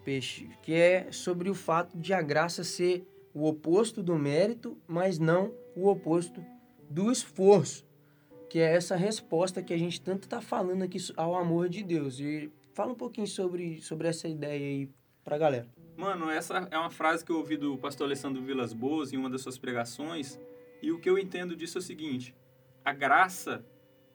Peixe, 0.05 0.51
que 0.63 0.75
é 0.75 1.09
sobre 1.11 1.49
o 1.49 1.55
fato 1.55 1.97
de 1.97 2.13
a 2.13 2.21
graça 2.21 2.63
ser 2.63 3.07
o 3.39 3.47
oposto 3.47 4.03
do 4.03 4.17
mérito, 4.17 4.77
mas 4.89 5.21
não 5.21 5.55
o 5.77 5.87
oposto 5.89 6.45
do 6.91 7.13
esforço, 7.13 7.87
que 8.51 8.59
é 8.59 8.75
essa 8.75 8.97
resposta 8.97 9.63
que 9.63 9.73
a 9.73 9.79
gente 9.79 10.01
tanto 10.01 10.25
está 10.25 10.41
falando 10.41 10.83
aqui 10.83 10.99
ao 11.17 11.37
amor 11.37 11.69
de 11.69 11.85
Deus. 11.85 12.19
E 12.19 12.51
fala 12.75 12.93
um 12.93 12.97
pouquinho 12.97 13.29
sobre, 13.29 13.81
sobre 13.81 14.09
essa 14.09 14.27
ideia 14.27 14.67
aí 14.67 14.91
para 15.23 15.37
a 15.37 15.39
galera. 15.39 15.69
Mano, 15.97 16.29
essa 16.29 16.69
é 16.69 16.77
uma 16.77 16.91
frase 16.91 17.25
que 17.25 17.31
eu 17.31 17.37
ouvi 17.37 17.57
do 17.57 17.79
pastor 17.79 18.07
Alessandro 18.07 18.43
Vilas 18.43 18.73
Boas 18.73 19.13
em 19.13 19.17
uma 19.17 19.31
das 19.31 19.43
suas 19.43 19.57
pregações, 19.57 20.39
e 20.83 20.91
o 20.91 20.99
que 20.99 21.09
eu 21.09 21.17
entendo 21.17 21.55
disso 21.55 21.79
é 21.79 21.81
o 21.81 21.83
seguinte: 21.83 22.35
a 22.85 22.93
graça, 22.93 23.65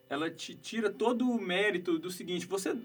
ela 0.06 0.30
te 0.30 0.54
tira 0.54 0.90
todo 0.90 1.30
o 1.30 1.40
mérito 1.40 1.98
do 1.98 2.10
seguinte, 2.10 2.46
você 2.46 2.76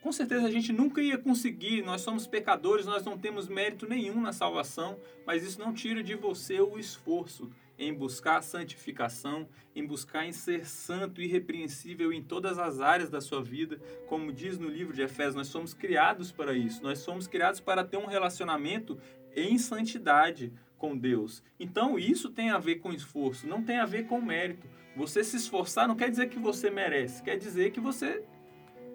com 0.00 0.12
certeza 0.12 0.46
a 0.46 0.50
gente 0.50 0.72
nunca 0.72 1.02
ia 1.02 1.18
conseguir, 1.18 1.82
nós 1.82 2.00
somos 2.00 2.26
pecadores, 2.26 2.86
nós 2.86 3.04
não 3.04 3.18
temos 3.18 3.48
mérito 3.48 3.86
nenhum 3.86 4.20
na 4.20 4.32
salvação, 4.32 4.98
mas 5.26 5.42
isso 5.42 5.58
não 5.58 5.72
tira 5.72 6.02
de 6.02 6.14
você 6.14 6.60
o 6.60 6.78
esforço 6.78 7.50
em 7.78 7.94
buscar 7.94 8.38
a 8.38 8.42
santificação, 8.42 9.48
em 9.74 9.86
buscar 9.86 10.26
em 10.26 10.32
ser 10.32 10.66
santo 10.66 11.20
e 11.20 11.24
irrepreensível 11.24 12.12
em 12.12 12.22
todas 12.22 12.58
as 12.58 12.80
áreas 12.80 13.08
da 13.08 13.20
sua 13.20 13.42
vida. 13.42 13.80
Como 14.08 14.32
diz 14.32 14.58
no 14.58 14.68
livro 14.68 14.92
de 14.92 15.02
Efésios, 15.02 15.36
nós 15.36 15.46
somos 15.46 15.74
criados 15.74 16.32
para 16.32 16.54
isso. 16.54 16.82
Nós 16.82 16.98
somos 16.98 17.28
criados 17.28 17.60
para 17.60 17.84
ter 17.84 17.96
um 17.96 18.06
relacionamento 18.06 18.98
em 19.34 19.56
santidade 19.58 20.52
com 20.76 20.96
Deus. 20.96 21.42
Então, 21.58 21.98
isso 21.98 22.30
tem 22.30 22.50
a 22.50 22.58
ver 22.58 22.76
com 22.76 22.92
esforço, 22.92 23.46
não 23.46 23.62
tem 23.62 23.78
a 23.78 23.86
ver 23.86 24.06
com 24.06 24.20
mérito. 24.20 24.66
Você 24.96 25.22
se 25.22 25.36
esforçar 25.36 25.86
não 25.86 25.94
quer 25.94 26.10
dizer 26.10 26.28
que 26.28 26.38
você 26.38 26.70
merece, 26.70 27.22
quer 27.22 27.36
dizer 27.36 27.70
que 27.70 27.78
você 27.78 28.24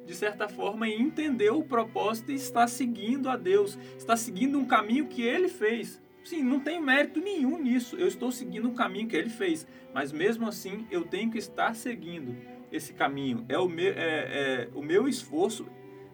de 0.06 0.14
certa 0.16 0.48
forma, 0.50 0.88
entendeu 0.88 1.60
o 1.60 1.64
propósito 1.64 2.32
e 2.32 2.36
está 2.36 2.68
seguindo 2.68 3.30
a 3.30 3.38
Deus, 3.38 3.78
está 3.98 4.16
seguindo 4.18 4.58
um 4.58 4.66
caminho 4.66 5.08
que 5.08 5.22
ele 5.22 5.48
fez. 5.48 6.02
Sim, 6.24 6.44
não 6.44 6.60
tem 6.60 6.82
mérito 6.82 7.20
nenhum 7.20 7.62
nisso. 7.62 7.96
Eu 7.98 8.08
estou 8.08 8.32
seguindo 8.32 8.70
o 8.70 8.74
caminho 8.74 9.08
que 9.08 9.16
ele 9.16 9.30
fez. 9.30 9.68
Mas 9.94 10.12
mesmo 10.12 10.48
assim, 10.48 10.88
eu 10.90 11.04
tenho 11.04 11.30
que 11.30 11.38
estar 11.38 11.76
seguindo 11.76 12.36
esse 12.72 12.94
caminho. 12.94 13.46
É 13.50 13.58
o 13.58 13.68
meu, 13.68 13.94
é, 13.94 13.98
é, 13.98 14.70
o 14.74 14.82
meu 14.82 15.08
esforço 15.08 15.68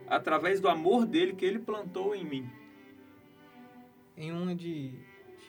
através 0.07 0.59
do 0.59 0.67
amor 0.67 1.05
dele 1.05 1.33
que 1.33 1.45
ele 1.45 1.59
plantou 1.59 2.15
em 2.15 2.25
mim. 2.25 2.49
Em 4.17 4.31
uma 4.31 4.55
de, 4.55 4.91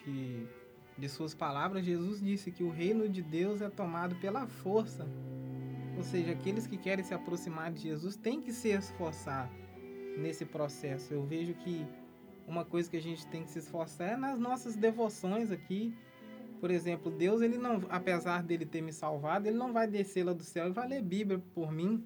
de, 0.05 0.45
de 0.97 1.09
suas 1.09 1.33
palavras, 1.33 1.83
Jesus 1.83 2.21
disse 2.21 2.51
que 2.51 2.63
o 2.63 2.69
reino 2.69 3.09
de 3.09 3.21
Deus 3.21 3.61
é 3.61 3.69
tomado 3.69 4.15
pela 4.15 4.47
força. 4.47 5.07
Ou 5.97 6.03
seja, 6.03 6.31
aqueles 6.31 6.65
que 6.65 6.77
querem 6.77 7.03
se 7.03 7.13
aproximar 7.13 7.71
de 7.71 7.81
Jesus 7.81 8.15
têm 8.15 8.41
que 8.41 8.51
se 8.51 8.69
esforçar 8.69 9.51
nesse 10.17 10.45
processo. 10.45 11.13
Eu 11.13 11.23
vejo 11.23 11.53
que 11.53 11.85
uma 12.47 12.65
coisa 12.65 12.89
que 12.89 12.97
a 12.97 13.01
gente 13.01 13.25
tem 13.27 13.43
que 13.43 13.51
se 13.51 13.59
esforçar 13.59 14.13
é 14.13 14.15
nas 14.15 14.39
nossas 14.39 14.75
devoções 14.75 15.51
aqui. 15.51 15.93
Por 16.59 16.69
exemplo, 16.69 17.11
Deus, 17.11 17.41
ele 17.41 17.57
não, 17.57 17.81
apesar 17.89 18.43
dele 18.43 18.65
ter 18.65 18.81
me 18.81 18.93
salvado, 18.93 19.47
ele 19.47 19.57
não 19.57 19.73
vai 19.73 19.87
descer 19.87 20.23
lá 20.23 20.33
do 20.33 20.43
céu 20.43 20.67
e 20.67 20.71
vai 20.71 20.87
ler 20.87 21.01
Bíblia 21.01 21.41
por 21.53 21.71
mim. 21.71 22.05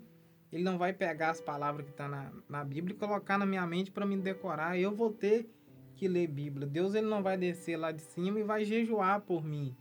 Ele 0.51 0.63
não 0.63 0.77
vai 0.77 0.93
pegar 0.93 1.31
as 1.31 1.41
palavras 1.41 1.85
que 1.85 1.91
estão 1.91 2.09
tá 2.09 2.15
na, 2.15 2.31
na 2.47 2.63
Bíblia 2.63 2.95
e 2.95 2.97
colocar 2.97 3.37
na 3.37 3.45
minha 3.45 3.65
mente 3.67 3.91
para 3.91 4.05
me 4.05 4.15
decorar. 4.17 4.79
Eu 4.79 4.95
vou 4.95 5.11
ter 5.11 5.49
que 5.95 6.07
ler 6.07 6.27
Bíblia. 6.27 6.67
Deus 6.67 6.93
ele 6.93 7.07
não 7.07 7.21
vai 7.21 7.37
descer 7.37 7.75
lá 7.77 7.91
de 7.91 8.01
cima 8.01 8.39
e 8.39 8.43
vai 8.43 8.63
jejuar 8.63 9.21
por 9.21 9.43
mim. 9.43 9.75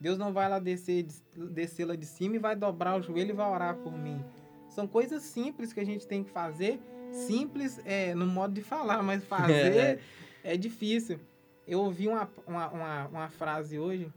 Deus 0.00 0.18
não 0.18 0.32
vai 0.32 0.48
lá 0.48 0.58
descer, 0.58 1.06
descer 1.34 1.86
lá 1.86 1.96
de 1.96 2.06
cima 2.06 2.36
e 2.36 2.38
vai 2.38 2.54
dobrar 2.56 2.98
o 2.98 3.02
joelho 3.02 3.30
e 3.30 3.32
vai 3.34 3.50
orar 3.50 3.76
por 3.76 3.92
mim. 3.92 4.22
São 4.68 4.86
coisas 4.86 5.22
simples 5.22 5.72
que 5.72 5.80
a 5.80 5.84
gente 5.84 6.06
tem 6.06 6.24
que 6.24 6.30
fazer 6.30 6.80
simples 7.12 7.80
é, 7.84 8.14
no 8.14 8.26
modo 8.26 8.52
de 8.52 8.62
falar, 8.62 9.02
mas 9.02 9.24
fazer 9.24 10.00
é. 10.42 10.56
difícil. 10.56 11.20
Eu 11.66 11.80
ouvi 11.80 12.08
uma, 12.08 12.28
uma, 12.46 12.68
uma, 12.68 13.06
uma 13.06 13.28
frase 13.28 13.78
hoje 13.78 14.12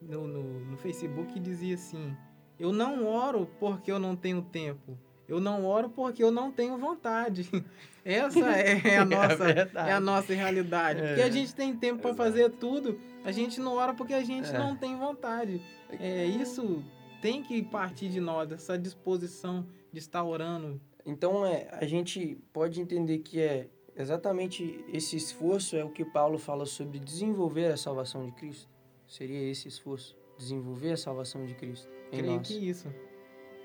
no, 0.00 0.26
no, 0.26 0.60
no, 0.60 0.76
Facebook 0.76 1.32
que 1.32 1.40
dizia 1.40 1.74
assim: 1.74 2.16
Eu 2.58 2.72
não 2.72 3.04
oro 3.06 3.48
porque 3.58 3.90
eu 3.90 3.98
não 3.98 4.14
tenho 4.14 4.42
tempo. 4.42 4.96
Eu 5.26 5.40
não 5.40 5.64
oro 5.64 5.90
porque 5.90 6.22
eu 6.22 6.30
não 6.30 6.52
tenho 6.52 6.78
vontade. 6.78 7.50
Essa 8.06 8.38
é 8.38 8.98
a 8.98 9.02
é 9.02 9.04
nossa, 9.04 9.50
é, 9.50 9.70
é 9.74 9.92
a 9.92 10.00
nossa 10.00 10.32
realidade. 10.32 11.00
Porque 11.00 11.22
a 11.22 11.26
é. 11.26 11.32
gente 11.32 11.54
tem 11.54 11.76
tempo 11.76 12.00
para 12.00 12.14
fazer 12.14 12.50
tudo, 12.52 12.98
a 13.24 13.32
gente 13.32 13.60
não 13.60 13.74
ora 13.74 13.92
porque 13.92 14.14
a 14.14 14.22
gente 14.22 14.48
é. 14.48 14.58
não 14.58 14.76
tem 14.76 14.96
vontade. 14.96 15.60
É, 15.98 16.24
isso 16.24 16.82
tem 17.20 17.42
que 17.42 17.62
partir 17.62 18.08
de 18.08 18.20
nós, 18.20 18.52
essa 18.52 18.78
disposição 18.78 19.66
de 19.92 19.98
estar 19.98 20.22
orando, 20.22 20.80
então, 21.06 21.46
é, 21.46 21.68
a 21.70 21.86
gente 21.86 22.36
pode 22.52 22.80
entender 22.80 23.18
que 23.18 23.40
é 23.40 23.68
exatamente 23.94 24.84
esse 24.92 25.16
esforço 25.16 25.76
é 25.76 25.84
o 25.84 25.88
que 25.88 26.04
Paulo 26.04 26.36
fala 26.36 26.66
sobre 26.66 26.98
desenvolver 26.98 27.66
a 27.66 27.76
salvação 27.76 28.26
de 28.26 28.32
Cristo. 28.32 28.68
Seria 29.06 29.48
esse 29.48 29.68
esforço, 29.68 30.16
desenvolver 30.36 30.90
a 30.90 30.96
salvação 30.96 31.46
de 31.46 31.54
Cristo 31.54 31.88
em 32.10 32.18
Creio 32.18 32.34
nós. 32.34 32.48
que 32.48 32.54
isso. 32.54 32.92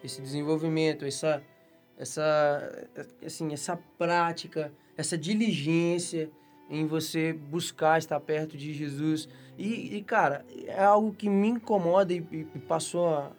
Esse 0.04 0.22
desenvolvimento, 0.22 1.04
essa 1.04 1.44
essa 2.02 2.88
assim, 3.24 3.54
essa 3.54 3.78
prática, 3.98 4.74
essa 4.98 5.16
diligência 5.16 6.32
em 6.68 6.88
você 6.88 7.32
buscar 7.32 8.00
estar 8.00 8.20
perto 8.20 8.58
de 8.58 8.74
Jesus. 8.74 9.30
E, 9.56 9.98
e 9.98 10.02
cara, 10.02 10.44
é 10.66 10.84
algo 10.84 11.14
que 11.14 11.30
me 11.30 11.50
incomoda 11.50 12.12
e, 12.12 12.26
e 12.32 12.60
passou 12.60 13.08
a, 13.08 13.32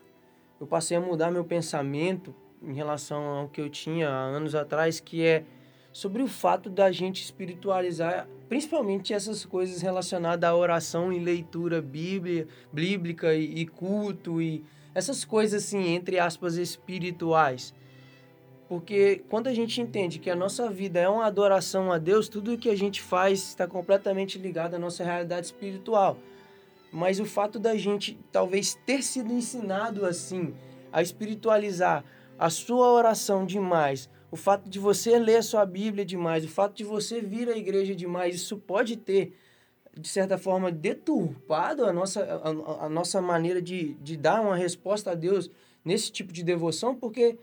eu 0.60 0.66
passei 0.66 0.96
a 0.96 1.00
mudar 1.00 1.32
meu 1.32 1.44
pensamento 1.44 2.32
em 2.62 2.72
relação 2.72 3.20
ao 3.24 3.48
que 3.48 3.60
eu 3.60 3.68
tinha 3.68 4.08
há 4.08 4.22
anos 4.22 4.54
atrás, 4.54 5.00
que 5.00 5.24
é 5.24 5.44
sobre 5.92 6.22
o 6.22 6.28
fato 6.28 6.70
da 6.70 6.92
gente 6.92 7.20
espiritualizar, 7.20 8.28
principalmente 8.48 9.12
essas 9.12 9.44
coisas 9.44 9.82
relacionadas 9.82 10.48
à 10.48 10.54
oração 10.54 11.12
e 11.12 11.18
leitura 11.18 11.82
bíblia, 11.82 12.46
bíblica 12.72 13.34
e, 13.34 13.62
e 13.62 13.66
culto 13.66 14.40
e 14.40 14.64
essas 14.94 15.24
coisas 15.24 15.64
assim, 15.64 15.94
entre 15.94 16.20
aspas, 16.20 16.56
espirituais. 16.56 17.74
Porque 18.72 19.22
quando 19.28 19.48
a 19.48 19.52
gente 19.52 19.82
entende 19.82 20.18
que 20.18 20.30
a 20.30 20.34
nossa 20.34 20.70
vida 20.70 20.98
é 20.98 21.06
uma 21.06 21.26
adoração 21.26 21.92
a 21.92 21.98
Deus, 21.98 22.26
tudo 22.26 22.54
o 22.54 22.56
que 22.56 22.70
a 22.70 22.74
gente 22.74 23.02
faz 23.02 23.40
está 23.40 23.66
completamente 23.66 24.38
ligado 24.38 24.72
à 24.72 24.78
nossa 24.78 25.04
realidade 25.04 25.44
espiritual. 25.44 26.16
Mas 26.90 27.20
o 27.20 27.26
fato 27.26 27.58
da 27.58 27.76
gente 27.76 28.18
talvez 28.32 28.72
ter 28.86 29.02
sido 29.02 29.30
ensinado 29.30 30.06
assim, 30.06 30.54
a 30.90 31.02
espiritualizar 31.02 32.02
a 32.38 32.48
sua 32.48 32.90
oração 32.90 33.44
demais, 33.44 34.08
o 34.30 34.38
fato 34.38 34.70
de 34.70 34.78
você 34.78 35.18
ler 35.18 35.36
a 35.36 35.42
sua 35.42 35.66
Bíblia 35.66 36.02
demais, 36.02 36.42
o 36.42 36.48
fato 36.48 36.74
de 36.74 36.84
você 36.84 37.20
vir 37.20 37.50
à 37.50 37.56
igreja 37.58 37.94
demais, 37.94 38.36
isso 38.36 38.56
pode 38.56 38.96
ter, 38.96 39.36
de 39.94 40.08
certa 40.08 40.38
forma, 40.38 40.72
deturpado 40.72 41.84
a 41.84 41.92
nossa, 41.92 42.24
a, 42.24 42.86
a 42.86 42.88
nossa 42.88 43.20
maneira 43.20 43.60
de, 43.60 43.92
de 44.00 44.16
dar 44.16 44.40
uma 44.40 44.56
resposta 44.56 45.10
a 45.10 45.14
Deus 45.14 45.50
nesse 45.84 46.10
tipo 46.10 46.32
de 46.32 46.42
devoção, 46.42 46.94
porque 46.94 47.36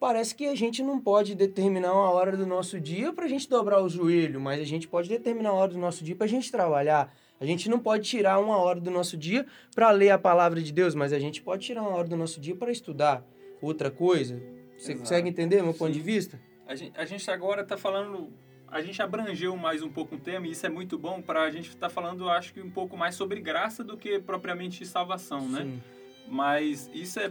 parece 0.00 0.34
que 0.34 0.46
a 0.46 0.54
gente 0.54 0.82
não 0.82 0.98
pode 0.98 1.34
determinar 1.34 1.92
uma 1.92 2.10
hora 2.10 2.34
do 2.34 2.46
nosso 2.46 2.80
dia 2.80 3.12
para 3.12 3.26
a 3.26 3.28
gente 3.28 3.46
dobrar 3.46 3.82
o 3.82 3.88
joelho, 3.88 4.40
mas 4.40 4.58
a 4.58 4.64
gente 4.64 4.88
pode 4.88 5.10
determinar 5.10 5.52
uma 5.52 5.60
hora 5.60 5.72
do 5.72 5.78
nosso 5.78 6.02
dia 6.02 6.16
para 6.16 6.24
a 6.24 6.28
gente 6.28 6.50
trabalhar. 6.50 7.14
A 7.38 7.44
gente 7.44 7.68
não 7.68 7.78
pode 7.78 8.08
tirar 8.08 8.38
uma 8.40 8.56
hora 8.56 8.80
do 8.80 8.90
nosso 8.90 9.16
dia 9.16 9.46
para 9.74 9.90
ler 9.90 10.10
a 10.10 10.18
palavra 10.18 10.62
de 10.62 10.72
Deus, 10.72 10.94
mas 10.94 11.12
a 11.12 11.18
gente 11.18 11.42
pode 11.42 11.66
tirar 11.66 11.82
uma 11.82 11.90
hora 11.90 12.08
do 12.08 12.16
nosso 12.16 12.40
dia 12.40 12.56
para 12.56 12.72
estudar 12.72 13.22
outra 13.60 13.90
coisa? 13.90 14.42
Você 14.76 14.92
Exato. 14.92 15.00
consegue 15.00 15.28
entender 15.28 15.62
meu 15.62 15.74
Sim. 15.74 15.78
ponto 15.78 15.92
de 15.92 16.00
vista? 16.00 16.40
A 16.66 16.74
gente, 16.74 16.98
a 16.98 17.04
gente 17.04 17.30
agora 17.30 17.60
está 17.60 17.76
falando, 17.76 18.32
a 18.68 18.80
gente 18.80 19.02
abrangeu 19.02 19.54
mais 19.54 19.82
um 19.82 19.90
pouco 19.90 20.14
o 20.14 20.18
tema 20.18 20.46
e 20.46 20.52
isso 20.52 20.64
é 20.64 20.70
muito 20.70 20.98
bom 20.98 21.20
para 21.20 21.42
a 21.42 21.50
gente 21.50 21.68
estar 21.68 21.88
tá 21.88 21.90
falando, 21.90 22.26
acho 22.30 22.54
que 22.54 22.62
um 22.62 22.70
pouco 22.70 22.96
mais 22.96 23.14
sobre 23.14 23.38
graça 23.40 23.84
do 23.84 23.98
que 23.98 24.18
propriamente 24.18 24.86
salvação, 24.86 25.46
né? 25.46 25.64
Sim. 25.64 25.82
Mas 26.26 26.90
isso 26.94 27.20
é 27.20 27.30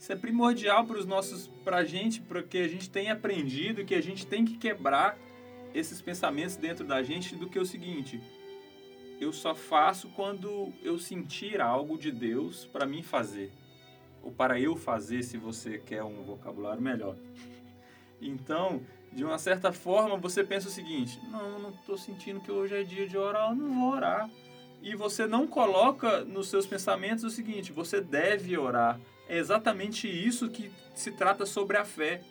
isso 0.00 0.10
é 0.10 0.16
primordial 0.16 0.86
para 0.86 0.96
os 0.96 1.04
nossos, 1.04 1.48
para 1.62 1.76
a 1.76 1.84
gente, 1.84 2.22
porque 2.22 2.56
a 2.56 2.66
gente 2.66 2.88
tem 2.88 3.10
aprendido 3.10 3.84
que 3.84 3.94
a 3.94 4.00
gente 4.00 4.26
tem 4.26 4.46
que 4.46 4.56
quebrar 4.56 5.18
esses 5.74 6.00
pensamentos 6.00 6.56
dentro 6.56 6.86
da 6.86 7.02
gente 7.02 7.36
do 7.36 7.50
que 7.50 7.58
é 7.58 7.60
o 7.60 7.66
seguinte: 7.66 8.18
eu 9.20 9.30
só 9.30 9.54
faço 9.54 10.08
quando 10.16 10.72
eu 10.82 10.98
sentir 10.98 11.60
algo 11.60 11.98
de 11.98 12.10
Deus 12.10 12.64
para 12.64 12.86
mim 12.86 13.02
fazer 13.02 13.52
ou 14.22 14.32
para 14.32 14.58
eu 14.58 14.74
fazer, 14.74 15.22
se 15.22 15.36
você 15.36 15.76
quer 15.76 16.02
um 16.02 16.22
vocabulário 16.22 16.80
melhor. 16.80 17.14
Então, 18.22 18.80
de 19.12 19.22
uma 19.22 19.36
certa 19.36 19.70
forma, 19.70 20.16
você 20.16 20.42
pensa 20.42 20.68
o 20.68 20.70
seguinte: 20.70 21.20
não, 21.30 21.58
não 21.58 21.70
estou 21.72 21.98
sentindo 21.98 22.40
que 22.40 22.50
hoje 22.50 22.74
é 22.74 22.82
dia 22.82 23.06
de 23.06 23.18
orar, 23.18 23.50
eu 23.50 23.54
não 23.54 23.70
vou 23.78 23.92
orar. 23.92 24.30
E 24.82 24.94
você 24.94 25.26
não 25.26 25.46
coloca 25.46 26.24
nos 26.24 26.48
seus 26.48 26.66
pensamentos 26.66 27.24
o 27.24 27.30
seguinte: 27.30 27.72
você 27.72 28.00
deve 28.00 28.56
orar. 28.56 29.00
É 29.28 29.38
exatamente 29.38 30.08
isso 30.08 30.48
que 30.48 30.70
se 30.94 31.12
trata 31.12 31.46
sobre 31.46 31.76
a 31.76 31.84
fé. 31.84 32.22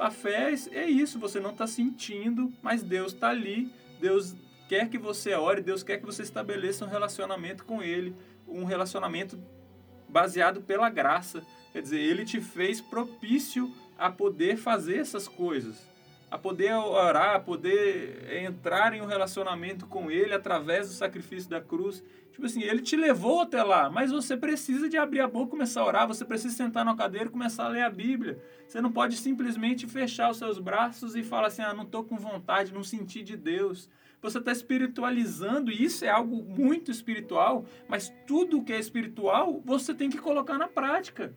A 0.00 0.10
fé 0.10 0.52
é 0.72 0.84
isso, 0.88 1.18
você 1.18 1.40
não 1.40 1.50
está 1.50 1.66
sentindo, 1.66 2.52
mas 2.62 2.82
Deus 2.82 3.12
está 3.12 3.28
ali. 3.28 3.72
Deus 4.00 4.34
quer 4.68 4.88
que 4.88 4.98
você 4.98 5.34
ore, 5.34 5.62
Deus 5.62 5.82
quer 5.82 5.98
que 5.98 6.06
você 6.06 6.22
estabeleça 6.22 6.84
um 6.84 6.88
relacionamento 6.88 7.64
com 7.64 7.82
Ele, 7.82 8.14
um 8.46 8.64
relacionamento 8.64 9.38
baseado 10.08 10.60
pela 10.60 10.88
graça. 10.88 11.42
Quer 11.72 11.82
dizer, 11.82 12.00
ele 12.00 12.24
te 12.24 12.40
fez 12.40 12.80
propício 12.80 13.72
a 13.98 14.10
poder 14.10 14.56
fazer 14.56 14.98
essas 14.98 15.26
coisas, 15.28 15.87
a 16.30 16.36
poder 16.36 16.72
orar, 16.74 17.36
a 17.36 17.40
poder 17.40 18.28
entrar 18.44 18.92
em 18.92 19.00
um 19.00 19.06
relacionamento 19.06 19.86
com 19.86 20.10
ele 20.10 20.34
através 20.34 20.88
do 20.88 20.94
sacrifício 20.94 21.48
da 21.48 21.60
cruz. 21.60 22.02
Tipo 22.32 22.46
assim, 22.46 22.62
ele 22.62 22.82
te 22.82 22.96
levou 22.96 23.40
até 23.40 23.62
lá, 23.62 23.90
mas 23.90 24.12
você 24.12 24.36
precisa 24.36 24.88
de 24.88 24.96
abrir 24.96 25.20
a 25.20 25.28
boca 25.28 25.50
começar 25.50 25.80
a 25.80 25.86
orar, 25.86 26.06
você 26.06 26.24
precisa 26.24 26.54
sentar 26.54 26.84
na 26.84 26.94
cadeira 26.94 27.26
e 27.26 27.32
começar 27.32 27.64
a 27.64 27.68
ler 27.68 27.82
a 27.82 27.90
Bíblia. 27.90 28.38
Você 28.66 28.80
não 28.80 28.92
pode 28.92 29.16
simplesmente 29.16 29.86
fechar 29.86 30.30
os 30.30 30.36
seus 30.36 30.58
braços 30.58 31.16
e 31.16 31.22
falar 31.22 31.48
assim: 31.48 31.62
ah, 31.62 31.74
não 31.74 31.84
estou 31.84 32.04
com 32.04 32.16
vontade, 32.16 32.72
não 32.72 32.84
senti 32.84 33.22
de 33.22 33.36
Deus 33.36 33.88
você 34.20 34.38
está 34.38 34.50
espiritualizando, 34.50 35.70
e 35.70 35.84
isso 35.84 36.04
é 36.04 36.08
algo 36.08 36.42
muito 36.42 36.90
espiritual, 36.90 37.64
mas 37.86 38.12
tudo 38.26 38.62
que 38.62 38.72
é 38.72 38.78
espiritual 38.78 39.62
você 39.64 39.94
tem 39.94 40.10
que 40.10 40.18
colocar 40.18 40.58
na 40.58 40.66
prática. 40.66 41.36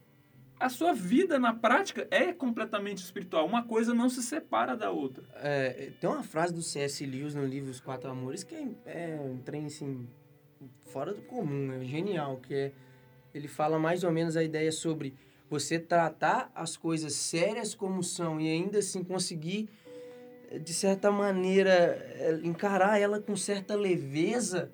A 0.62 0.70
sua 0.70 0.94
vida 0.94 1.40
na 1.40 1.54
prática 1.54 2.08
é 2.12 2.32
completamente 2.32 3.00
espiritual. 3.00 3.48
Uma 3.48 3.64
coisa 3.64 3.96
não 3.96 4.10
se 4.10 4.22
separa 4.22 4.78
da 4.78 4.92
outra. 4.92 5.24
É, 5.36 5.92
tem 6.00 6.08
uma 6.08 6.22
frase 6.22 6.54
do 6.54 6.62
C.S. 6.62 7.04
Lewis 7.04 7.34
no 7.34 7.44
livro 7.44 7.72
Os 7.72 7.80
Quatro 7.80 8.10
Amores 8.10 8.44
que 8.44 8.54
é, 8.54 9.16
é 9.16 9.20
um 9.20 9.40
trem 9.40 9.66
assim, 9.66 10.08
fora 10.86 11.14
do 11.14 11.22
comum, 11.24 11.74
é 11.74 11.84
genial, 11.84 12.38
que 12.38 12.54
é 12.54 12.72
ele 13.34 13.48
fala 13.48 13.80
mais 13.80 14.04
ou 14.04 14.12
menos 14.12 14.38
a 14.38 14.44
ideia 14.44 14.72
sobre 14.72 15.16
você 15.50 15.80
tratar 15.80 16.52
as 16.54 16.78
coisas 16.78 17.14
sérias 17.14 17.74
como 17.74 18.04
são 18.04 18.40
e 18.40 18.48
ainda 18.48 18.80
assim 18.80 19.04
conseguir 19.04 19.70
de 20.60 20.74
certa 20.74 21.10
maneira 21.10 21.72
é, 21.72 22.40
encarar 22.44 23.00
ela 23.00 23.20
com 23.20 23.36
certa 23.36 23.74
leveza. 23.74 24.72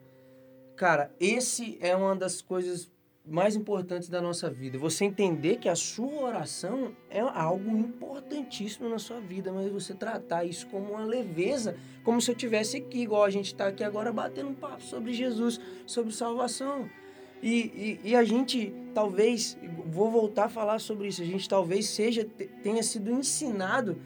Cara, 0.76 1.12
esse 1.20 1.78
é 1.80 1.96
uma 1.96 2.16
das 2.16 2.42
coisas 2.42 2.92
mais 3.28 3.56
importantes 3.56 4.08
da 4.08 4.22
nossa 4.22 4.50
vida. 4.50 4.78
Você 4.78 5.06
entender 5.06 5.58
que 5.58 5.68
a 5.68 5.76
sua 5.76 6.24
oração 6.24 6.96
é 7.10 7.20
algo 7.20 7.78
importantíssimo 7.78 8.88
na 8.88 8.98
sua 8.98 9.20
vida, 9.20 9.52
mas 9.52 9.72
você 9.72 9.94
tratar 9.94 10.46
isso 10.46 10.66
como 10.68 10.92
uma 10.92 11.04
leveza, 11.04 11.76
como 12.04 12.22
se 12.22 12.32
eu 12.32 12.36
tivesse 12.36 12.78
aqui, 12.78 13.02
igual 13.02 13.24
a 13.24 13.30
gente 13.30 13.48
está 13.48 13.68
aqui 13.68 13.84
agora 13.84 14.12
batendo 14.14 14.50
um 14.50 14.56
papo 14.56 14.82
sobre 14.82 15.14
Jesus, 15.14 15.60
sobre 15.86 16.14
salvação. 16.14 16.90
E, 17.44 18.00
e, 18.04 18.10
e, 18.12 18.16
a 18.16 18.24
gente 18.24 18.74
talvez, 18.94 19.58
vou 19.86 20.10
voltar 20.10 20.46
a 20.46 20.50
falar 20.50 20.80
sobre 20.80 21.08
isso, 21.08 21.22
a 21.22 21.26
gente 21.26 21.48
talvez 21.48 21.88
seja, 21.88 22.26
tenha 22.64 22.82
sido 22.82 23.12
ensinado 23.12 24.02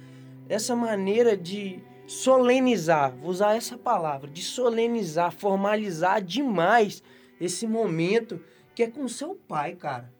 essa 0.50 0.76
maneira 0.76 1.38
de 1.38 1.82
solenizar, 2.06 3.16
vou 3.16 3.30
usar 3.30 3.56
essa 3.56 3.78
palavra, 3.78 4.30
de 4.30 4.42
solenizar, 4.42 5.32
formalizar 5.32 6.22
demais 6.22 7.02
esse 7.40 7.66
momento 7.66 8.42
que 8.76 8.84
é 8.84 8.88
com 8.90 9.08
seu 9.08 9.36
pai, 9.36 9.76
cara. 9.76 10.12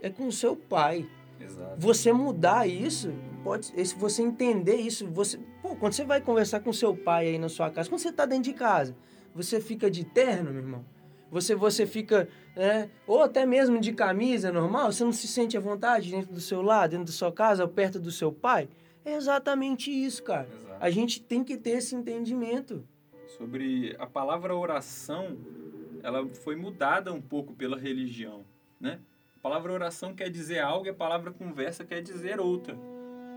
É 0.00 0.10
com 0.10 0.30
seu 0.30 0.56
pai. 0.56 1.08
Exato. 1.40 1.74
Você 1.78 2.12
mudar 2.12 2.66
isso, 2.66 3.12
pode, 3.44 3.66
se 3.66 3.94
você 3.94 4.22
entender 4.22 4.76
isso, 4.76 5.06
você, 5.06 5.38
pô, 5.62 5.76
quando 5.76 5.92
você 5.92 6.04
vai 6.04 6.20
conversar 6.20 6.60
com 6.60 6.72
seu 6.72 6.96
pai 6.96 7.28
aí 7.28 7.38
na 7.38 7.48
sua 7.48 7.70
casa, 7.70 7.88
quando 7.88 8.00
você 8.00 8.12
tá 8.12 8.26
dentro 8.26 8.44
de 8.44 8.54
casa, 8.54 8.96
você 9.34 9.60
fica 9.60 9.90
de 9.90 10.04
terno, 10.04 10.50
meu 10.50 10.62
irmão? 10.62 10.84
Você, 11.30 11.54
você 11.54 11.86
fica, 11.86 12.28
né, 12.56 12.90
ou 13.06 13.22
até 13.22 13.44
mesmo 13.44 13.78
de 13.78 13.92
camisa 13.92 14.50
normal, 14.50 14.90
você 14.90 15.04
não 15.04 15.12
se 15.12 15.28
sente 15.28 15.56
à 15.56 15.60
vontade 15.60 16.10
dentro 16.10 16.32
do 16.32 16.40
seu 16.40 16.62
lado, 16.62 16.90
dentro 16.90 17.06
da 17.06 17.12
sua 17.12 17.30
casa, 17.30 17.68
perto 17.68 18.00
do 18.00 18.10
seu 18.10 18.32
pai? 18.32 18.68
É 19.04 19.14
exatamente 19.14 19.90
isso, 19.90 20.22
cara. 20.22 20.48
Exato. 20.48 20.76
A 20.80 20.90
gente 20.90 21.22
tem 21.22 21.44
que 21.44 21.56
ter 21.56 21.70
esse 21.70 21.94
entendimento. 21.94 22.82
Sobre 23.36 23.94
a 23.98 24.06
palavra 24.06 24.56
oração, 24.56 25.36
ela 26.02 26.26
foi 26.28 26.56
mudada 26.56 27.12
um 27.12 27.20
pouco 27.20 27.54
pela 27.54 27.78
religião, 27.78 28.44
né? 28.80 29.00
A 29.36 29.40
palavra 29.40 29.72
oração 29.72 30.14
quer 30.14 30.30
dizer 30.30 30.58
algo 30.60 30.86
e 30.86 30.90
a 30.90 30.94
palavra 30.94 31.30
conversa 31.30 31.84
quer 31.84 32.02
dizer 32.02 32.40
outra. 32.40 32.76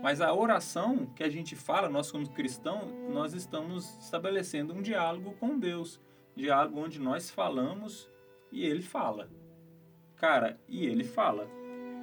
Mas 0.02 0.20
a 0.20 0.34
oração 0.34 1.06
que 1.14 1.22
a 1.22 1.28
gente 1.28 1.54
fala, 1.54 1.88
nós 1.88 2.10
como 2.10 2.28
cristãos, 2.28 2.92
nós 3.08 3.34
estamos 3.34 3.96
estabelecendo 4.00 4.74
um 4.74 4.82
diálogo 4.82 5.36
com 5.38 5.56
Deus. 5.56 6.00
Diálogo 6.34 6.80
onde 6.80 6.98
nós 6.98 7.30
falamos 7.30 8.10
e 8.50 8.64
ele 8.64 8.82
fala. 8.82 9.30
Cara, 10.16 10.58
e 10.68 10.84
ele 10.86 11.04
fala. 11.04 11.48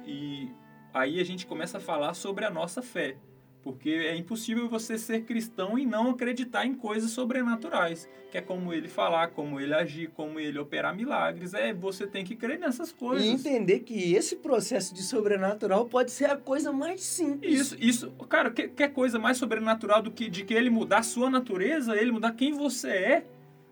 E 0.06 0.50
aí 0.94 1.20
a 1.20 1.24
gente 1.24 1.46
começa 1.46 1.76
a 1.76 1.80
falar 1.80 2.14
sobre 2.14 2.46
a 2.46 2.50
nossa 2.50 2.80
fé. 2.80 3.18
Porque 3.62 3.90
é 3.90 4.16
impossível 4.16 4.68
você 4.68 4.96
ser 4.96 5.24
cristão 5.24 5.78
e 5.78 5.84
não 5.84 6.10
acreditar 6.10 6.64
em 6.64 6.74
coisas 6.74 7.10
sobrenaturais, 7.10 8.08
que 8.30 8.38
é 8.38 8.40
como 8.40 8.72
ele 8.72 8.88
falar, 8.88 9.28
como 9.28 9.60
ele 9.60 9.74
agir, 9.74 10.08
como 10.14 10.40
ele 10.40 10.58
operar 10.58 10.96
milagres. 10.96 11.52
É, 11.52 11.74
você 11.74 12.06
tem 12.06 12.24
que 12.24 12.34
crer 12.34 12.58
nessas 12.58 12.90
coisas. 12.90 13.26
E 13.26 13.30
entender 13.30 13.80
que 13.80 14.14
esse 14.14 14.36
processo 14.36 14.94
de 14.94 15.02
sobrenatural 15.02 15.84
pode 15.86 16.10
ser 16.10 16.30
a 16.30 16.36
coisa 16.36 16.72
mais 16.72 17.02
simples. 17.02 17.52
Isso, 17.52 17.76
isso. 17.78 18.10
Cara, 18.28 18.50
que, 18.50 18.68
quer 18.68 18.88
coisa 18.94 19.18
mais 19.18 19.36
sobrenatural 19.36 20.00
do 20.00 20.10
que 20.10 20.30
de 20.30 20.42
que 20.42 20.54
ele 20.54 20.70
mudar 20.70 20.98
a 20.98 21.02
sua 21.02 21.28
natureza, 21.28 21.94
ele 21.94 22.12
mudar 22.12 22.32
quem 22.32 22.54
você 22.54 22.88
é? 22.88 23.26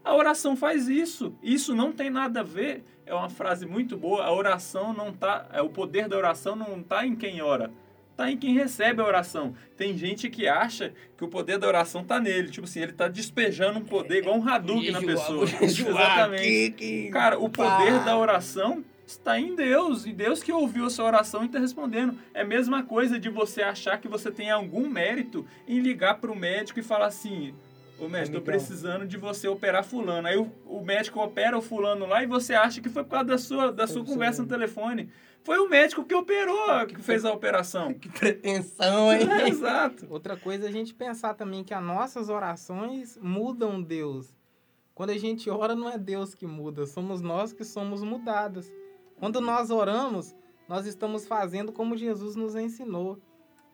A 0.05 0.15
oração 0.15 0.55
faz 0.55 0.87
isso. 0.89 1.35
Isso 1.43 1.75
não 1.75 1.93
tem 1.93 2.11
nada 2.11 2.41
a 2.41 2.45
ver. 2.45 2.83
É 3.07 3.15
uma 3.15 3.31
frase 3.31 3.65
muito 3.65 3.97
boa. 3.97 4.25
A 4.25 4.33
oração 4.33 4.93
não 4.93 5.13
tá, 5.13 5.49
é 5.53 5.63
o 5.63 5.71
poder 5.71 6.09
da 6.09 6.17
oração 6.17 6.55
não 6.55 6.83
tá 6.83 7.07
em 7.07 7.17
quem 7.17 7.41
ora 7.41 7.71
tá 8.19 8.33
em 8.33 8.37
quem 8.37 8.53
recebe 8.53 9.01
a 9.01 9.05
oração. 9.05 9.55
Tem 9.77 9.97
gente 9.97 10.29
que 10.29 10.49
acha 10.49 10.93
que 11.17 11.23
o 11.23 11.29
poder 11.29 11.57
da 11.57 11.69
oração 11.69 12.03
tá 12.03 12.19
nele. 12.19 12.51
Tipo 12.51 12.67
assim, 12.67 12.81
ele 12.81 12.93
tá 12.93 13.07
despejando 13.07 13.79
um 13.79 13.85
poder 13.85 14.19
igual 14.19 14.37
um 14.37 14.47
Hadouken 14.47 14.91
na 14.91 15.01
pessoa. 15.01 15.45
Exatamente. 15.63 17.11
Cara, 17.13 17.39
o 17.39 17.49
poder 17.49 18.03
da 18.05 18.19
oração 18.19 18.85
está 19.07 19.39
em 19.39 19.55
Deus. 19.55 20.05
E 20.05 20.13
Deus 20.13 20.43
que 20.43 20.51
ouviu 20.51 20.87
a 20.87 20.91
sua 20.91 21.05
oração 21.05 21.45
e 21.45 21.47
está 21.47 21.61
respondendo. 21.61 22.19
É 22.35 22.41
a 22.41 22.45
mesma 22.45 22.83
coisa 22.83 23.21
de 23.21 23.29
você 23.29 23.63
achar 23.63 24.01
que 24.01 24.09
você 24.09 24.33
tem 24.33 24.51
algum 24.51 24.89
mérito 24.89 25.47
em 25.69 25.79
ligar 25.79 26.15
para 26.15 26.33
o 26.33 26.37
médico 26.37 26.81
e 26.81 26.83
falar 26.83 27.07
assim. 27.07 27.55
Ô 28.01 28.09
médico, 28.09 28.37
tô 28.39 28.43
precisando 28.43 29.07
de 29.07 29.17
você 29.17 29.47
operar 29.47 29.85
fulano. 29.85 30.27
Aí 30.27 30.37
o, 30.37 30.53
o 30.67 30.85
médico 30.85 31.21
opera 31.21 31.57
o 31.57 31.63
fulano 31.63 32.05
lá 32.05 32.21
e 32.21 32.27
você 32.27 32.53
acha 32.53 32.81
que 32.81 32.89
foi 32.89 33.05
por 33.05 33.11
causa 33.11 33.27
da 33.27 33.39
sua, 33.39 33.73
da 33.73 33.87
sua 33.87 34.05
conversa 34.05 34.43
no 34.43 34.49
telefone. 34.49 35.09
Foi 35.49 35.61
o 35.61 35.67
médico 35.67 36.05
que 36.05 36.15
operou, 36.15 36.87
que 36.87 37.01
fez 37.01 37.25
a 37.25 37.33
operação. 37.33 37.95
Que 37.99 38.11
pretensão, 38.11 39.11
hein? 39.11 39.27
É, 39.33 39.49
exato. 39.49 40.07
Outra 40.11 40.37
coisa 40.37 40.67
é 40.67 40.69
a 40.69 40.71
gente 40.71 40.93
pensar 40.93 41.33
também 41.33 41.65
que 41.65 41.73
as 41.73 41.83
nossas 41.83 42.29
orações 42.29 43.17
mudam 43.17 43.81
Deus. 43.81 44.37
Quando 44.95 45.09
a 45.09 45.17
gente 45.17 45.49
ora, 45.49 45.75
não 45.75 45.89
é 45.89 45.97
Deus 45.97 46.35
que 46.35 46.47
muda, 46.47 46.85
somos 46.85 47.23
nós 47.23 47.51
que 47.55 47.65
somos 47.65 48.05
mudados. 48.05 48.71
Quando 49.19 49.41
nós 49.41 49.71
oramos, 49.71 50.37
nós 50.69 50.85
estamos 50.85 51.27
fazendo 51.27 51.73
como 51.73 51.97
Jesus 51.97 52.37
nos 52.37 52.55
ensinou. 52.55 53.19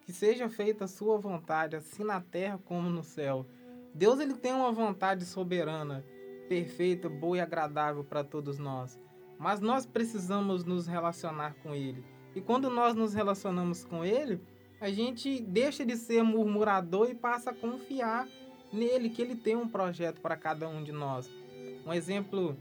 Que 0.03 0.13
seja 0.13 0.49
feita 0.49 0.85
a 0.85 0.89
sua 0.89 1.19
vontade, 1.19 1.75
assim 1.75 2.05
na 2.05 2.21
terra 2.21 2.57
como 2.65 2.89
no 2.89 3.03
céu. 3.03 3.49
Deus 3.93 4.21
ele 4.21 4.35
tem 4.35 4.53
uma 4.53 4.71
vontade 4.71 5.25
soberana, 5.25 6.05
perfeita, 6.49 7.09
boa 7.09 7.39
e 7.39 7.41
agradável 7.41 8.05
para 8.05 8.23
todos 8.23 8.61
nós. 8.61 8.97
Mas 9.45 9.61
nós 9.61 9.85
precisamos 9.85 10.65
nos 10.65 10.87
relacionar 10.87 11.55
com 11.63 11.75
Ele. 11.75 12.03
E 12.35 12.41
quando 12.41 12.71
nós 12.71 12.95
nos 12.95 13.13
relacionamos 13.13 13.85
com 13.85 14.03
Ele, 14.03 14.41
a 14.81 14.89
gente 14.89 15.39
deixa 15.39 15.85
de 15.85 15.99
ser 15.99 16.23
murmurador 16.23 17.11
e 17.11 17.15
passa 17.15 17.51
a 17.51 17.55
confiar 17.55 18.27
nele, 18.73 19.11
que 19.11 19.21
Ele 19.21 19.37
tem 19.37 19.55
um 19.55 19.69
projeto 19.69 20.19
para 20.23 20.35
cada 20.35 20.67
um 20.67 20.83
de 20.83 20.93
nós. 20.93 21.31
Um 21.85 21.93
exemplo 21.93 22.57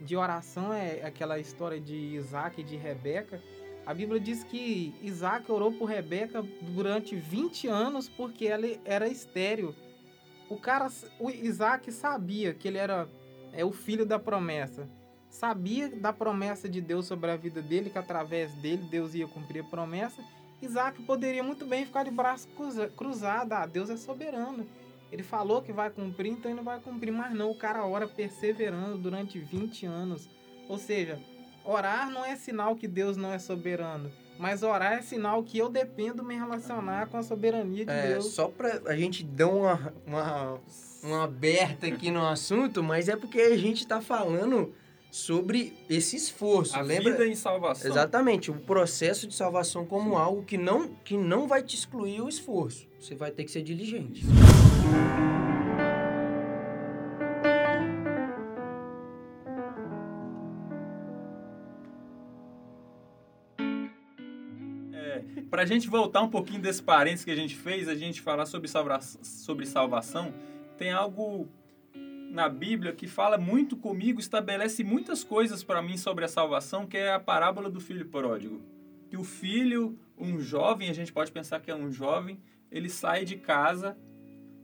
de 0.00 0.16
oração 0.16 0.72
é 0.72 1.04
aquela 1.04 1.38
história 1.38 1.78
de 1.78 1.96
Isaac 1.96 2.62
e 2.62 2.64
de 2.64 2.78
Rebeca. 2.78 3.38
A 3.84 3.92
Bíblia 3.92 4.18
diz 4.18 4.42
que 4.42 4.94
Isaac 5.02 5.52
orou 5.52 5.70
por 5.70 5.84
Rebeca 5.84 6.42
durante 6.62 7.14
20 7.14 7.68
anos 7.68 8.08
porque 8.08 8.46
ela 8.46 8.66
era 8.86 9.06
estéril. 9.06 9.74
O 10.48 10.56
cara, 10.56 10.88
o 11.20 11.28
Isaac 11.28 11.92
sabia 11.92 12.54
que 12.54 12.68
ele 12.68 12.78
era 12.78 13.06
é, 13.52 13.66
o 13.66 13.70
filho 13.70 14.06
da 14.06 14.18
promessa 14.18 14.88
sabia 15.32 15.88
da 15.88 16.12
promessa 16.12 16.68
de 16.68 16.80
Deus 16.80 17.06
sobre 17.06 17.30
a 17.30 17.36
vida 17.36 17.62
dele, 17.62 17.90
que 17.90 17.98
através 17.98 18.52
dele 18.52 18.86
Deus 18.88 19.14
ia 19.14 19.26
cumprir 19.26 19.60
a 19.60 19.64
promessa. 19.64 20.22
Isaac 20.60 21.02
poderia 21.02 21.42
muito 21.42 21.66
bem 21.66 21.84
ficar 21.84 22.04
de 22.04 22.10
braço 22.10 22.46
cruzado. 22.96 23.52
Ah, 23.54 23.66
Deus 23.66 23.90
é 23.90 23.96
soberano. 23.96 24.66
Ele 25.10 25.22
falou 25.22 25.62
que 25.62 25.72
vai 25.72 25.90
cumprir, 25.90 26.32
então 26.32 26.50
ele 26.50 26.58
não 26.58 26.64
vai 26.64 26.78
cumprir. 26.78 27.10
Mas 27.10 27.34
não, 27.34 27.50
o 27.50 27.54
cara 27.54 27.84
ora 27.84 28.06
perseverando 28.06 28.98
durante 28.98 29.38
20 29.38 29.86
anos. 29.86 30.28
Ou 30.68 30.78
seja, 30.78 31.18
orar 31.64 32.10
não 32.10 32.24
é 32.24 32.36
sinal 32.36 32.76
que 32.76 32.86
Deus 32.86 33.16
não 33.16 33.32
é 33.32 33.38
soberano. 33.38 34.12
Mas 34.38 34.62
orar 34.62 34.92
é 34.92 35.02
sinal 35.02 35.42
que 35.42 35.58
eu 35.58 35.68
dependo 35.68 36.22
me 36.22 36.34
relacionar 36.34 37.06
com 37.08 37.16
a 37.16 37.22
soberania 37.22 37.84
de 37.86 37.90
é, 37.90 38.08
Deus. 38.08 38.32
Só 38.32 38.48
pra 38.48 38.80
a 38.86 38.96
gente 38.96 39.24
dar 39.24 39.48
uma, 39.48 39.94
uma, 40.06 40.60
uma 41.02 41.24
aberta 41.24 41.86
aqui 41.86 42.10
no 42.10 42.26
assunto, 42.26 42.82
mas 42.82 43.08
é 43.08 43.16
porque 43.16 43.40
a 43.40 43.56
gente 43.56 43.86
tá 43.86 44.00
falando 44.00 44.74
sobre 45.12 45.74
esse 45.90 46.16
esforço. 46.16 46.74
A 46.74 46.80
Lembra? 46.80 47.12
vida 47.12 47.26
em 47.26 47.34
salvação. 47.34 47.90
Exatamente, 47.90 48.50
o 48.50 48.54
processo 48.54 49.26
de 49.26 49.34
salvação 49.34 49.84
como 49.84 50.16
algo 50.16 50.42
que 50.42 50.56
não, 50.56 50.88
que 50.88 51.18
não 51.18 51.46
vai 51.46 51.62
te 51.62 51.76
excluir 51.76 52.22
o 52.22 52.30
esforço. 52.30 52.88
Você 52.98 53.14
vai 53.14 53.30
ter 53.30 53.44
que 53.44 53.50
ser 53.50 53.62
diligente. 53.62 54.24
É, 64.94 65.22
Para 65.50 65.60
a 65.60 65.66
gente 65.66 65.90
voltar 65.90 66.22
um 66.22 66.30
pouquinho 66.30 66.62
desse 66.62 66.82
parênteses 66.82 67.26
que 67.26 67.30
a 67.30 67.36
gente 67.36 67.54
fez, 67.54 67.86
a 67.86 67.94
gente 67.94 68.22
falar 68.22 68.46
sobre, 68.46 68.66
salva 68.66 68.98
sobre 69.22 69.66
salvação, 69.66 70.32
tem 70.78 70.90
algo 70.90 71.50
na 72.32 72.48
Bíblia 72.48 72.94
que 72.94 73.06
fala 73.06 73.36
muito 73.36 73.76
comigo, 73.76 74.18
estabelece 74.18 74.82
muitas 74.82 75.22
coisas 75.22 75.62
para 75.62 75.82
mim 75.82 75.98
sobre 75.98 76.24
a 76.24 76.28
salvação, 76.28 76.86
que 76.86 76.96
é 76.96 77.12
a 77.12 77.20
parábola 77.20 77.70
do 77.70 77.78
filho 77.78 78.06
pródigo. 78.06 78.62
Que 79.10 79.18
o 79.18 79.22
filho, 79.22 79.98
um 80.16 80.40
jovem, 80.40 80.88
a 80.88 80.94
gente 80.94 81.12
pode 81.12 81.30
pensar 81.30 81.60
que 81.60 81.70
é 81.70 81.74
um 81.74 81.92
jovem, 81.92 82.40
ele 82.70 82.88
sai 82.88 83.26
de 83.26 83.36
casa 83.36 83.96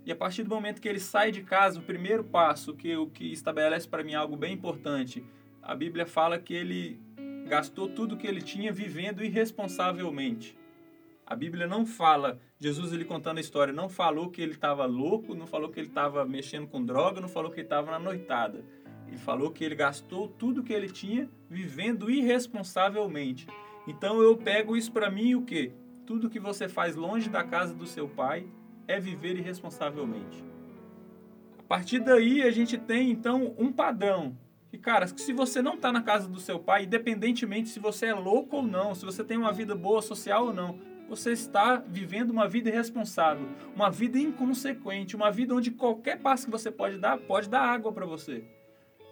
e 0.07 0.11
a 0.11 0.17
partir 0.17 0.43
do 0.43 0.49
momento 0.49 0.81
que 0.81 0.89
ele 0.89 0.99
sai 0.99 1.31
de 1.31 1.43
casa, 1.43 1.79
o 1.79 1.83
primeiro 1.83 2.25
passo 2.25 2.75
que 2.75 2.97
o 2.97 3.09
que 3.09 3.31
estabelece 3.31 3.87
para 3.87 4.03
mim 4.03 4.15
algo 4.15 4.39
bem 4.39 4.55
importante, 4.55 5.23
a 5.63 5.75
Bíblia 5.75 6.07
fala 6.07 6.39
que 6.39 6.55
ele 6.55 6.99
gastou 7.47 7.91
tudo 7.91 8.17
que 8.17 8.27
ele 8.27 8.41
tinha 8.41 8.73
vivendo 8.73 9.23
irresponsavelmente. 9.23 10.58
A 11.31 11.37
Bíblia 11.37 11.67
não 11.67 11.85
fala, 11.85 12.41
Jesus 12.59 12.91
ele 12.91 13.05
contando 13.05 13.37
a 13.37 13.43
história, 13.43 13.71
não 13.71 13.87
falou 13.87 14.31
que 14.31 14.41
ele 14.41 14.53
estava 14.53 14.87
louco, 14.87 15.35
não 15.35 15.47
falou 15.47 15.69
que 15.69 15.79
ele 15.79 15.89
estava 15.89 16.25
mexendo 16.25 16.67
com 16.67 16.83
droga, 16.83 17.21
não 17.21 17.29
falou 17.29 17.51
que 17.51 17.61
ele 17.61 17.67
estava 17.67 17.91
na 17.91 17.99
noitada. 17.99 18.65
Ele 19.07 19.19
falou 19.19 19.51
que 19.51 19.63
ele 19.63 19.75
gastou 19.75 20.27
tudo 20.27 20.63
que 20.63 20.73
ele 20.73 20.89
tinha 20.89 21.29
vivendo 21.51 22.11
irresponsavelmente. 22.11 23.47
Então 23.87 24.23
eu 24.23 24.39
pego 24.39 24.75
isso 24.75 24.91
para 24.91 25.11
mim 25.11 25.35
o 25.35 25.43
quê? 25.43 25.75
Tudo 26.07 26.31
que 26.31 26.41
você 26.41 26.67
faz 26.67 26.97
longe 26.97 27.29
da 27.29 27.45
casa 27.45 27.75
do 27.75 27.87
seu 27.87 28.09
pai 28.09 28.47
é 28.87 28.99
viver 28.99 29.37
irresponsavelmente. 29.37 30.43
A 31.59 31.63
partir 31.63 31.99
daí 31.99 32.41
a 32.41 32.51
gente 32.51 32.79
tem 32.79 33.11
então 33.11 33.55
um 33.59 33.71
padrão. 33.71 34.35
E 34.73 34.79
cara, 34.79 35.07
se 35.07 35.35
você 35.35 35.61
não 35.61 35.75
está 35.75 35.93
na 35.93 36.01
casa 36.01 36.27
do 36.27 36.41
seu 36.41 36.59
pai, 36.59 36.85
independentemente 36.85 37.69
se 37.69 37.79
você 37.79 38.07
é 38.07 38.15
louco 38.15 38.57
ou 38.57 38.63
não, 38.63 38.95
se 38.95 39.05
você 39.05 39.23
tem 39.23 39.37
uma 39.37 39.53
vida 39.53 39.75
boa 39.75 40.01
social 40.01 40.47
ou 40.47 40.55
não, 40.55 40.88
você 41.09 41.33
está 41.33 41.77
vivendo 41.77 42.31
uma 42.31 42.47
vida 42.47 42.69
irresponsável, 42.69 43.49
uma 43.75 43.91
vida 43.91 44.19
inconsequente, 44.19 45.17
uma 45.17 45.31
vida 45.31 45.55
onde 45.55 45.71
qualquer 45.71 46.19
passo 46.19 46.45
que 46.45 46.51
você 46.51 46.71
pode 46.71 46.99
dar, 46.99 47.19
pode 47.19 47.49
dar 47.49 47.63
água 47.63 47.93
para 47.93 48.05
você. 48.05 48.45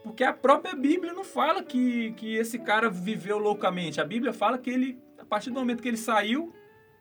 Porque 0.03 0.23
a 0.23 0.33
própria 0.33 0.77
Bíblia 0.77 1.13
não 1.13 1.25
fala 1.25 1.63
que, 1.63 2.13
que 2.13 2.37
esse 2.37 2.59
cara 2.59 2.89
viveu 2.89 3.39
loucamente. 3.39 4.01
A 4.01 4.05
Bíblia 4.05 4.33
fala 4.33 4.59
que 4.59 4.71
ele, 4.71 4.99
a 5.19 5.25
partir 5.25 5.51
do 5.51 5.59
momento 5.59 5.83
que 5.83 5.89
ele 5.89 5.97
saiu, 5.97 6.53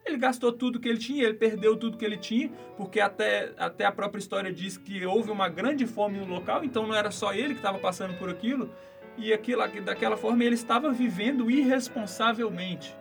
ele 0.06 0.18
gastou 0.18 0.52
tudo 0.52 0.80
que 0.80 0.88
ele 0.88 0.98
tinha, 0.98 1.24
ele 1.24 1.34
perdeu 1.34 1.76
tudo 1.76 1.98
que 1.98 2.06
ele 2.06 2.18
tinha, 2.18 2.50
porque 2.78 3.00
até, 3.00 3.54
até 3.58 3.86
a 3.86 3.92
própria 3.92 4.20
história 4.20 4.52
diz 4.54 4.78
que 4.78 5.06
houve 5.06 5.30
uma 5.30 5.50
grande 5.50 5.86
fome 5.86 6.18
no 6.18 6.26
local, 6.26 6.64
então 6.64 6.88
não 6.88 6.96
era 6.96 7.12
só 7.12 7.34
ele 7.34 7.54
que 7.54 7.60
estava 7.60 7.80
passando 7.80 8.18
por 8.18 8.30
aquilo, 8.30 8.72
e 9.18 9.34
aquilo, 9.34 9.62
daquela 9.84 10.16
forma 10.16 10.44
ele 10.44 10.56
estava 10.56 10.92
vivendo 10.92 11.50
irresponsavelmente. 11.50 12.96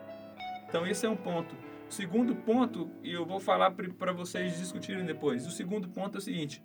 Então 0.69 0.87
esse 0.87 1.05
é 1.05 1.09
um 1.09 1.17
ponto. 1.17 1.64
Segundo 1.95 2.35
ponto, 2.35 2.91
e 3.05 3.13
eu 3.13 3.25
vou 3.25 3.39
falar 3.39 3.71
para 3.71 4.13
vocês 4.13 4.59
discutirem 4.59 5.07
depois. 5.07 5.47
O 5.47 5.51
segundo 5.53 5.89
ponto 5.89 6.17
é 6.17 6.19
o 6.19 6.21
seguinte: 6.21 6.61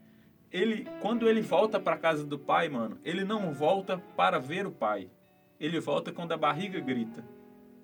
ele, 0.51 0.88
quando 1.03 1.30
ele 1.30 1.39
volta 1.39 1.80
para 1.80 1.95
casa 1.97 2.25
do 2.25 2.39
pai, 2.39 2.67
mano, 2.67 2.97
ele 3.05 3.23
não 3.23 3.53
volta 3.53 3.99
para 4.17 4.39
ver 4.39 4.65
o 4.65 4.71
pai. 4.71 5.07
Ele 5.59 5.80
volta 5.80 6.11
quando 6.11 6.32
a 6.32 6.38
barriga 6.38 6.80
grita. 6.80 7.23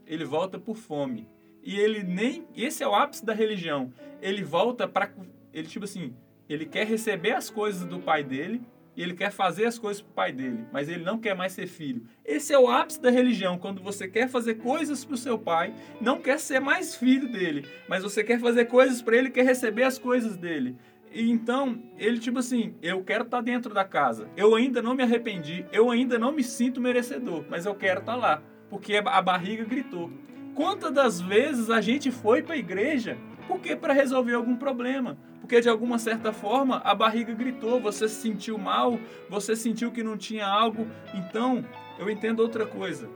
Ele 0.08 0.26
volta 0.26 0.58
por 0.58 0.76
fome. 0.76 1.30
E 1.62 1.80
ele 1.80 2.02
nem, 2.02 2.48
esse 2.56 2.82
é 2.82 2.88
o 2.88 2.96
ápice 2.96 3.24
da 3.24 3.32
religião. 3.32 3.94
Ele 4.24 4.44
volta 4.44 4.88
para 4.88 5.12
ele 5.54 5.68
tipo 5.68 5.86
assim, 5.86 6.16
ele 6.50 6.66
quer 6.66 6.88
receber 6.88 7.34
as 7.34 7.52
coisas 7.52 7.88
do 7.88 8.00
pai 8.00 8.24
dele 8.24 8.60
e 8.96 9.04
ele 9.04 9.14
quer 9.14 9.32
fazer 9.32 9.66
as 9.66 9.78
coisas 9.78 10.02
para 10.02 10.12
o 10.12 10.14
pai 10.14 10.32
dele, 10.32 10.66
mas 10.72 10.88
ele 10.88 11.04
não 11.04 11.18
quer 11.18 11.36
mais 11.36 11.52
ser 11.54 11.68
filho. 11.68 12.04
Esse 12.24 12.54
é 12.54 12.60
o 12.60 12.70
ápice 12.70 13.02
da 13.02 13.10
religião, 13.10 13.58
quando 13.58 13.82
você 13.82 14.08
quer 14.08 14.30
fazer 14.30 14.56
coisas 14.56 15.04
para 15.04 15.16
o 15.16 15.18
seu 15.18 15.38
pai, 15.38 15.74
não 16.00 16.20
quer 16.20 16.40
ser 16.40 16.60
mais 16.60 16.96
filho 16.96 17.30
dele, 17.30 17.68
mas 17.88 18.04
você 18.04 18.24
quer 18.24 18.40
fazer 18.40 18.66
coisas 18.66 19.02
para 19.02 19.18
ele, 19.18 19.30
quer 19.30 19.46
receber 19.46 19.84
as 19.84 19.98
coisas 19.98 20.38
dele. 20.38 20.76
E 21.12 21.30
então, 21.30 21.82
ele 21.98 22.20
tipo 22.20 22.40
assim, 22.40 22.76
eu 22.82 23.04
quero 23.04 23.24
estar 23.24 23.38
tá 23.38 23.44
dentro 23.44 23.74
da 23.74 23.86
casa. 23.86 24.30
Eu 24.36 24.56
ainda 24.56 24.82
não 24.82 24.96
me 24.96 25.04
arrependi, 25.04 25.66
eu 25.72 25.90
ainda 25.90 26.20
não 26.20 26.32
me 26.32 26.44
sinto 26.44 26.82
merecedor, 26.82 27.46
mas 27.50 27.66
eu 27.66 27.76
quero 27.76 28.02
estar 28.02 28.14
tá 28.14 28.18
lá, 28.18 28.44
porque 28.70 28.96
a 28.96 29.22
barriga 29.22 29.64
gritou. 29.64 30.12
Quantas 30.54 30.92
das 30.92 31.20
vezes 31.20 31.70
a 31.70 31.82
gente 31.82 32.12
foi 32.12 32.42
para 32.42 32.56
a 32.56 32.58
igreja 32.58 33.18
porque 33.48 33.76
para 33.76 33.94
resolver 33.94 34.34
algum 34.34 34.56
problema, 34.56 35.18
porque 35.40 35.62
de 35.62 35.70
alguma 35.70 36.00
certa 36.00 36.34
forma 36.34 36.78
a 36.78 36.96
barriga 36.96 37.34
gritou, 37.34 37.80
você 37.80 38.08
se 38.10 38.22
sentiu 38.22 38.58
mal, 38.58 39.00
você 39.30 39.56
sentiu 39.56 39.92
que 39.92 40.04
não 40.04 40.18
tinha 40.18 40.48
algo. 40.48 40.88
Então, 41.14 41.64
eu 42.00 42.10
entendo 42.10 42.40
outra 42.40 42.66
coisa. 42.66 43.10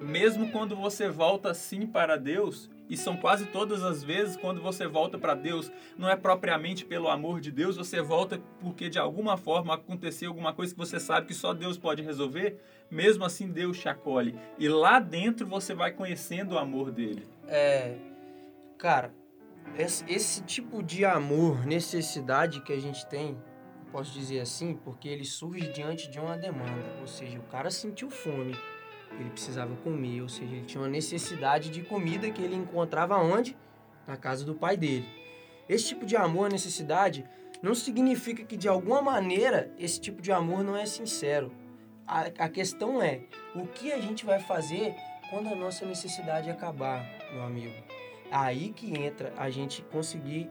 Mesmo 0.00 0.50
quando 0.50 0.74
você 0.74 1.08
volta 1.08 1.54
sim 1.54 1.86
para 1.86 2.16
Deus, 2.16 2.68
e 2.92 2.96
são 2.96 3.16
quase 3.16 3.46
todas 3.46 3.82
as 3.82 4.02
vezes 4.02 4.36
quando 4.36 4.60
você 4.60 4.86
volta 4.86 5.16
para 5.16 5.34
Deus, 5.34 5.72
não 5.96 6.10
é 6.10 6.16
propriamente 6.16 6.84
pelo 6.84 7.08
amor 7.08 7.40
de 7.40 7.50
Deus, 7.50 7.76
você 7.76 8.02
volta 8.02 8.38
porque 8.60 8.90
de 8.90 8.98
alguma 8.98 9.36
forma 9.36 9.74
aconteceu 9.74 10.28
alguma 10.28 10.52
coisa 10.52 10.74
que 10.74 10.78
você 10.78 11.00
sabe 11.00 11.28
que 11.28 11.32
só 11.34 11.54
Deus 11.54 11.78
pode 11.78 12.02
resolver, 12.02 12.60
mesmo 12.90 13.24
assim 13.24 13.48
Deus 13.48 13.78
te 13.78 13.88
acolhe. 13.88 14.34
E 14.58 14.68
lá 14.68 14.98
dentro 14.98 15.46
você 15.46 15.72
vai 15.72 15.92
conhecendo 15.92 16.52
o 16.52 16.58
amor 16.58 16.90
dele. 16.90 17.26
É. 17.48 17.94
Cara, 18.76 19.14
esse, 19.78 20.42
tipo 20.42 20.82
de 20.82 21.04
amor, 21.04 21.64
necessidade 21.66 22.60
que 22.60 22.72
a 22.72 22.80
gente 22.80 23.06
tem, 23.06 23.36
posso 23.90 24.12
dizer 24.12 24.40
assim, 24.40 24.74
porque 24.74 25.08
ele 25.08 25.24
surge 25.24 25.72
diante 25.72 26.10
de 26.10 26.18
uma 26.18 26.36
demanda. 26.36 26.96
Ou 27.00 27.06
seja, 27.06 27.38
o 27.38 27.42
cara 27.44 27.70
sentiu 27.70 28.10
fome, 28.10 28.54
ele 29.18 29.30
precisava 29.30 29.74
comer, 29.76 30.20
ou 30.20 30.28
seja, 30.28 30.54
ele 30.54 30.66
tinha 30.66 30.82
uma 30.82 30.88
necessidade 30.88 31.70
de 31.70 31.82
comida 31.82 32.30
que 32.30 32.42
ele 32.42 32.54
encontrava 32.54 33.16
onde? 33.16 33.56
Na 34.06 34.16
casa 34.16 34.44
do 34.44 34.54
pai 34.54 34.76
dele. 34.76 35.06
Esse 35.68 35.88
tipo 35.88 36.04
de 36.04 36.16
amor, 36.16 36.50
necessidade, 36.50 37.24
não 37.62 37.74
significa 37.74 38.44
que 38.44 38.56
de 38.56 38.68
alguma 38.68 39.00
maneira 39.00 39.72
esse 39.78 40.00
tipo 40.00 40.20
de 40.20 40.32
amor 40.32 40.62
não 40.62 40.76
é 40.76 40.84
sincero. 40.84 41.52
A, 42.06 42.22
a 42.22 42.48
questão 42.48 43.00
é 43.00 43.22
o 43.54 43.66
que 43.66 43.92
a 43.92 44.00
gente 44.00 44.26
vai 44.26 44.40
fazer 44.40 44.94
quando 45.30 45.48
a 45.48 45.54
nossa 45.54 45.86
necessidade 45.86 46.50
acabar, 46.50 47.02
meu 47.32 47.42
amigo 47.42 47.91
aí 48.32 48.72
que 48.72 48.98
entra 48.98 49.32
a 49.36 49.50
gente 49.50 49.82
conseguir 49.82 50.50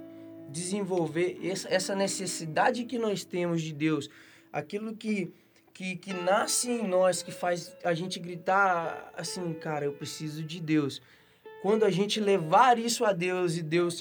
desenvolver 0.49 1.39
essa 1.43 1.95
necessidade 1.95 2.85
que 2.85 2.99
nós 2.99 3.25
temos 3.25 3.61
de 3.61 3.73
Deus, 3.73 4.09
aquilo 4.53 4.95
que, 4.95 5.33
que, 5.73 5.95
que 5.95 6.13
nasce 6.13 6.69
em 6.69 6.87
nós, 6.87 7.23
que 7.23 7.31
faz 7.31 7.75
a 7.83 7.93
gente 7.93 8.19
gritar 8.19 9.11
assim, 9.17 9.53
cara, 9.53 9.85
eu 9.85 9.93
preciso 9.93 10.43
de 10.43 10.59
Deus. 10.59 11.01
Quando 11.61 11.83
a 11.83 11.89
gente 11.89 12.19
levar 12.19 12.77
isso 12.77 13.03
a 13.03 13.13
Deus 13.13 13.57
e 13.57 13.63
Deus 13.63 13.99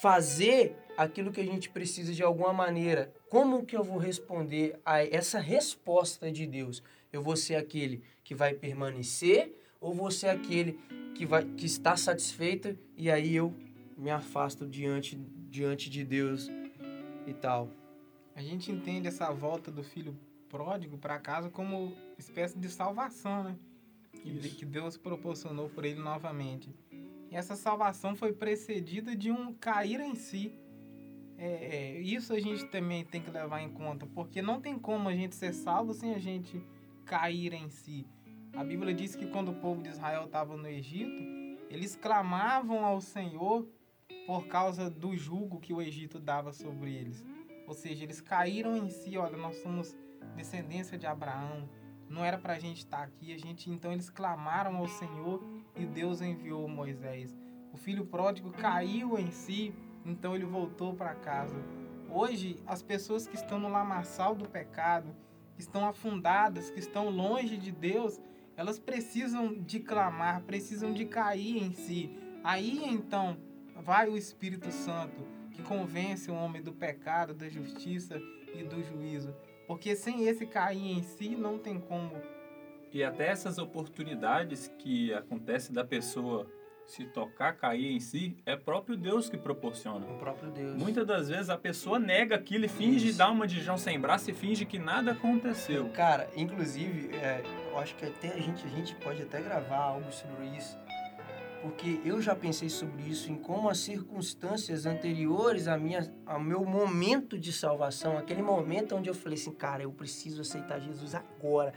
fazer 0.00 0.74
aquilo 0.96 1.30
que 1.30 1.40
a 1.40 1.46
gente 1.46 1.68
precisa 1.68 2.12
de 2.12 2.22
alguma 2.22 2.52
maneira, 2.52 3.12
como 3.28 3.64
que 3.64 3.76
eu 3.76 3.84
vou 3.84 3.98
responder 3.98 4.78
a 4.84 5.04
essa 5.04 5.38
resposta 5.38 6.32
de 6.32 6.46
Deus? 6.46 6.82
Eu 7.12 7.22
vou 7.22 7.36
ser 7.36 7.56
aquele 7.56 8.02
que 8.24 8.34
vai 8.34 8.54
permanecer 8.54 9.54
ou 9.80 9.94
vou 9.94 10.10
ser 10.10 10.28
aquele 10.28 10.78
que, 11.14 11.24
vai, 11.24 11.44
que 11.44 11.66
está 11.66 11.96
satisfeita 11.96 12.78
e 12.96 13.10
aí 13.10 13.34
eu 13.34 13.54
me 13.96 14.10
afasto 14.10 14.66
diante, 14.66 15.16
diante 15.48 15.88
de 15.88 16.04
Deus 16.04 16.50
e 17.26 17.32
tal. 17.32 17.68
A 18.34 18.42
gente 18.42 18.70
entende 18.70 19.08
essa 19.08 19.30
volta 19.30 19.70
do 19.70 19.82
filho 19.82 20.16
pródigo 20.48 20.98
para 20.98 21.18
casa 21.18 21.50
como 21.50 21.94
espécie 22.18 22.58
de 22.58 22.68
salvação, 22.68 23.44
né? 23.44 23.56
Que, 24.12 24.50
que 24.50 24.66
Deus 24.66 24.96
proporcionou 24.96 25.68
por 25.68 25.84
ele 25.84 26.00
novamente. 26.00 26.74
E 27.30 27.36
essa 27.36 27.54
salvação 27.54 28.16
foi 28.16 28.32
precedida 28.32 29.14
de 29.14 29.30
um 29.30 29.54
cair 29.54 30.00
em 30.00 30.14
si. 30.14 30.52
É, 31.38 31.46
é, 31.46 32.00
isso 32.00 32.34
a 32.34 32.40
gente 32.40 32.66
também 32.66 33.04
tem 33.04 33.22
que 33.22 33.30
levar 33.30 33.62
em 33.62 33.70
conta, 33.70 34.06
porque 34.06 34.42
não 34.42 34.60
tem 34.60 34.78
como 34.78 35.08
a 35.08 35.14
gente 35.14 35.34
ser 35.34 35.54
salvo 35.54 35.94
sem 35.94 36.14
a 36.14 36.18
gente 36.18 36.62
cair 37.06 37.52
em 37.54 37.70
si. 37.70 38.06
A 38.52 38.64
Bíblia 38.64 38.92
diz 38.92 39.14
que 39.14 39.26
quando 39.26 39.52
o 39.52 39.54
povo 39.54 39.82
de 39.82 39.88
Israel 39.88 40.24
estava 40.24 40.56
no 40.56 40.66
Egito, 40.66 41.22
eles 41.68 41.94
clamavam 41.94 42.84
ao 42.84 43.00
Senhor 43.00 43.66
por 44.26 44.46
causa 44.48 44.90
do 44.90 45.16
jugo 45.16 45.60
que 45.60 45.72
o 45.72 45.80
Egito 45.80 46.18
dava 46.18 46.52
sobre 46.52 46.92
eles. 46.92 47.24
Ou 47.66 47.74
seja, 47.74 48.04
eles 48.04 48.20
caíram 48.20 48.76
em 48.76 48.90
si, 48.90 49.16
olha, 49.16 49.36
nós 49.36 49.56
somos 49.56 49.96
descendência 50.34 50.98
de 50.98 51.06
Abraão, 51.06 51.68
não 52.08 52.24
era 52.24 52.36
para 52.36 52.54
a 52.54 52.58
gente 52.58 52.78
estar 52.78 52.98
tá 52.98 53.04
aqui, 53.04 53.32
a 53.32 53.38
gente 53.38 53.70
então 53.70 53.92
eles 53.92 54.10
clamaram 54.10 54.76
ao 54.76 54.88
Senhor 54.88 55.42
e 55.76 55.86
Deus 55.86 56.20
enviou 56.20 56.66
Moisés. 56.68 57.38
O 57.72 57.76
filho 57.76 58.04
pródigo 58.04 58.50
caiu 58.50 59.16
em 59.16 59.30
si, 59.30 59.72
então 60.04 60.34
ele 60.34 60.44
voltou 60.44 60.92
para 60.94 61.14
casa. 61.14 61.64
Hoje, 62.10 62.60
as 62.66 62.82
pessoas 62.82 63.28
que 63.28 63.36
estão 63.36 63.60
no 63.60 63.68
lamaçal 63.68 64.34
do 64.34 64.48
pecado, 64.48 65.14
que 65.54 65.62
estão 65.62 65.86
afundadas, 65.86 66.68
que 66.68 66.80
estão 66.80 67.08
longe 67.08 67.56
de 67.56 67.70
Deus, 67.70 68.20
elas 68.60 68.78
precisam 68.78 69.54
de 69.54 69.80
clamar, 69.80 70.42
precisam 70.42 70.92
de 70.92 71.06
cair 71.06 71.56
em 71.62 71.72
si. 71.72 72.10
Aí 72.44 72.84
então 72.84 73.38
vai 73.74 74.06
o 74.06 74.18
Espírito 74.18 74.70
Santo 74.70 75.26
que 75.50 75.62
convence 75.62 76.30
o 76.30 76.34
homem 76.34 76.60
do 76.60 76.70
pecado, 76.70 77.32
da 77.32 77.48
justiça 77.48 78.20
e 78.54 78.62
do 78.62 78.82
juízo. 78.82 79.34
Porque 79.66 79.96
sem 79.96 80.28
esse 80.28 80.44
cair 80.44 80.98
em 80.98 81.02
si 81.02 81.30
não 81.30 81.58
tem 81.58 81.80
como. 81.80 82.12
E 82.92 83.02
até 83.02 83.28
essas 83.28 83.56
oportunidades 83.56 84.70
que 84.78 85.10
acontece 85.14 85.72
da 85.72 85.82
pessoa 85.82 86.46
se 86.86 87.04
tocar, 87.06 87.56
cair 87.56 87.92
em 87.92 88.00
si, 88.00 88.36
é 88.44 88.56
próprio 88.56 88.96
Deus 88.96 89.30
que 89.30 89.38
proporciona. 89.38 90.04
O 90.06 90.18
próprio 90.18 90.50
Deus. 90.50 90.76
Muitas 90.76 91.06
das 91.06 91.28
vezes 91.28 91.48
a 91.48 91.56
pessoa 91.56 91.98
nega 91.98 92.34
aquilo 92.34 92.64
e 92.66 92.68
finge 92.68 93.08
Isso. 93.08 93.18
dar 93.18 93.30
uma 93.30 93.46
de 93.46 93.62
João 93.62 93.78
sem 93.78 93.98
braço 93.98 94.30
e 94.30 94.34
finge 94.34 94.66
que 94.66 94.78
nada 94.78 95.12
aconteceu. 95.12 95.88
Cara, 95.90 96.28
inclusive, 96.36 97.14
é, 97.14 97.42
eu 97.70 97.78
acho 97.78 97.94
que 97.96 98.04
até 98.04 98.28
a 98.28 98.40
gente, 98.40 98.66
a 98.66 98.68
gente 98.68 98.94
pode 98.96 99.22
até 99.22 99.40
gravar 99.40 99.78
algo 99.78 100.12
sobre 100.12 100.46
isso. 100.56 100.76
Porque 101.62 102.00
eu 102.04 102.22
já 102.22 102.34
pensei 102.34 102.70
sobre 102.70 103.02
isso, 103.02 103.30
em 103.30 103.36
como 103.36 103.68
as 103.68 103.78
circunstâncias 103.78 104.86
anteriores 104.86 105.68
à 105.68 105.76
minha, 105.76 106.10
ao 106.24 106.40
meu 106.40 106.64
momento 106.64 107.38
de 107.38 107.52
salvação, 107.52 108.16
aquele 108.16 108.40
momento 108.40 108.96
onde 108.96 109.10
eu 109.10 109.14
falei 109.14 109.38
assim, 109.38 109.52
cara, 109.52 109.82
eu 109.82 109.92
preciso 109.92 110.40
aceitar 110.40 110.80
Jesus 110.80 111.14
agora 111.14 111.74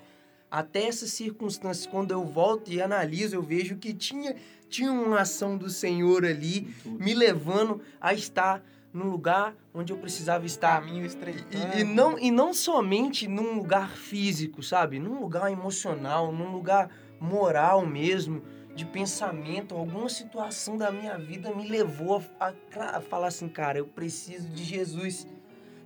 até 0.53 0.85
essas 0.85 1.09
circunstâncias, 1.09 1.87
quando 1.87 2.11
eu 2.11 2.23
volto 2.23 2.71
e 2.71 2.79
analiso, 2.79 3.35
eu 3.35 3.41
vejo 3.41 3.75
que 3.75 3.91
tinha, 3.91 4.35
tinha 4.69 4.91
uma 4.91 5.21
ação 5.21 5.57
do 5.57 5.67
Senhor 5.67 6.23
ali, 6.23 6.71
me 6.85 7.15
levando 7.15 7.81
a 7.99 8.13
estar 8.13 8.63
no 8.93 9.09
lugar 9.09 9.55
onde 9.73 9.91
eu 9.91 9.97
precisava 9.97 10.45
estar. 10.45 10.79
Caminho 10.81 11.05
estreitando. 11.05 11.75
E, 11.77 11.81
e 11.81 11.83
não, 11.83 12.17
e 12.19 12.29
não 12.31 12.53
somente 12.53 13.27
num 13.27 13.55
lugar 13.55 13.89
físico, 13.97 14.61
sabe? 14.61 14.99
Num 14.99 15.19
lugar 15.19 15.51
emocional, 15.51 16.31
num 16.31 16.51
lugar 16.51 16.89
moral 17.19 17.85
mesmo, 17.85 18.43
de 18.75 18.85
pensamento. 18.85 19.75
Alguma 19.75 20.09
situação 20.09 20.77
da 20.77 20.91
minha 20.91 21.17
vida 21.17 21.53
me 21.53 21.67
levou 21.67 22.21
a, 22.39 22.47
a- 22.49 22.97
a 22.97 23.01
falar 23.01 23.27
assim, 23.27 23.49
cara, 23.49 23.79
eu 23.79 23.85
preciso 23.85 24.47
de 24.49 24.63
Jesus. 24.63 25.27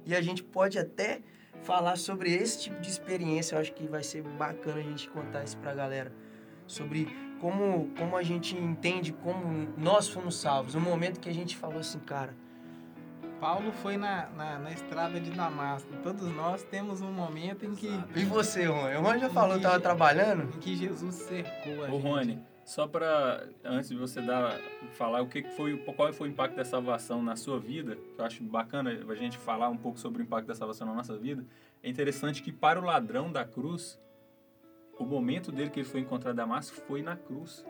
E 0.06 0.16
a 0.16 0.22
gente 0.22 0.44
pode 0.44 0.78
até 0.78 1.22
falar 1.64 1.98
sobre 1.98 2.34
esse 2.34 2.64
tipo 2.64 2.80
de 2.82 2.90
experiência. 2.90 3.56
Eu 3.56 3.60
acho 3.62 3.74
que 3.74 3.88
vai 3.88 4.04
ser 4.04 4.22
bacana 4.24 4.80
a 4.80 4.84
gente 4.84 5.10
contar 5.10 5.44
isso 5.44 5.58
pra 5.58 5.74
galera. 5.74 6.12
Sobre 6.66 7.08
como, 7.40 7.90
como 7.98 8.18
a 8.18 8.24
gente 8.24 8.56
entende 8.58 9.14
como 9.14 9.68
nós 9.78 10.08
fomos 10.10 10.36
salvos. 10.36 10.76
O 10.76 10.80
momento 10.82 11.20
que 11.20 11.30
a 11.30 11.34
gente 11.34 11.56
falou 11.56 11.80
assim, 11.80 12.00
cara, 12.00 12.34
Paulo 13.40 13.72
foi 13.72 13.98
na, 13.98 14.28
na, 14.36 14.60
na 14.60 14.72
estrada 14.72 15.20
de 15.20 15.30
Damasco. 15.32 15.90
Todos 16.02 16.24
nós 16.34 16.64
temos 16.64 17.02
um 17.02 17.12
momento 17.12 17.66
em 17.66 17.76
que, 17.76 17.88
e 18.16 18.24
você, 18.26 18.66
Rony? 18.66 18.96
O 18.96 19.02
Rony 19.02 19.20
já 19.20 19.30
falou, 19.30 19.58
Que- 19.58 19.64
tava 19.64 19.80
trabalhando? 19.80 20.44
em 20.56 20.60
que 20.60 20.76
Jesus 20.76 21.16
cercou 21.16 21.86
a 21.86 21.88
Ô 21.88 21.92
gente. 21.92 22.02
Rony, 22.04 22.42
só 22.66 22.88
para 22.88 23.48
antes 23.64 23.90
de 23.90 23.96
você 23.96 24.22
dar 24.22 24.60
falar 24.94 25.22
o 25.22 25.28
que 25.28 25.44
que 25.44 25.50
foi, 25.52 25.78
qual 25.78 26.12
foi 26.14 26.28
o 26.28 26.32
impacto 26.32 26.56
da 26.56 26.66
salvação 26.66 27.22
na 27.22 27.36
sua 27.36 27.60
vida, 27.60 27.96
que 27.96 28.20
eu 28.20 28.26
acho 28.26 28.44
bacana 28.44 28.90
a 29.08 29.16
gente 29.16 29.38
falar 29.38 29.70
um 29.70 29.78
pouco 29.78 30.00
sobre 30.00 30.22
o 30.22 30.24
impacto 30.24 30.48
da 30.48 30.56
salvação 30.56 30.88
na 30.88 30.94
nossa 30.94 31.16
vida. 31.16 31.46
É 31.84 31.90
interessante 31.90 32.42
que 32.42 32.52
para 32.52 32.80
o 32.80 32.84
ladrão 32.84 33.32
da 33.32 33.46
cruz, 33.46 34.00
o 35.00 35.06
momento 35.06 35.52
dele 35.52 35.70
que 35.70 35.80
ele 35.82 35.88
foi 35.88 36.00
encontrar 36.02 36.34
Damasco 36.34 36.76
foi 36.88 37.04
na 37.04 37.16
cruz. 37.16 37.64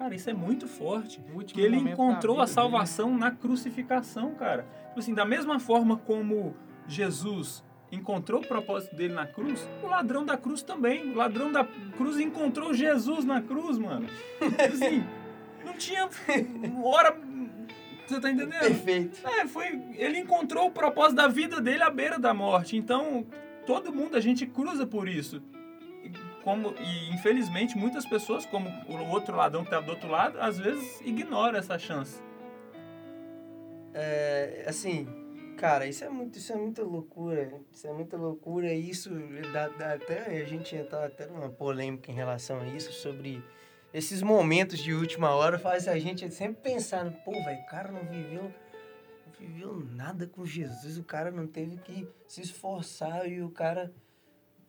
Cara, 0.00 0.14
isso 0.14 0.30
é 0.30 0.32
muito 0.32 0.66
forte. 0.66 1.20
Que 1.48 1.60
ele 1.60 1.76
encontrou 1.76 2.40
a 2.40 2.46
salvação 2.46 3.18
na 3.18 3.30
crucificação, 3.30 4.34
cara. 4.34 4.66
Tipo 4.86 4.98
assim, 4.98 5.12
da 5.12 5.26
mesma 5.26 5.60
forma 5.60 5.98
como 5.98 6.56
Jesus 6.88 7.62
encontrou 7.92 8.40
o 8.40 8.46
propósito 8.46 8.96
dele 8.96 9.12
na 9.12 9.26
cruz, 9.26 9.68
o 9.82 9.86
ladrão 9.86 10.24
da 10.24 10.38
cruz 10.38 10.62
também. 10.62 11.12
O 11.12 11.16
ladrão 11.16 11.52
da 11.52 11.66
cruz 11.98 12.18
encontrou 12.18 12.72
Jesus 12.72 13.26
na 13.26 13.42
cruz, 13.42 13.76
mano. 13.76 14.06
Tipo 14.38 14.62
Assim, 14.62 15.04
não 15.66 15.74
tinha 15.74 16.08
hora. 16.82 17.14
Você 18.06 18.20
tá 18.22 18.30
entendendo? 18.30 18.58
Perfeito. 18.58 19.20
É, 19.28 19.46
foi. 19.46 19.82
Ele 19.98 20.18
encontrou 20.18 20.68
o 20.68 20.70
propósito 20.70 21.16
da 21.16 21.28
vida 21.28 21.60
dele 21.60 21.82
à 21.82 21.90
beira 21.90 22.18
da 22.18 22.32
morte. 22.32 22.74
Então, 22.74 23.26
todo 23.66 23.92
mundo, 23.92 24.16
a 24.16 24.20
gente 24.20 24.46
cruza 24.46 24.86
por 24.86 25.06
isso. 25.06 25.42
Como, 26.42 26.74
e 26.78 27.14
infelizmente 27.14 27.76
muitas 27.76 28.06
pessoas, 28.06 28.46
como 28.46 28.68
o 28.88 29.10
outro 29.10 29.36
ladrão 29.36 29.62
que 29.62 29.68
estava 29.68 29.84
do 29.84 29.92
outro 29.92 30.08
lado, 30.08 30.40
às 30.40 30.58
vezes 30.58 31.00
ignora 31.02 31.58
essa 31.58 31.78
chance. 31.78 32.22
É, 33.92 34.64
assim, 34.66 35.06
cara, 35.58 35.86
isso 35.86 36.02
é 36.04 36.08
muito, 36.08 36.38
isso 36.38 36.52
é 36.52 36.56
muita 36.56 36.82
loucura. 36.82 37.52
Isso 37.72 37.86
é 37.86 37.92
muita 37.92 38.16
loucura. 38.16 38.72
Isso 38.72 39.10
dá, 39.52 39.68
dá 39.68 39.94
até. 39.94 40.40
A 40.40 40.44
gente 40.44 40.74
entrar 40.74 41.04
até 41.04 41.26
numa 41.26 41.50
polêmica 41.50 42.10
em 42.10 42.14
relação 42.14 42.60
a 42.60 42.66
isso, 42.66 42.92
sobre 42.92 43.42
esses 43.92 44.22
momentos 44.22 44.78
de 44.78 44.94
última 44.94 45.30
hora 45.34 45.58
faz 45.58 45.88
a 45.88 45.98
gente 45.98 46.30
sempre 46.32 46.62
pensar, 46.62 47.10
pô, 47.24 47.32
velho, 47.32 47.60
o 47.60 47.66
cara 47.66 47.90
não 47.90 48.04
viveu. 48.04 48.44
Não 48.44 49.32
viveu 49.38 49.84
nada 49.90 50.26
com 50.26 50.44
Jesus, 50.44 50.96
o 50.98 51.04
cara 51.04 51.30
não 51.30 51.46
teve 51.46 51.76
que 51.78 52.08
se 52.26 52.42
esforçar 52.42 53.28
e 53.28 53.42
o 53.42 53.50
cara 53.50 53.92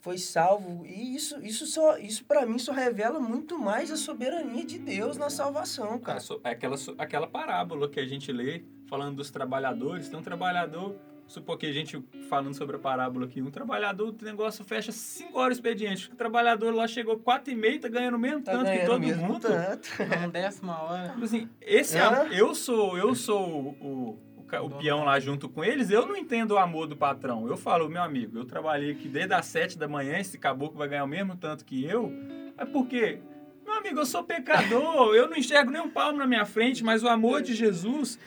foi 0.01 0.17
salvo. 0.17 0.85
E 0.85 1.15
isso, 1.15 1.39
isso 1.43 1.65
só, 1.65 1.97
isso 1.97 2.25
para 2.25 2.45
mim 2.45 2.57
só 2.59 2.71
revela 2.71 3.19
muito 3.19 3.57
mais 3.57 3.91
a 3.91 3.95
soberania 3.97 4.65
de 4.65 4.77
Deus 4.79 5.15
na 5.17 5.29
salvação, 5.29 5.97
Cara, 5.99 6.19
é 6.43 6.49
aquela, 6.49 6.75
aquela 6.97 7.27
parábola 7.27 7.87
que 7.87 7.99
a 7.99 8.05
gente 8.05 8.31
lê, 8.31 8.63
falando 8.87 9.15
dos 9.17 9.29
trabalhadores. 9.31 10.09
Tem 10.09 10.19
um 10.19 10.23
trabalhador, 10.23 10.95
supor 11.27 11.57
que 11.57 11.65
a 11.67 11.71
gente 11.71 12.03
falando 12.27 12.53
sobre 12.55 12.75
a 12.75 12.79
parábola 12.79 13.25
aqui, 13.25 13.41
um 13.41 13.51
trabalhador, 13.51 14.09
o 14.19 14.25
negócio 14.25 14.65
fecha 14.65 14.91
5 14.91 15.37
horas 15.37 15.57
o 15.57 15.59
expediente. 15.59 16.11
O 16.11 16.15
trabalhador 16.15 16.73
lá 16.73 16.87
chegou 16.87 17.17
4 17.19 17.53
e 17.53 17.55
meia, 17.55 17.79
tá 17.79 17.87
ganhando 17.87 18.15
o 18.15 18.19
mesmo 18.19 18.41
Tá 18.41 18.51
tanto 18.53 18.71
que 18.71 18.85
todo 18.85 18.99
mesmo 18.99 19.25
mundo. 19.27 19.39
tanto. 19.47 19.87
Não 20.19 20.29
décima 20.29 20.81
hora. 20.81 21.09
Tipo 21.09 21.23
assim, 21.25 21.47
esse 21.61 21.97
am- 21.97 22.27
eu 22.33 22.53
sou, 22.55 22.97
eu 22.97 23.13
sou 23.15 23.47
o, 23.79 24.19
o, 24.59 24.69
peão 24.69 25.03
lá 25.03 25.19
junto 25.19 25.47
com 25.47 25.63
eles, 25.63 25.89
eu 25.89 26.05
não 26.05 26.15
entendo 26.15 26.51
o 26.51 26.57
amor 26.57 26.87
do 26.87 26.95
patrão. 26.95 27.47
Eu 27.47 27.57
falo, 27.57 27.89
meu 27.89 28.01
amigo, 28.01 28.37
eu 28.37 28.45
trabalhei 28.45 28.91
aqui 28.91 29.07
desde 29.07 29.33
as 29.33 29.45
7 29.45 29.77
da 29.77 29.87
manhã, 29.87 30.17
esse 30.17 30.37
caboclo 30.37 30.77
vai 30.77 30.87
ganhar 30.87 31.03
o 31.03 31.07
mesmo 31.07 31.35
tanto 31.35 31.63
que 31.65 31.83
eu. 31.85 32.11
É 32.57 32.65
porque, 32.65 33.19
meu 33.65 33.75
amigo, 33.75 33.99
eu 33.99 34.05
sou 34.05 34.23
pecador, 34.23 35.15
eu 35.15 35.29
não 35.29 35.37
enxergo 35.37 35.71
nem 35.71 35.81
um 35.81 35.89
palmo 35.89 36.19
na 36.19 36.27
minha 36.27 36.45
frente, 36.45 36.83
mas 36.83 37.03
o 37.03 37.07
amor 37.07 37.41
de 37.41 37.53
Jesus, 37.53 38.19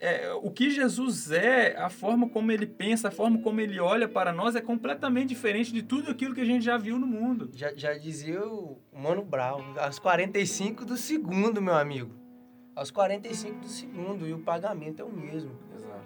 é, 0.00 0.32
o 0.42 0.50
que 0.50 0.70
Jesus 0.70 1.30
é, 1.30 1.76
a 1.76 1.88
forma 1.88 2.28
como 2.28 2.52
ele 2.52 2.66
pensa, 2.66 3.08
a 3.08 3.10
forma 3.10 3.38
como 3.40 3.60
ele 3.60 3.80
olha 3.80 4.08
para 4.08 4.32
nós 4.32 4.54
é 4.54 4.60
completamente 4.60 5.28
diferente 5.28 5.72
de 5.72 5.82
tudo 5.82 6.10
aquilo 6.10 6.34
que 6.34 6.40
a 6.40 6.44
gente 6.44 6.64
já 6.64 6.76
viu 6.76 6.98
no 6.98 7.06
mundo. 7.06 7.50
Já, 7.54 7.72
já 7.74 7.94
dizia 7.94 8.40
o 8.46 8.78
Mano 8.92 9.24
Brown, 9.24 9.74
aos 9.78 9.98
45 9.98 10.84
do 10.84 10.96
segundo, 10.96 11.60
meu 11.60 11.74
amigo. 11.74 12.14
Aos 12.76 12.92
45 12.92 13.60
do 13.60 13.66
segundo, 13.66 14.24
e 14.24 14.32
o 14.32 14.38
pagamento 14.38 15.02
é 15.02 15.04
o 15.04 15.10
mesmo. 15.10 15.50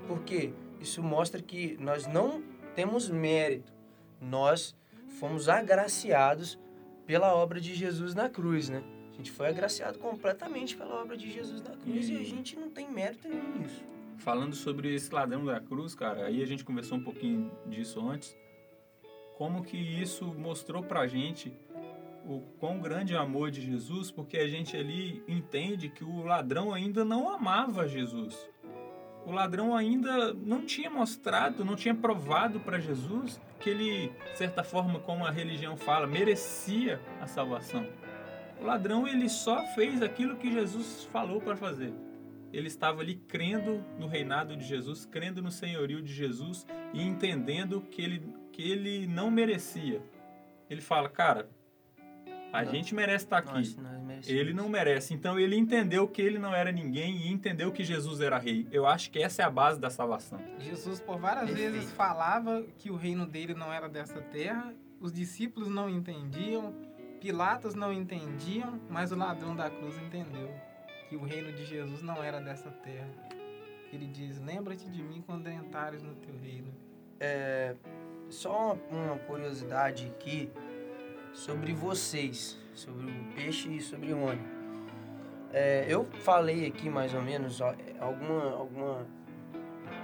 Porque 0.07 0.53
isso 0.81 1.03
mostra 1.03 1.41
que 1.43 1.77
nós 1.81 2.07
não 2.07 2.43
temos 2.75 3.09
mérito. 3.09 3.73
Nós 4.21 4.75
fomos 5.19 5.49
agraciados 5.49 6.59
pela 7.07 7.35
obra 7.35 7.61
de 7.61 7.75
Jesus 7.75 8.15
na 8.15 8.29
cruz, 8.29 8.69
né? 8.69 8.83
A 9.13 9.17
gente 9.17 9.31
foi 9.31 9.49
agraciado 9.49 9.99
completamente 9.99 10.77
pela 10.77 10.95
obra 11.03 11.17
de 11.17 11.31
Jesus 11.31 11.63
na 11.63 11.77
cruz 11.77 12.09
e, 12.09 12.15
E- 12.15 12.21
a 12.21 12.25
gente 12.25 12.57
não 12.57 12.71
tem 12.71 12.91
mérito 12.91 13.29
nenhum 13.29 13.59
nisso. 13.59 13.83
Falando 14.19 14.55
sobre 14.55 14.95
esse 14.95 15.13
ladrão 15.13 15.45
da 15.45 15.61
cruz, 15.61 15.95
cara, 15.95 16.27
aí 16.27 16.43
a 16.43 16.47
gente 16.47 16.65
conversou 16.65 16.99
um 16.99 17.03
pouquinho 17.03 17.51
disso 17.67 18.01
antes. 18.09 18.37
Como 19.37 19.63
que 19.63 19.77
isso 19.77 20.27
mostrou 20.27 20.83
pra 20.83 21.07
gente 21.07 21.53
o 22.25 22.41
quão 22.61 22.79
grande 22.81 23.15
é 23.15 23.17
amor 23.17 23.51
de 23.51 23.61
Jesus, 23.61 24.11
porque 24.13 24.39
a 24.39 24.47
gente 24.47 24.77
ali 24.77 25.23
entende 25.27 25.89
que 25.89 26.05
o 26.05 26.23
ladrão 26.23 26.73
ainda 26.73 27.05
não 27.05 27.29
amava 27.29 27.89
Jesus. 27.89 28.49
O 29.25 29.31
ladrão 29.31 29.75
ainda 29.77 30.35
não 30.35 30.63
tinha 30.67 30.91
mostrado, 30.91 31.65
não 31.65 31.77
tinha 31.77 31.95
provado 31.95 32.59
para 32.61 32.79
Jesus 32.81 33.41
que 33.61 33.71
ele, 33.71 34.09
de 34.33 34.39
certa 34.39 34.65
forma, 34.65 34.99
como 34.99 35.25
a 35.25 35.31
religião 35.31 35.77
fala, 35.77 36.07
merecia 36.07 37.01
a 37.21 37.27
salvação. 37.27 37.87
O 38.61 38.65
ladrão 38.65 39.07
ele 39.07 39.29
só 39.29 39.63
fez 39.75 40.03
aquilo 40.03 40.37
que 40.37 40.53
Jesus 40.53 41.05
falou 41.13 41.41
para 41.41 41.57
fazer 41.57 41.93
ele 42.53 42.67
estava 42.69 43.01
ali 43.01 43.15
crendo 43.15 43.83
no 43.99 44.07
reinado 44.07 44.55
de 44.55 44.63
Jesus, 44.67 45.07
crendo 45.07 45.41
no 45.41 45.51
senhorio 45.51 46.03
de 46.03 46.13
Jesus 46.13 46.67
e 46.93 47.01
entendendo 47.03 47.81
que 47.81 48.03
ele, 48.03 48.23
que 48.53 48.61
ele 48.71 49.07
não 49.07 49.31
merecia. 49.31 50.03
Ele 50.69 50.83
fala, 50.83 51.09
cara, 51.09 51.49
a 52.53 52.63
Não. 52.63 52.71
gente 52.71 52.95
merece 52.95 53.25
estar 53.25 53.39
aqui. 53.39 53.55
Nós- 53.55 53.75
nós 53.79 54.02
merecemos. 54.23 54.41
Ele 54.41 54.53
não 54.53 54.69
merece. 54.69 55.15
Então 55.15 55.39
ele 55.39 55.57
entendeu 55.57 56.07
que 56.09 56.23
ele 56.23 56.39
não 56.39 56.55
era 56.55 56.71
ninguém 56.73 57.17
e 57.17 57.33
entendeu 57.33 57.73
que 57.73 57.85
Jesus 57.85 58.21
era 58.21 58.39
rei. 58.39 58.67
Eu 58.71 58.87
acho 58.87 59.11
que 59.11 59.19
essa 59.23 59.43
é 59.43 59.45
a 59.45 59.51
base 59.51 59.81
da 59.81 59.91
salvação. 59.91 60.41
Jesus 60.59 61.01
por 61.01 61.19
várias 61.19 61.47
Perfeito. 61.47 61.73
vezes 61.73 61.91
falava 61.93 62.65
que 62.79 62.91
o 62.91 62.97
reino 62.97 63.27
dele 63.27 63.55
não 63.55 63.73
era 63.73 63.89
dessa 63.89 64.21
terra, 64.21 64.75
os 65.01 65.13
discípulos 65.13 65.69
não 65.69 65.89
entendiam, 65.89 66.75
Pilatos 67.21 67.75
não 67.77 67.93
entendiam, 67.93 68.81
mas 68.91 69.13
o 69.13 69.17
ladrão 69.17 69.55
da 69.55 69.71
cruz 69.71 69.97
entendeu 69.97 70.51
que 71.09 71.15
o 71.15 71.23
reino 71.23 71.53
de 71.53 71.65
Jesus 71.65 72.03
não 72.03 72.23
era 72.23 72.41
dessa 72.41 72.69
terra. 72.71 73.09
Ele 73.93 74.07
diz: 74.07 74.41
Lembra-te 74.41 74.89
de 74.89 75.03
mim 75.03 75.23
quando 75.25 75.49
entrares 75.49 76.03
no 76.03 76.15
teu 76.17 76.37
reino. 76.37 76.75
Só 78.29 78.77
uma, 78.91 79.13
uma 79.13 79.19
curiosidade 79.19 80.07
aqui 80.07 80.51
sobre 81.33 81.73
vocês, 81.73 82.59
sobre 82.75 83.07
o 83.07 83.35
peixe 83.35 83.69
e 83.69 83.81
sobre 83.81 84.13
o 84.13 84.19
Rony. 84.19 84.43
É, 85.53 85.85
eu 85.89 86.05
falei 86.05 86.67
aqui 86.67 86.89
mais 86.89 87.13
ou 87.13 87.21
menos 87.21 87.61
ó, 87.61 87.75
alguma, 88.01 88.53
alguma 88.53 89.07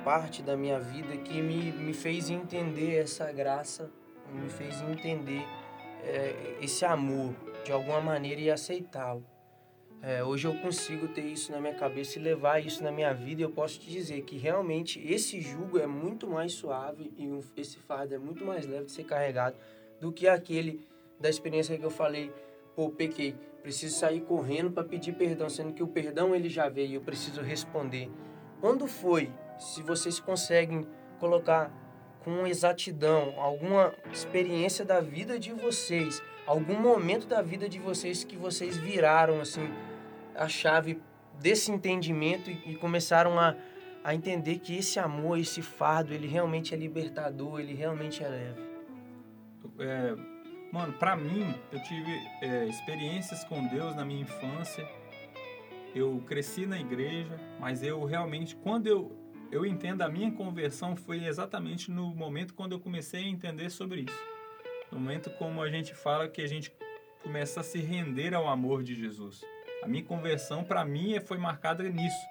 parte 0.04 0.42
da 0.42 0.56
minha 0.56 0.78
vida 0.78 1.16
que 1.16 1.40
me, 1.40 1.72
me 1.72 1.94
fez 1.94 2.28
entender 2.28 2.96
essa 2.96 3.32
graça, 3.32 3.90
me 4.32 4.48
fez 4.50 4.80
entender 4.82 5.42
é, 6.02 6.56
esse 6.60 6.84
amor 6.84 7.34
de 7.64 7.72
alguma 7.72 8.00
maneira 8.00 8.40
e 8.40 8.50
aceitá-lo. 8.50 9.24
É, 10.00 10.22
hoje 10.22 10.46
eu 10.46 10.54
consigo 10.58 11.08
ter 11.08 11.24
isso 11.24 11.50
na 11.50 11.60
minha 11.60 11.74
cabeça 11.74 12.18
e 12.18 12.22
levar 12.22 12.64
isso 12.64 12.84
na 12.84 12.92
minha 12.92 13.12
vida 13.12 13.40
e 13.40 13.44
eu 13.44 13.50
posso 13.50 13.80
te 13.80 13.90
dizer 13.90 14.22
que 14.22 14.36
realmente 14.36 15.00
esse 15.04 15.40
jugo 15.40 15.76
é 15.78 15.88
muito 15.88 16.28
mais 16.28 16.52
suave 16.52 17.12
e 17.18 17.28
esse 17.60 17.78
fardo 17.78 18.14
é 18.14 18.18
muito 18.18 18.44
mais 18.44 18.64
leve 18.64 18.84
de 18.84 18.92
ser 18.92 19.04
carregado 19.04 19.56
do 20.00 20.12
que 20.12 20.28
aquele 20.28 20.86
da 21.18 21.28
experiência 21.28 21.76
que 21.76 21.84
eu 21.84 21.90
falei, 21.90 22.32
pô, 22.78 22.90
pequei, 22.90 23.34
preciso 23.60 23.98
sair 23.98 24.20
correndo 24.20 24.70
para 24.70 24.84
pedir 24.84 25.12
perdão, 25.14 25.50
sendo 25.50 25.72
que 25.72 25.82
o 25.82 25.88
perdão 25.88 26.32
ele 26.32 26.48
já 26.48 26.68
veio, 26.68 26.94
eu 26.94 27.00
preciso 27.00 27.42
responder. 27.42 28.08
Quando 28.60 28.86
foi? 28.86 29.32
Se 29.58 29.82
vocês 29.82 30.20
conseguem 30.20 30.86
colocar 31.18 31.72
com 32.22 32.46
exatidão 32.46 33.34
alguma 33.36 33.92
experiência 34.12 34.84
da 34.84 35.00
vida 35.00 35.40
de 35.40 35.52
vocês, 35.52 36.22
algum 36.46 36.78
momento 36.80 37.26
da 37.26 37.42
vida 37.42 37.68
de 37.68 37.80
vocês 37.80 38.22
que 38.22 38.36
vocês 38.36 38.76
viraram 38.76 39.40
assim 39.40 39.68
a 40.36 40.46
chave 40.46 41.02
desse 41.40 41.72
entendimento 41.72 42.48
e, 42.48 42.62
e 42.64 42.76
começaram 42.76 43.40
a, 43.40 43.56
a 44.04 44.14
entender 44.14 44.60
que 44.60 44.78
esse 44.78 45.00
amor, 45.00 45.36
esse 45.36 45.62
fardo, 45.62 46.14
ele 46.14 46.28
realmente 46.28 46.72
é 46.74 46.76
libertador, 46.76 47.58
ele 47.58 47.74
realmente 47.74 48.22
é 48.22 48.28
leve. 48.28 48.68
É, 49.80 50.37
mano, 50.72 50.92
pra 50.94 51.16
mim, 51.16 51.54
eu 51.72 51.82
tive 51.82 52.10
é, 52.42 52.66
experiências 52.66 53.44
com 53.44 53.66
Deus 53.68 53.94
na 53.94 54.04
minha 54.04 54.22
infância. 54.22 54.88
Eu 55.94 56.22
cresci 56.26 56.66
na 56.66 56.78
igreja, 56.78 57.38
mas 57.58 57.82
eu 57.82 58.04
realmente, 58.04 58.54
quando 58.56 58.86
eu, 58.86 59.12
eu 59.50 59.64
entendo 59.64 60.02
a 60.02 60.08
minha 60.08 60.30
conversão, 60.30 60.94
foi 60.94 61.24
exatamente 61.24 61.90
no 61.90 62.14
momento 62.14 62.54
quando 62.54 62.72
eu 62.72 62.80
comecei 62.80 63.24
a 63.24 63.28
entender 63.28 63.70
sobre 63.70 64.02
isso. 64.02 64.38
No 64.92 64.98
momento 65.00 65.30
como 65.30 65.62
a 65.62 65.70
gente 65.70 65.94
fala 65.94 66.28
que 66.28 66.42
a 66.42 66.46
gente 66.46 66.72
começa 67.22 67.60
a 67.60 67.64
se 67.64 67.78
render 67.78 68.34
ao 68.34 68.48
amor 68.48 68.82
de 68.82 68.94
Jesus. 68.94 69.42
A 69.82 69.88
minha 69.88 70.04
conversão, 70.04 70.64
para 70.64 70.84
mim, 70.84 71.18
foi 71.20 71.38
marcada 71.38 71.82
nisso. 71.84 72.26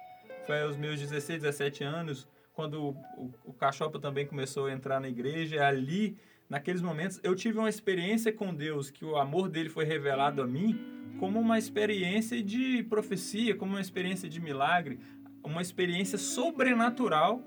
Foi 0.46 0.62
aos 0.62 0.76
meus 0.76 0.98
16, 1.00 1.42
17 1.42 1.84
anos, 1.84 2.28
quando 2.52 2.82
o, 2.82 3.30
o, 3.44 3.54
o 3.54 3.98
também 3.98 4.26
começou 4.26 4.66
a 4.66 4.72
entrar 4.72 5.00
na 5.00 5.08
igreja. 5.08 5.66
Ali, 5.66 6.18
naqueles 6.48 6.80
momentos, 6.80 7.20
eu 7.22 7.34
tive 7.34 7.58
uma 7.58 7.68
experiência 7.68 8.32
com 8.32 8.54
Deus, 8.54 8.90
que 8.90 9.04
o 9.04 9.16
amor 9.16 9.48
dele 9.48 9.68
foi 9.68 9.84
revelado 9.84 10.42
a 10.42 10.46
mim 10.46 10.78
como 11.18 11.40
uma 11.40 11.58
experiência 11.58 12.42
de 12.42 12.82
profecia, 12.84 13.54
como 13.54 13.72
uma 13.72 13.80
experiência 13.80 14.28
de 14.28 14.40
milagre, 14.40 15.00
uma 15.42 15.60
experiência 15.60 16.16
sobrenatural 16.16 17.42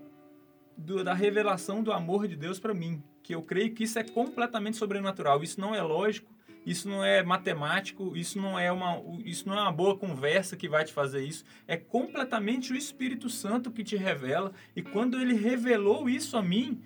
do, 0.77 1.03
da 1.03 1.13
revelação 1.13 1.81
do 1.81 1.91
amor 1.91 2.27
de 2.27 2.35
Deus 2.35 2.59
para 2.59 2.73
mim. 2.73 3.01
Que 3.23 3.33
eu 3.33 3.41
creio 3.41 3.73
que 3.73 3.83
isso 3.83 3.97
é 3.97 4.03
completamente 4.03 4.77
sobrenatural. 4.77 5.41
Isso 5.43 5.61
não 5.61 5.73
é 5.73 5.81
lógico, 5.81 6.31
isso 6.65 6.89
não 6.89 7.03
é 7.03 7.23
matemático, 7.23 8.15
isso 8.15 8.39
não 8.39 8.57
é 8.59 8.71
uma, 8.71 9.01
isso 9.23 9.47
não 9.47 9.57
é 9.57 9.61
uma 9.61 9.71
boa 9.71 9.97
conversa 9.97 10.57
que 10.57 10.67
vai 10.67 10.83
te 10.83 10.91
fazer 10.91 11.23
isso. 11.23 11.43
É 11.67 11.77
completamente 11.77 12.73
o 12.73 12.75
Espírito 12.75 13.29
Santo 13.29 13.71
que 13.71 13.83
te 13.83 13.95
revela. 13.95 14.51
E 14.75 14.81
quando 14.81 15.19
ele 15.19 15.33
revelou 15.33 16.09
isso 16.09 16.35
a 16.35 16.41
mim, 16.41 16.81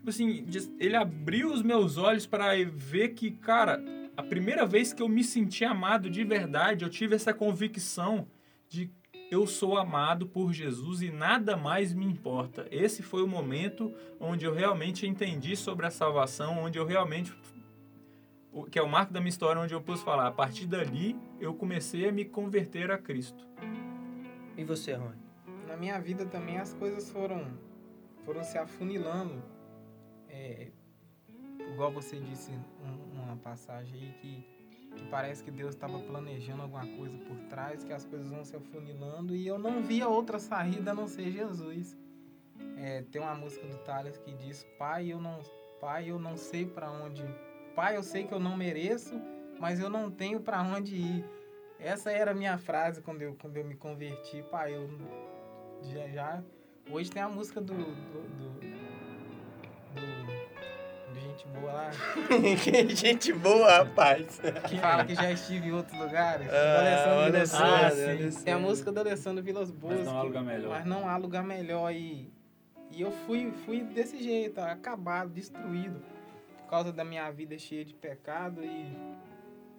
tipo 0.00 0.08
assim, 0.08 0.46
ele 0.78 0.96
abriu 0.96 1.52
os 1.52 1.62
meus 1.62 1.98
olhos 1.98 2.26
para 2.26 2.52
ver 2.64 3.10
que, 3.10 3.30
cara, 3.30 3.82
a 4.16 4.22
primeira 4.22 4.64
vez 4.64 4.94
que 4.94 5.02
eu 5.02 5.08
me 5.08 5.22
senti 5.22 5.62
amado 5.62 6.08
de 6.08 6.24
verdade, 6.24 6.84
eu 6.84 6.90
tive 6.90 7.14
essa 7.14 7.34
convicção 7.34 8.26
de 8.66 8.90
eu 9.30 9.46
sou 9.46 9.78
amado 9.78 10.26
por 10.26 10.52
Jesus 10.52 11.02
e 11.02 11.10
nada 11.10 11.56
mais 11.56 11.92
me 11.92 12.04
importa. 12.04 12.66
Esse 12.70 13.02
foi 13.02 13.22
o 13.22 13.28
momento 13.28 13.94
onde 14.18 14.44
eu 14.44 14.52
realmente 14.52 15.06
entendi 15.06 15.54
sobre 15.54 15.86
a 15.86 15.90
salvação, 15.90 16.58
onde 16.58 16.78
eu 16.78 16.86
realmente 16.86 17.32
que 18.68 18.80
é 18.80 18.82
o 18.82 18.88
marco 18.88 19.12
da 19.12 19.20
minha 19.20 19.28
história 19.28 19.62
onde 19.62 19.72
eu 19.72 19.80
posso 19.80 20.02
falar, 20.02 20.26
a 20.26 20.32
partir 20.32 20.66
dali 20.66 21.16
eu 21.38 21.54
comecei 21.54 22.08
a 22.08 22.12
me 22.12 22.24
converter 22.24 22.90
a 22.90 22.98
Cristo. 22.98 23.46
E 24.56 24.64
você, 24.64 24.94
Rony? 24.94 25.20
Na 25.68 25.76
minha 25.76 26.00
vida 26.00 26.26
também 26.26 26.58
as 26.58 26.74
coisas 26.74 27.08
foram 27.10 27.46
foram 28.24 28.42
se 28.42 28.58
afunilando. 28.58 29.59
É, 30.30 30.70
igual 31.72 31.90
você 31.90 32.18
disse 32.20 32.50
um, 32.52 33.22
uma 33.22 33.36
passagem 33.36 34.00
aí 34.00 34.12
que, 34.20 34.44
que 34.96 35.08
parece 35.10 35.42
que 35.42 35.50
Deus 35.50 35.74
estava 35.74 35.98
planejando 35.98 36.62
alguma 36.62 36.86
coisa 36.86 37.16
por 37.18 37.36
trás, 37.48 37.84
que 37.84 37.92
as 37.92 38.04
coisas 38.04 38.30
vão 38.30 38.44
se 38.44 38.56
afunilando 38.56 39.34
e 39.34 39.46
eu 39.46 39.58
não 39.58 39.82
via 39.82 40.08
outra 40.08 40.38
saída 40.38 40.92
a 40.92 40.94
não 40.94 41.06
ser 41.06 41.30
Jesus. 41.30 41.96
É, 42.76 43.02
tem 43.02 43.20
uma 43.20 43.34
música 43.34 43.66
do 43.66 43.76
Thales 43.78 44.16
que 44.18 44.32
diz: 44.32 44.64
Pai, 44.78 45.12
eu 45.12 45.20
não, 45.20 45.40
pai, 45.80 46.10
eu 46.10 46.18
não 46.18 46.36
sei 46.36 46.64
para 46.66 46.90
onde 46.90 47.22
Pai, 47.74 47.96
eu 47.96 48.02
sei 48.02 48.24
que 48.24 48.34
eu 48.34 48.40
não 48.40 48.56
mereço, 48.56 49.14
mas 49.58 49.80
eu 49.80 49.88
não 49.88 50.10
tenho 50.10 50.40
para 50.40 50.62
onde 50.62 50.96
ir. 50.96 51.24
Essa 51.78 52.10
era 52.10 52.32
a 52.32 52.34
minha 52.34 52.58
frase 52.58 53.00
quando 53.00 53.22
eu, 53.22 53.34
quando 53.40 53.56
eu 53.56 53.64
me 53.64 53.74
converti. 53.74 54.42
Pai, 54.50 54.74
eu 54.74 54.88
já, 55.82 56.08
já... 56.08 56.44
Hoje 56.90 57.10
tem 57.10 57.22
a 57.22 57.28
música 57.28 57.60
do, 57.60 57.74
do, 57.74 58.59
do 58.59 58.59
Gente 61.40 61.58
Boa 61.58 61.72
lá. 61.72 61.90
gente 62.94 63.32
boa, 63.32 63.78
rapaz. 63.78 64.40
Que 64.68 64.76
fala 64.78 65.04
que 65.06 65.14
já 65.14 65.32
estive 65.32 65.68
em 65.68 65.72
outros 65.72 65.98
lugares. 65.98 66.46
Ah, 66.50 66.80
Alessandro 66.80 67.36
Alessandro. 67.36 67.84
Alessandro. 67.86 68.44
Tem 68.44 68.54
a 68.54 68.58
música 68.58 68.92
do 68.92 69.00
Alessandro 69.00 69.42
Vilas 69.42 69.70
Boas. 69.70 69.96
Mas 69.98 70.04
não 70.06 70.16
há 70.18 70.20
que- 70.20 70.26
lugar 70.26 70.42
melhor. 70.44 70.68
Mas 70.70 70.84
não 70.84 71.08
há 71.08 71.16
lugar 71.16 71.42
melhor. 71.42 71.92
E, 71.94 72.30
e 72.90 73.00
eu 73.00 73.10
fui, 73.10 73.50
fui 73.64 73.82
desse 73.82 74.22
jeito, 74.22 74.58
acabado, 74.60 75.30
destruído. 75.30 76.02
Por 76.58 76.66
causa 76.68 76.92
da 76.92 77.04
minha 77.04 77.30
vida 77.30 77.58
cheia 77.58 77.84
de 77.86 77.94
pecado 77.94 78.62
e, 78.62 78.94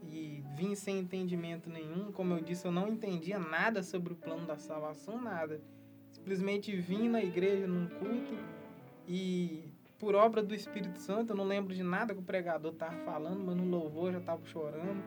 e 0.04 0.44
vim 0.56 0.74
sem 0.74 0.98
entendimento 0.98 1.70
nenhum. 1.70 2.12
Como 2.12 2.34
eu 2.34 2.42
disse, 2.42 2.66
eu 2.66 2.72
não 2.72 2.88
entendia 2.88 3.38
nada 3.38 3.84
sobre 3.84 4.14
o 4.14 4.16
plano 4.16 4.48
da 4.48 4.58
salvação, 4.58 5.22
nada. 5.22 5.62
Simplesmente 6.10 6.76
vim 6.76 7.08
na 7.08 7.22
igreja 7.24 7.68
num 7.68 7.88
culto 7.88 8.36
e 9.08 9.71
por 10.02 10.16
obra 10.16 10.42
do 10.42 10.56
Espírito 10.56 10.98
Santo, 10.98 11.32
eu 11.32 11.38
não 11.38 11.46
lembro 11.46 11.76
de 11.76 11.84
nada 11.84 12.12
que 12.12 12.20
o 12.20 12.24
pregador 12.24 12.74
estava 12.74 12.98
falando, 13.06 13.44
mas 13.46 13.56
no 13.56 13.66
louvor 13.66 14.12
já 14.12 14.18
estava 14.18 14.44
chorando. 14.46 15.04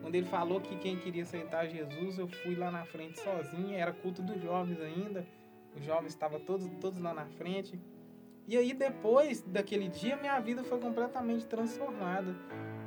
Quando 0.00 0.14
ele 0.14 0.26
falou 0.26 0.60
que 0.60 0.76
quem 0.76 0.96
queria 0.96 1.24
aceitar 1.24 1.66
Jesus, 1.66 2.16
eu 2.16 2.28
fui 2.28 2.54
lá 2.54 2.70
na 2.70 2.84
frente 2.84 3.18
sozinho, 3.18 3.76
era 3.76 3.92
culto 3.92 4.22
dos 4.22 4.40
jovens 4.40 4.80
ainda. 4.80 5.26
Os 5.74 5.84
jovens 5.84 6.10
estavam 6.10 6.38
todos, 6.38 6.70
todos 6.80 7.00
lá 7.00 7.12
na 7.12 7.26
frente. 7.26 7.76
E 8.46 8.56
aí 8.56 8.72
depois 8.72 9.42
daquele 9.42 9.88
dia, 9.88 10.16
minha 10.16 10.38
vida 10.38 10.62
foi 10.62 10.78
completamente 10.78 11.44
transformada. 11.44 12.32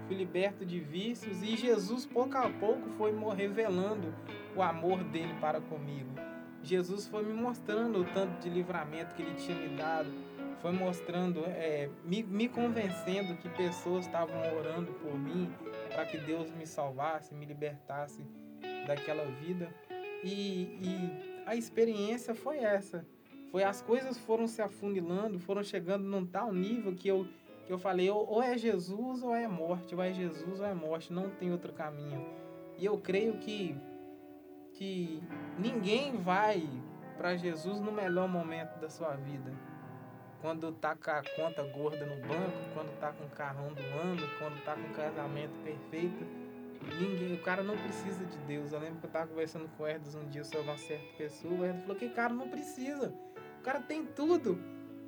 Fui 0.07 0.15
liberto 0.15 0.65
de 0.65 0.79
vícios 0.79 1.43
e 1.43 1.57
Jesus 1.57 2.05
pouco 2.05 2.37
a 2.37 2.49
pouco 2.49 2.89
foi 2.91 3.13
revelando 3.35 4.15
o 4.55 4.61
amor 4.61 5.03
dele 5.03 5.33
para 5.41 5.59
comigo. 5.59 6.09
Jesus 6.63 7.05
foi 7.05 7.25
me 7.25 7.33
mostrando 7.33 7.99
o 7.99 8.05
tanto 8.05 8.39
de 8.39 8.49
livramento 8.49 9.13
que 9.13 9.21
ele 9.21 9.35
tinha 9.35 9.57
me 9.57 9.75
dado, 9.75 10.09
foi 10.61 10.71
mostrando, 10.71 11.43
é, 11.45 11.89
me, 12.03 12.21
me 12.23 12.49
convencendo 12.49 13.35
que 13.37 13.49
pessoas 13.49 14.05
estavam 14.05 14.39
orando 14.57 14.91
por 14.93 15.17
mim 15.17 15.49
para 15.93 16.05
que 16.05 16.17
Deus 16.17 16.51
me 16.51 16.65
salvasse, 16.65 17.33
me 17.33 17.45
libertasse 17.45 18.21
daquela 18.85 19.25
vida. 19.25 19.73
E, 20.23 20.77
e 20.81 21.43
a 21.45 21.55
experiência 21.55 22.35
foi 22.35 22.57
essa. 22.57 23.05
Foi 23.51 23.63
as 23.63 23.81
coisas 23.81 24.17
foram 24.17 24.47
se 24.47 24.61
afunilando, 24.61 25.39
foram 25.39 25.63
chegando 25.63 26.03
num 26.03 26.25
tal 26.25 26.53
nível 26.53 26.93
que 26.95 27.07
eu 27.07 27.27
que 27.65 27.73
eu 27.73 27.77
falei, 27.77 28.09
ou, 28.09 28.41
é 28.41 28.57
Jesus 28.57 29.21
ou 29.21 29.35
é 29.35 29.47
morte, 29.47 29.93
ou 29.93 30.01
é 30.01 30.11
Jesus 30.11 30.59
ou 30.59 30.65
é 30.65 30.73
morte, 30.73 31.13
não 31.13 31.29
tem 31.29 31.51
outro 31.51 31.71
caminho. 31.71 32.25
E 32.79 32.83
eu 32.83 32.97
creio 32.97 33.37
que 33.37 33.77
que 34.73 35.21
ninguém 35.57 36.17
vai 36.17 36.67
para 37.15 37.35
Jesus 37.35 37.79
no 37.79 37.91
melhor 37.91 38.27
momento 38.27 38.79
da 38.79 38.89
sua 38.89 39.15
vida. 39.15 39.51
Quando 40.41 40.71
tá 40.71 40.95
com 40.95 41.11
a 41.11 41.21
conta 41.35 41.63
gorda 41.63 42.05
no 42.05 42.15
banco, 42.25 42.57
quando 42.73 42.97
tá 42.99 43.11
com 43.11 43.25
o 43.25 43.29
carrão 43.29 43.73
do 43.73 43.81
ano, 43.81 44.21
quando 44.37 44.63
tá 44.63 44.73
com 44.73 44.81
o 44.87 44.93
casamento 44.93 45.51
perfeito. 45.63 46.25
Ninguém, 46.97 47.33
o 47.33 47.41
cara 47.43 47.61
não 47.61 47.75
precisa 47.77 48.23
de 48.25 48.37
Deus. 48.47 48.71
Eu 48.71 48.79
lembro 48.79 48.99
que 48.99 49.05
eu 49.05 49.09
tava 49.11 49.27
conversando 49.27 49.69
com 49.77 49.83
o 49.83 49.87
Herdes 49.87 50.15
um 50.15 50.25
dia 50.29 50.43
sobre 50.45 50.61
uma 50.61 50.77
certa 50.77 51.05
pessoa. 51.17 51.53
O 51.53 51.65
Herdes 51.65 51.81
falou 51.81 51.97
que 51.97 52.09
cara 52.09 52.33
não 52.33 52.47
precisa. 52.47 53.13
O 53.59 53.63
cara 53.63 53.81
tem 53.81 54.05
tudo. 54.05 54.57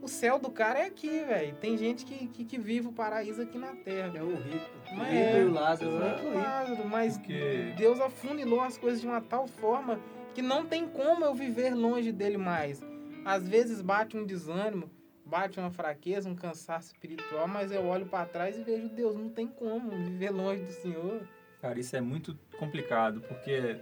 O 0.02 0.08
céu 0.08 0.38
do 0.38 0.50
cara 0.52 0.80
é 0.80 0.86
aqui, 0.88 1.08
velho. 1.24 1.56
Tem 1.56 1.78
gente 1.78 2.04
que, 2.06 2.28
que, 2.28 2.44
que 2.44 2.58
vive 2.58 2.88
o 2.88 2.92
paraíso 2.92 3.42
aqui 3.42 3.58
na 3.58 3.74
terra. 3.76 4.12
É 4.18 4.22
o 4.24 4.36
rico. 4.36 4.66
Mas 4.98 5.14
o 5.14 5.16
é, 5.16 5.46
o 5.46 5.52
Lázaro. 5.54 5.92
né? 5.92 6.18
Muito 6.22 6.38
Lázaro, 6.38 6.86
mas 6.90 7.18
Porque- 7.18 7.74
Deus 7.78 8.02
afunilou 8.02 8.60
as 8.62 8.78
coisas 8.78 9.00
de 9.00 9.08
uma 9.08 9.22
tal 9.22 9.48
forma 9.48 9.98
que 10.34 10.42
não 10.42 10.66
tem 10.66 10.88
como 10.90 11.24
eu 11.24 11.34
viver 11.34 11.74
longe 11.74 12.12
dele 12.12 12.38
mais. 12.38 12.84
Às 13.24 13.48
vezes 13.48 13.82
bate 13.82 14.18
um 14.18 14.26
desânimo, 14.26 14.90
bate 15.32 15.58
uma 15.58 15.72
fraqueza, 15.72 16.30
um 16.30 16.36
cansaço 16.36 16.88
espiritual, 16.88 17.48
mas 17.48 17.72
eu 17.72 17.86
olho 17.86 18.06
para 18.06 18.26
trás 18.26 18.58
e 18.58 18.64
vejo 18.64 18.90
Deus, 18.90 19.16
não 19.16 19.30
tem 19.30 19.48
como 19.48 19.90
viver 19.90 20.30
longe 20.30 20.62
do 20.62 20.72
Senhor. 20.74 21.26
Cara, 21.62 21.80
isso 21.80 21.96
é 21.96 22.02
muito 22.02 22.38
complicado, 22.60 23.22
porque 23.22 23.80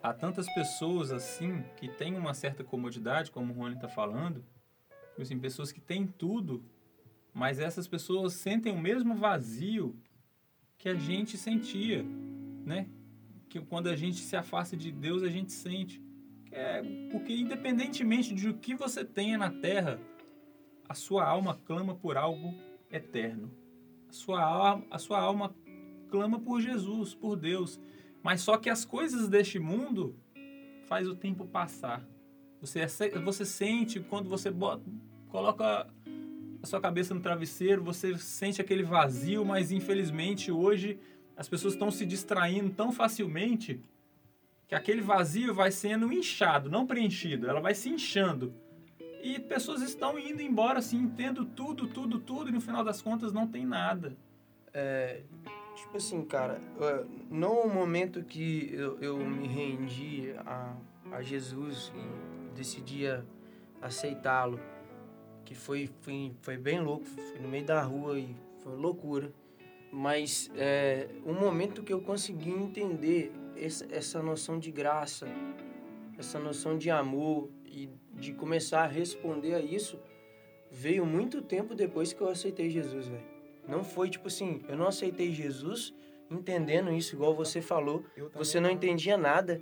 há 0.00 0.14
tantas 0.14 0.46
pessoas 0.54 1.10
assim 1.10 1.64
que 1.76 1.88
têm 1.88 2.14
uma 2.14 2.34
certa 2.34 2.62
comodidade, 2.62 3.32
como 3.32 3.52
o 3.52 3.56
Rony 3.56 3.74
está 3.74 3.88
falando, 3.88 4.44
assim, 5.18 5.40
pessoas 5.40 5.72
que 5.72 5.80
têm 5.80 6.06
tudo, 6.06 6.62
mas 7.34 7.58
essas 7.58 7.88
pessoas 7.88 8.34
sentem 8.34 8.72
o 8.72 8.78
mesmo 8.78 9.16
vazio 9.16 9.96
que 10.78 10.88
a 10.88 10.94
gente 10.94 11.36
sentia, 11.36 12.04
né? 12.64 12.86
Que 13.48 13.60
quando 13.60 13.88
a 13.88 13.96
gente 13.96 14.20
se 14.20 14.36
afasta 14.36 14.76
de 14.76 14.92
Deus, 14.92 15.24
a 15.24 15.28
gente 15.28 15.52
sente. 15.52 16.00
É, 16.52 16.80
porque 17.10 17.32
independentemente 17.32 18.32
de 18.32 18.48
o 18.48 18.54
que 18.54 18.74
você 18.74 19.04
tenha 19.04 19.36
na 19.36 19.50
terra, 19.50 20.00
a 20.90 20.94
sua 20.94 21.24
alma 21.24 21.54
clama 21.64 21.94
por 21.94 22.16
algo 22.16 22.52
eterno. 22.90 23.48
A 24.08 24.12
sua 24.12 24.42
alma, 24.42 24.84
a 24.90 24.98
sua 24.98 25.20
alma 25.20 25.54
clama 26.10 26.40
por 26.40 26.60
Jesus, 26.60 27.14
por 27.14 27.36
Deus. 27.36 27.78
Mas 28.24 28.40
só 28.40 28.56
que 28.56 28.68
as 28.68 28.84
coisas 28.84 29.28
deste 29.28 29.60
mundo 29.60 30.16
faz 30.86 31.06
o 31.06 31.14
tempo 31.14 31.46
passar. 31.46 32.04
Você, 32.60 32.80
ace- 32.80 33.10
você 33.20 33.44
sente 33.44 34.00
quando 34.00 34.28
você 34.28 34.50
bota, 34.50 34.82
coloca 35.28 35.86
a 36.60 36.66
sua 36.66 36.80
cabeça 36.80 37.14
no 37.14 37.20
travesseiro, 37.20 37.84
você 37.84 38.18
sente 38.18 38.60
aquele 38.60 38.82
vazio, 38.82 39.44
mas 39.44 39.70
infelizmente 39.70 40.50
hoje 40.50 40.98
as 41.36 41.48
pessoas 41.48 41.74
estão 41.74 41.92
se 41.92 42.04
distraindo 42.04 42.70
tão 42.70 42.90
facilmente 42.90 43.80
que 44.66 44.74
aquele 44.74 45.02
vazio 45.02 45.54
vai 45.54 45.70
sendo 45.70 46.12
inchado, 46.12 46.68
não 46.68 46.84
preenchido, 46.84 47.48
ela 47.48 47.60
vai 47.60 47.76
se 47.76 47.88
inchando. 47.88 48.52
E 49.22 49.38
pessoas 49.38 49.82
estão 49.82 50.18
indo 50.18 50.40
embora 50.40 50.78
assim, 50.78 51.08
tendo 51.08 51.44
tudo, 51.44 51.86
tudo, 51.86 52.18
tudo, 52.18 52.48
e 52.48 52.52
no 52.52 52.60
final 52.60 52.82
das 52.82 53.02
contas 53.02 53.32
não 53.32 53.46
tem 53.46 53.66
nada. 53.66 54.16
É, 54.72 55.22
tipo 55.74 55.96
assim, 55.96 56.24
cara, 56.24 56.60
não 57.30 57.62
o 57.62 57.72
momento 57.72 58.22
que 58.22 58.70
eu, 58.72 58.98
eu 59.00 59.18
me 59.18 59.46
rendi 59.46 60.32
a, 60.38 60.74
a 61.12 61.22
Jesus 61.22 61.92
e 61.94 62.56
decidi 62.56 63.04
aceitá-lo, 63.82 64.60
que 65.44 65.54
foi, 65.54 65.90
foi, 66.00 66.32
foi 66.40 66.56
bem 66.56 66.80
louco, 66.80 67.04
foi 67.04 67.40
no 67.40 67.48
meio 67.48 67.64
da 67.64 67.82
rua 67.82 68.18
e 68.18 68.34
foi 68.62 68.76
loucura. 68.76 69.32
Mas 69.92 70.50
é, 70.54 71.08
o 71.24 71.32
momento 71.32 71.82
que 71.82 71.92
eu 71.92 72.00
consegui 72.00 72.50
entender 72.50 73.32
essa, 73.56 73.86
essa 73.90 74.22
noção 74.22 74.58
de 74.58 74.70
graça, 74.70 75.26
essa 76.16 76.38
noção 76.38 76.78
de 76.78 76.90
amor 76.90 77.50
e 77.70 77.88
de 78.14 78.32
começar 78.32 78.82
a 78.82 78.86
responder 78.86 79.54
a 79.54 79.60
isso, 79.60 79.98
veio 80.70 81.06
muito 81.06 81.40
tempo 81.40 81.74
depois 81.74 82.12
que 82.12 82.20
eu 82.20 82.28
aceitei 82.28 82.68
Jesus, 82.70 83.06
velho. 83.08 83.22
Não 83.68 83.84
foi 83.84 84.10
tipo 84.10 84.28
assim, 84.28 84.62
eu 84.68 84.76
não 84.76 84.88
aceitei 84.88 85.30
Jesus 85.32 85.94
entendendo 86.30 86.92
isso, 86.92 87.14
igual 87.14 87.34
você 87.34 87.60
falou. 87.60 88.04
Você 88.34 88.58
não 88.60 88.70
entendia 88.70 89.16
nada 89.16 89.60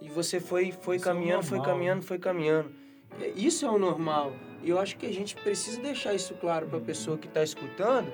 e 0.00 0.08
você 0.08 0.40
foi, 0.40 0.72
foi 0.72 0.96
Isso 0.96 1.08
é 1.08 1.12
caminhando, 1.12 1.42
foi 1.44 1.58
normal, 1.58 1.74
caminhando, 1.74 2.02
foi 2.02 2.18
caminhando. 2.18 2.72
É, 3.20 3.28
Isso 3.30 3.64
é 3.66 3.70
o 3.70 3.78
normal. 3.78 4.32
E 4.62 4.70
eu 4.70 4.78
acho 4.78 4.96
que 4.96 5.06
a 5.06 5.12
gente 5.12 5.34
precisa 5.36 5.80
deixar 5.80 6.14
isso 6.14 6.34
claro 6.34 6.66
para 6.66 6.78
a 6.78 6.80
pessoa 6.80 7.18
que 7.18 7.26
está 7.26 7.42
escutando, 7.42 8.12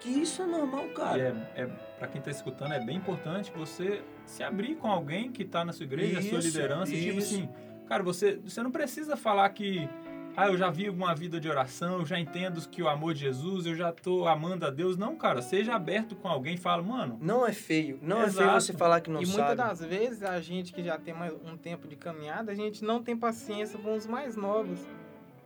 que 0.00 0.08
isso 0.08 0.42
é 0.42 0.46
normal, 0.46 0.88
cara. 0.88 1.46
é, 1.54 1.62
é 1.62 1.66
para 1.98 2.08
quem 2.08 2.18
está 2.18 2.30
escutando, 2.30 2.72
é 2.72 2.80
bem 2.84 2.96
importante 2.96 3.50
você 3.56 4.02
se 4.26 4.42
abrir 4.42 4.74
com 4.74 4.88
alguém 4.88 5.30
que 5.30 5.42
está 5.42 5.64
na 5.64 5.72
sua 5.72 5.84
igreja, 5.84 6.18
a 6.18 6.22
sua 6.22 6.38
Isso, 6.40 6.48
liderança. 6.48 6.92
e 6.92 7.00
Tipo 7.00 7.18
isso. 7.20 7.34
assim, 7.36 7.48
cara, 7.86 8.02
você, 8.02 8.36
você 8.36 8.62
não 8.62 8.70
precisa 8.70 9.16
falar 9.16 9.48
que. 9.50 9.88
Ah, 10.36 10.48
eu 10.48 10.56
já 10.56 10.68
vivo 10.68 10.96
uma 10.96 11.14
vida 11.14 11.38
de 11.38 11.48
oração, 11.48 12.00
eu 12.00 12.04
já 12.04 12.18
entendo 12.18 12.60
que 12.68 12.82
o 12.82 12.88
amor 12.88 13.14
de 13.14 13.20
Jesus, 13.20 13.66
eu 13.66 13.76
já 13.76 13.92
tô 13.92 14.26
amando 14.26 14.66
a 14.66 14.70
Deus. 14.70 14.96
Não, 14.96 15.14
cara, 15.14 15.40
seja 15.40 15.74
aberto 15.76 16.16
com 16.16 16.26
alguém 16.26 16.54
e 16.54 16.58
fala, 16.58 16.82
mano, 16.82 17.16
Não 17.20 17.46
é 17.46 17.52
feio. 17.52 18.00
Não 18.02 18.20
é 18.20 18.28
feio 18.28 18.50
você 18.50 18.72
falar 18.72 19.00
que 19.00 19.08
não 19.08 19.22
e 19.22 19.26
sabe. 19.26 19.38
muitas 19.38 19.56
das 19.56 19.88
vezes 19.88 20.22
a 20.24 20.40
gente 20.40 20.72
que 20.72 20.82
já 20.82 20.98
tem 20.98 21.14
mais 21.14 21.32
um 21.44 21.56
tempo 21.56 21.86
de 21.86 21.94
caminhada, 21.94 22.50
a 22.50 22.54
gente 22.54 22.84
não 22.84 23.00
tem 23.00 23.16
paciência 23.16 23.78
com 23.78 23.94
os 23.94 24.08
mais 24.08 24.34
novos. 24.34 24.80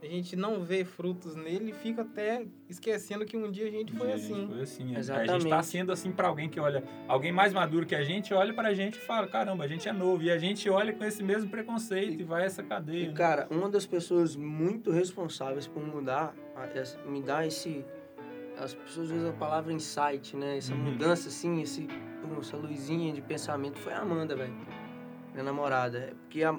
A 0.01 0.07
gente 0.07 0.37
não 0.37 0.63
vê 0.63 0.85
frutos 0.85 1.35
nele 1.35 1.71
e 1.71 1.75
fica 1.75 2.03
até 2.03 2.45
esquecendo 2.69 3.25
que 3.25 3.37
um 3.37 3.51
dia 3.51 3.67
a 3.67 3.71
gente 3.71 3.93
foi 3.93 4.13
a 4.13 4.17
gente 4.17 4.33
assim. 4.33 4.47
foi 4.49 4.63
assim. 4.63 4.83
A 4.85 4.87
gente 4.87 4.99
Exatamente. 4.99 5.49
tá 5.49 5.63
sendo 5.63 5.91
assim 5.91 6.13
para 6.13 6.29
alguém 6.29 6.49
que 6.49 6.61
olha, 6.61 6.85
alguém 7.09 7.33
mais 7.33 7.53
maduro 7.53 7.85
que 7.85 7.97
a 7.97 8.05
gente, 8.05 8.33
olha 8.33 8.55
pra 8.55 8.73
gente 8.75 8.95
e 8.95 9.01
fala, 9.01 9.27
caramba, 9.27 9.65
a 9.65 9.67
gente 9.69 9.89
é 9.89 9.93
novo. 9.93 10.23
E 10.23 10.31
a 10.31 10.39
gente 10.39 10.71
olha 10.71 10.93
com 10.93 11.05
esse 11.05 11.21
mesmo 11.23 11.51
preconceito 11.51 12.21
e, 12.21 12.23
vai 12.23 12.45
essa 12.45 12.63
cadeia. 12.63 13.05
E, 13.07 13.09
né? 13.09 13.13
cara, 13.15 13.49
uma 13.51 13.69
das 13.69 13.87
pessoas 13.87 14.37
muito 14.37 14.93
responsáveis 14.93 15.67
por 15.67 15.83
mudar, 15.85 16.33
a- 16.55 17.09
me 17.11 17.21
dar 17.21 17.45
esse. 17.47 17.85
As 18.57 18.75
pessoas 18.75 19.11
usam 19.11 19.31
a 19.31 19.33
palavra 19.33 19.73
insight, 19.73 20.37
né? 20.37 20.59
Essa 20.59 20.75
Uhum. 20.75 20.93
mudança, 20.93 21.29
assim, 21.29 21.61
esse, 21.61 21.89
essa 22.41 22.57
luzinha 22.57 23.13
de 23.13 23.21
pensamento 23.21 23.79
foi 23.79 23.93
a 23.93 23.99
Amanda, 24.01 24.37
velho. 24.37 24.55
Minha 25.33 25.43
namorada. 25.45 25.99
É 25.99 26.11
Porque 26.15 26.43
a, 26.45 26.53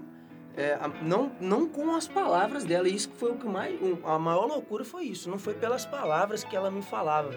é, 0.58 0.78
não, 1.04 1.32
não 1.39 1.68
com 1.68 1.95
as 1.95 2.08
palavras 2.08 2.66
dela, 2.66 2.88
isso 2.88 3.10
foi 3.16 3.32
o 3.32 3.38
que 3.38 3.47
mais. 3.47 3.80
A 4.04 4.20
maior 4.20 4.45
loucura 4.45 4.84
foi 4.84 5.06
isso. 5.06 5.30
Não 5.30 5.39
foi 5.39 5.54
pelas 5.54 5.86
palavras 5.86 6.43
que 6.43 6.56
ela 6.56 6.70
me 6.70 6.82
falava. 6.82 7.32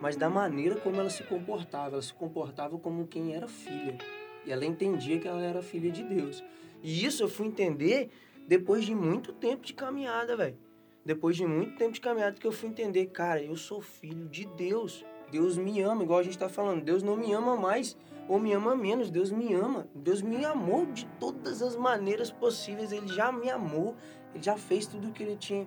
Mas 0.00 0.16
da 0.16 0.28
maneira 0.28 0.76
como 0.76 1.00
ela 1.00 1.10
se 1.10 1.22
comportava. 1.22 1.94
Ela 1.94 2.02
se 2.02 2.12
comportava 2.12 2.78
como 2.78 3.06
quem 3.06 3.34
era 3.34 3.46
filha. 3.46 3.96
E 4.44 4.52
ela 4.52 4.64
entendia 4.64 5.18
que 5.18 5.28
ela 5.28 5.42
era 5.42 5.62
filha 5.62 5.90
de 5.90 6.02
Deus. 6.02 6.42
E 6.82 7.04
isso 7.04 7.22
eu 7.22 7.28
fui 7.28 7.46
entender 7.46 8.10
depois 8.46 8.84
de 8.84 8.94
muito 8.94 9.32
tempo 9.32 9.64
de 9.64 9.72
caminhada, 9.72 10.36
velho. 10.36 10.58
Depois 11.04 11.36
de 11.36 11.46
muito 11.46 11.76
tempo 11.76 11.92
de 11.92 12.00
caminhada 12.00 12.36
que 12.38 12.46
eu 12.46 12.52
fui 12.52 12.68
entender, 12.68 13.06
cara, 13.06 13.42
eu 13.42 13.56
sou 13.56 13.80
filho 13.80 14.28
de 14.28 14.46
Deus. 14.46 15.04
Deus 15.30 15.56
me 15.56 15.80
ama, 15.80 16.02
igual 16.02 16.18
a 16.18 16.22
gente 16.22 16.38
tá 16.38 16.48
falando. 16.48 16.82
Deus 16.82 17.02
não 17.02 17.16
me 17.16 17.32
ama 17.32 17.56
mais 17.56 17.96
ou 18.28 18.38
me 18.38 18.52
ama 18.52 18.74
menos. 18.74 19.10
Deus 19.10 19.30
me 19.30 19.52
ama. 19.54 19.86
Deus 19.94 20.22
me 20.22 20.44
amou 20.44 20.86
de 20.86 21.06
todas 21.20 21.62
as 21.62 21.76
maneiras 21.76 22.30
possíveis. 22.30 22.92
Ele 22.92 23.08
já 23.08 23.30
me 23.32 23.50
amou. 23.50 23.96
Ele 24.34 24.42
já 24.42 24.56
fez 24.56 24.86
tudo 24.86 25.08
o 25.08 25.12
que 25.12 25.22
ele 25.22 25.36
tinha 25.36 25.66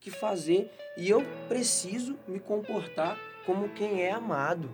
que 0.00 0.10
fazer. 0.10 0.70
E 0.96 1.08
eu 1.08 1.22
preciso 1.48 2.16
me 2.26 2.38
comportar 2.40 3.16
como 3.44 3.68
quem 3.70 4.02
é 4.02 4.10
amado. 4.12 4.70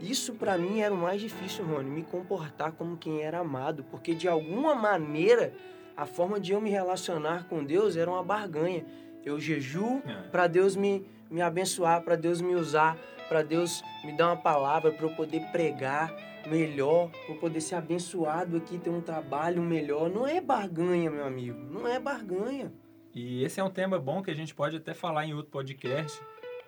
Isso 0.00 0.34
pra 0.34 0.56
mim 0.56 0.80
era 0.80 0.94
o 0.94 0.96
mais 0.96 1.20
difícil, 1.20 1.64
Rony, 1.64 1.90
me 1.90 2.02
comportar 2.02 2.72
como 2.72 2.96
quem 2.96 3.20
era 3.20 3.40
amado, 3.40 3.84
porque 3.90 4.14
de 4.14 4.26
alguma 4.26 4.74
maneira 4.74 5.52
a 5.94 6.06
forma 6.06 6.40
de 6.40 6.52
eu 6.52 6.60
me 6.60 6.70
relacionar 6.70 7.46
com 7.48 7.62
Deus 7.62 7.96
era 7.96 8.10
uma 8.10 8.22
barganha. 8.22 8.86
Eu 9.22 9.38
jejuo 9.38 10.02
É. 10.06 10.28
para 10.30 10.46
Deus 10.46 10.74
me, 10.74 11.06
me 11.30 11.42
abençoar, 11.42 12.02
para 12.02 12.16
Deus 12.16 12.40
me 12.40 12.54
usar, 12.54 12.96
para 13.30 13.44
Deus 13.44 13.80
me 14.04 14.12
dar 14.12 14.26
uma 14.26 14.36
palavra 14.36 14.90
para 14.90 15.06
eu 15.06 15.14
poder 15.14 15.40
pregar 15.52 16.12
melhor, 16.48 17.10
para 17.10 17.32
eu 17.32 17.38
poder 17.38 17.60
ser 17.60 17.76
abençoado 17.76 18.56
aqui, 18.56 18.76
ter 18.76 18.90
um 18.90 19.00
trabalho 19.00 19.62
melhor. 19.62 20.10
Não 20.10 20.26
é 20.26 20.40
barganha, 20.40 21.08
meu 21.08 21.24
amigo, 21.24 21.56
não 21.70 21.86
é 21.86 22.00
barganha. 22.00 22.72
E 23.14 23.44
esse 23.44 23.60
é 23.60 23.64
um 23.64 23.70
tema 23.70 24.00
bom 24.00 24.20
que 24.20 24.32
a 24.32 24.34
gente 24.34 24.52
pode 24.52 24.76
até 24.76 24.92
falar 24.92 25.26
em 25.26 25.32
outro 25.32 25.52
podcast, 25.52 26.20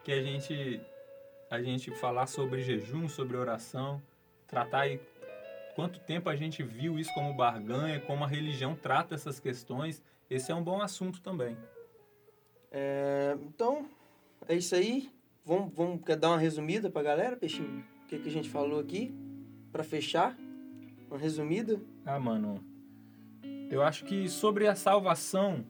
que 0.04 0.12
a 0.12 0.22
gente 0.22 0.80
a 1.50 1.60
gente 1.60 1.90
falar 1.90 2.26
sobre 2.26 2.62
jejum, 2.62 3.08
sobre 3.08 3.36
oração, 3.36 4.00
tratar 4.46 4.82
aí 4.82 5.00
quanto 5.74 5.98
tempo 5.98 6.30
a 6.30 6.36
gente 6.36 6.62
viu 6.62 6.96
isso 6.96 7.12
como 7.12 7.34
barganha, 7.34 8.00
como 8.00 8.22
a 8.22 8.28
religião 8.28 8.76
trata 8.76 9.16
essas 9.16 9.40
questões. 9.40 10.00
Esse 10.30 10.52
é 10.52 10.54
um 10.54 10.62
bom 10.62 10.80
assunto 10.80 11.20
também. 11.20 11.56
É, 12.70 13.36
então, 13.42 13.84
é 14.48 14.54
isso 14.54 14.76
aí. 14.76 15.10
Vamos, 15.44 15.72
vamos 15.74 16.04
quer 16.04 16.16
dar 16.16 16.30
uma 16.30 16.38
resumida 16.38 16.88
pra 16.88 17.02
galera, 17.02 17.36
Peixinho? 17.36 17.84
O 18.04 18.06
que, 18.06 18.18
que 18.18 18.28
a 18.28 18.32
gente 18.32 18.48
falou 18.48 18.78
aqui? 18.78 19.12
Para 19.72 19.82
fechar? 19.82 20.36
Uma 21.10 21.18
resumida? 21.18 21.80
Ah, 22.06 22.20
mano, 22.20 22.64
eu 23.68 23.82
acho 23.82 24.04
que 24.04 24.28
sobre 24.28 24.68
a 24.68 24.76
salvação, 24.76 25.64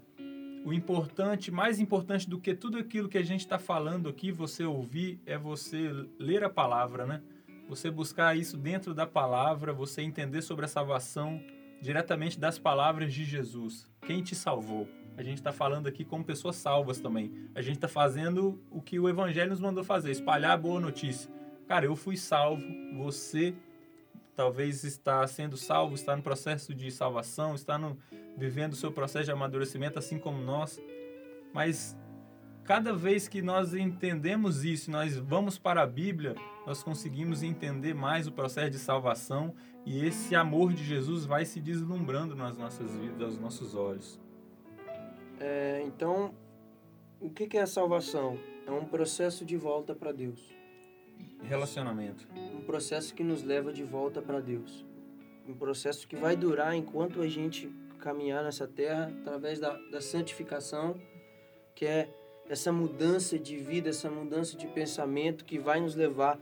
o 0.64 0.74
importante, 0.74 1.50
mais 1.50 1.80
importante 1.80 2.28
do 2.28 2.38
que 2.38 2.54
tudo 2.54 2.76
aquilo 2.76 3.08
que 3.08 3.16
a 3.16 3.24
gente 3.24 3.40
está 3.40 3.58
falando 3.58 4.10
aqui, 4.10 4.30
você 4.30 4.62
ouvir, 4.62 5.18
é 5.24 5.38
você 5.38 5.90
ler 6.18 6.44
a 6.44 6.50
palavra, 6.50 7.06
né? 7.06 7.22
Você 7.66 7.90
buscar 7.90 8.36
isso 8.36 8.58
dentro 8.58 8.92
da 8.92 9.06
palavra, 9.06 9.72
você 9.72 10.02
entender 10.02 10.42
sobre 10.42 10.66
a 10.66 10.68
salvação 10.68 11.42
diretamente 11.80 12.38
das 12.38 12.58
palavras 12.58 13.14
de 13.14 13.24
Jesus. 13.24 13.86
Quem 14.06 14.22
te 14.22 14.34
salvou? 14.34 14.86
A 15.16 15.22
gente 15.22 15.38
está 15.38 15.52
falando 15.52 15.86
aqui 15.86 16.04
como 16.04 16.24
pessoas 16.24 16.56
salvas 16.56 16.98
também. 16.98 17.32
A 17.54 17.60
gente 17.60 17.76
está 17.76 17.88
fazendo 17.88 18.60
o 18.70 18.80
que 18.80 18.98
o 18.98 19.08
Evangelho 19.08 19.50
nos 19.50 19.60
mandou 19.60 19.84
fazer, 19.84 20.10
espalhar 20.10 20.52
a 20.52 20.56
boa 20.56 20.80
notícia. 20.80 21.30
Cara, 21.68 21.84
eu 21.84 21.94
fui 21.94 22.16
salvo, 22.16 22.62
você 22.96 23.54
talvez 24.34 24.84
está 24.84 25.26
sendo 25.26 25.56
salvo, 25.56 25.94
está 25.94 26.16
no 26.16 26.22
processo 26.22 26.74
de 26.74 26.90
salvação, 26.90 27.54
está 27.54 27.78
no, 27.78 27.98
vivendo 28.36 28.72
o 28.72 28.76
seu 28.76 28.90
processo 28.90 29.26
de 29.26 29.30
amadurecimento, 29.30 29.98
assim 29.98 30.18
como 30.18 30.42
nós. 30.42 30.80
Mas 31.52 31.96
cada 32.64 32.92
vez 32.94 33.28
que 33.28 33.42
nós 33.42 33.74
entendemos 33.74 34.64
isso, 34.64 34.90
nós 34.90 35.16
vamos 35.16 35.58
para 35.58 35.82
a 35.82 35.86
Bíblia, 35.86 36.34
nós 36.66 36.82
conseguimos 36.82 37.42
entender 37.42 37.94
mais 37.94 38.26
o 38.26 38.32
processo 38.32 38.70
de 38.70 38.78
salvação 38.78 39.54
e 39.84 40.04
esse 40.04 40.34
amor 40.34 40.72
de 40.72 40.84
Jesus 40.84 41.26
vai 41.26 41.44
se 41.44 41.60
deslumbrando 41.60 42.34
nas 42.34 42.56
nossas 42.56 42.94
vidas, 42.96 43.22
aos 43.22 43.38
nossos 43.38 43.74
olhos. 43.74 44.21
É, 45.44 45.82
então, 45.84 46.32
o 47.20 47.28
que, 47.28 47.48
que 47.48 47.58
é 47.58 47.62
a 47.62 47.66
salvação? 47.66 48.38
É 48.64 48.70
um 48.70 48.84
processo 48.84 49.44
de 49.44 49.56
volta 49.56 49.92
para 49.92 50.12
Deus. 50.12 50.54
Relacionamento. 51.42 52.28
Um 52.54 52.60
processo 52.60 53.12
que 53.12 53.24
nos 53.24 53.42
leva 53.42 53.72
de 53.72 53.82
volta 53.82 54.22
para 54.22 54.38
Deus. 54.38 54.86
Um 55.44 55.52
processo 55.52 56.06
que 56.06 56.14
vai 56.14 56.36
durar 56.36 56.76
enquanto 56.76 57.20
a 57.20 57.26
gente 57.26 57.68
caminhar 57.98 58.44
nessa 58.44 58.68
terra 58.68 59.12
através 59.20 59.58
da, 59.58 59.76
da 59.90 60.00
santificação, 60.00 60.94
que 61.74 61.86
é 61.86 62.08
essa 62.48 62.70
mudança 62.70 63.36
de 63.36 63.56
vida, 63.56 63.90
essa 63.90 64.08
mudança 64.08 64.56
de 64.56 64.68
pensamento 64.68 65.44
que 65.44 65.58
vai 65.58 65.80
nos 65.80 65.96
levar 65.96 66.38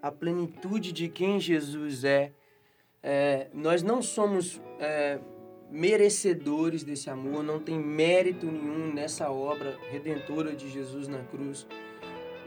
à 0.00 0.10
plenitude 0.10 0.90
de 0.90 1.10
quem 1.10 1.38
Jesus 1.38 2.02
é. 2.02 2.32
É, 3.02 3.50
nós 3.52 3.82
não 3.82 4.00
somos 4.00 4.58
é, 4.80 5.20
merecedores 5.70 6.82
desse 6.82 7.10
amor, 7.10 7.42
não 7.42 7.58
tem 7.60 7.78
mérito 7.78 8.46
nenhum 8.46 8.92
nessa 8.92 9.30
obra 9.30 9.78
redentora 9.90 10.54
de 10.54 10.68
Jesus 10.70 11.08
na 11.08 11.22
cruz. 11.24 11.66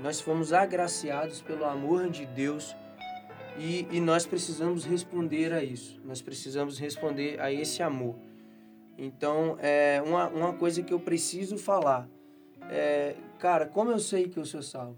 Nós 0.02 0.20
fomos 0.20 0.52
agraciados 0.54 1.42
pelo 1.42 1.66
amor 1.66 2.10
de 2.10 2.26
Deus 2.26 2.76
e, 3.58 3.88
e 3.92 4.00
nós 4.00 4.26
precisamos 4.26 4.86
responder 4.86 5.54
a 5.54 5.64
isso. 5.64 6.02
Nós 6.04 6.22
precisamos 6.22 6.80
responder 6.80 7.40
a 7.40 7.52
esse 7.52 7.84
amor. 7.84 8.16
Então, 8.98 9.58
é 9.60 10.02
uma, 10.06 10.28
uma 10.30 10.54
coisa 10.54 10.82
que 10.82 10.94
eu 10.94 11.00
preciso 11.00 11.58
falar 11.58 12.10
é, 12.70 13.16
cara, 13.38 13.66
como 13.66 13.92
eu 13.92 14.00
sei 14.00 14.30
que 14.30 14.38
eu 14.38 14.46
sou 14.46 14.62
salvo? 14.62 14.98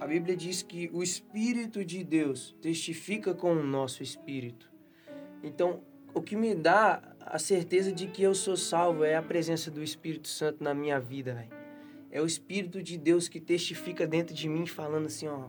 a 0.00 0.06
Bíblia 0.06 0.34
diz 0.34 0.62
que 0.62 0.88
o 0.94 1.02
Espírito 1.02 1.84
de 1.84 2.02
Deus 2.02 2.56
testifica 2.62 3.34
com 3.34 3.52
o 3.52 3.62
nosso 3.62 4.02
espírito. 4.02 4.72
Então, 5.42 5.82
o 6.14 6.22
que 6.22 6.34
me 6.34 6.54
dá 6.54 7.09
a 7.20 7.38
certeza 7.38 7.92
de 7.92 8.06
que 8.06 8.22
eu 8.22 8.34
sou 8.34 8.56
salvo 8.56 9.04
é 9.04 9.14
a 9.14 9.22
presença 9.22 9.70
do 9.70 9.82
Espírito 9.82 10.28
Santo 10.28 10.62
na 10.62 10.74
minha 10.74 10.98
vida, 10.98 11.34
velho. 11.34 11.60
É 12.10 12.20
o 12.20 12.26
Espírito 12.26 12.82
de 12.82 12.98
Deus 12.98 13.28
que 13.28 13.40
testifica 13.40 14.06
dentro 14.06 14.34
de 14.34 14.48
mim, 14.48 14.66
falando 14.66 15.06
assim: 15.06 15.28
ó, 15.28 15.48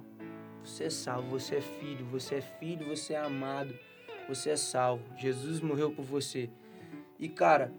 você 0.64 0.85
é 0.85 0.89
salvo, 0.89 1.30
você 1.30 1.56
é 1.56 1.61
filho, 1.61 2.06
você 2.06 2.35
é 2.35 2.41
filho, 2.41 2.88
você 2.88 3.14
é 3.14 3.19
amado, 3.19 3.73
você 4.27 4.52
é 4.52 4.57
salvo. 4.57 5.03
Jesus 5.18 5.60
morreu 5.60 5.91
por 5.91 6.06
você. 6.06 6.49
E 7.19 7.27
cara, 7.27 7.73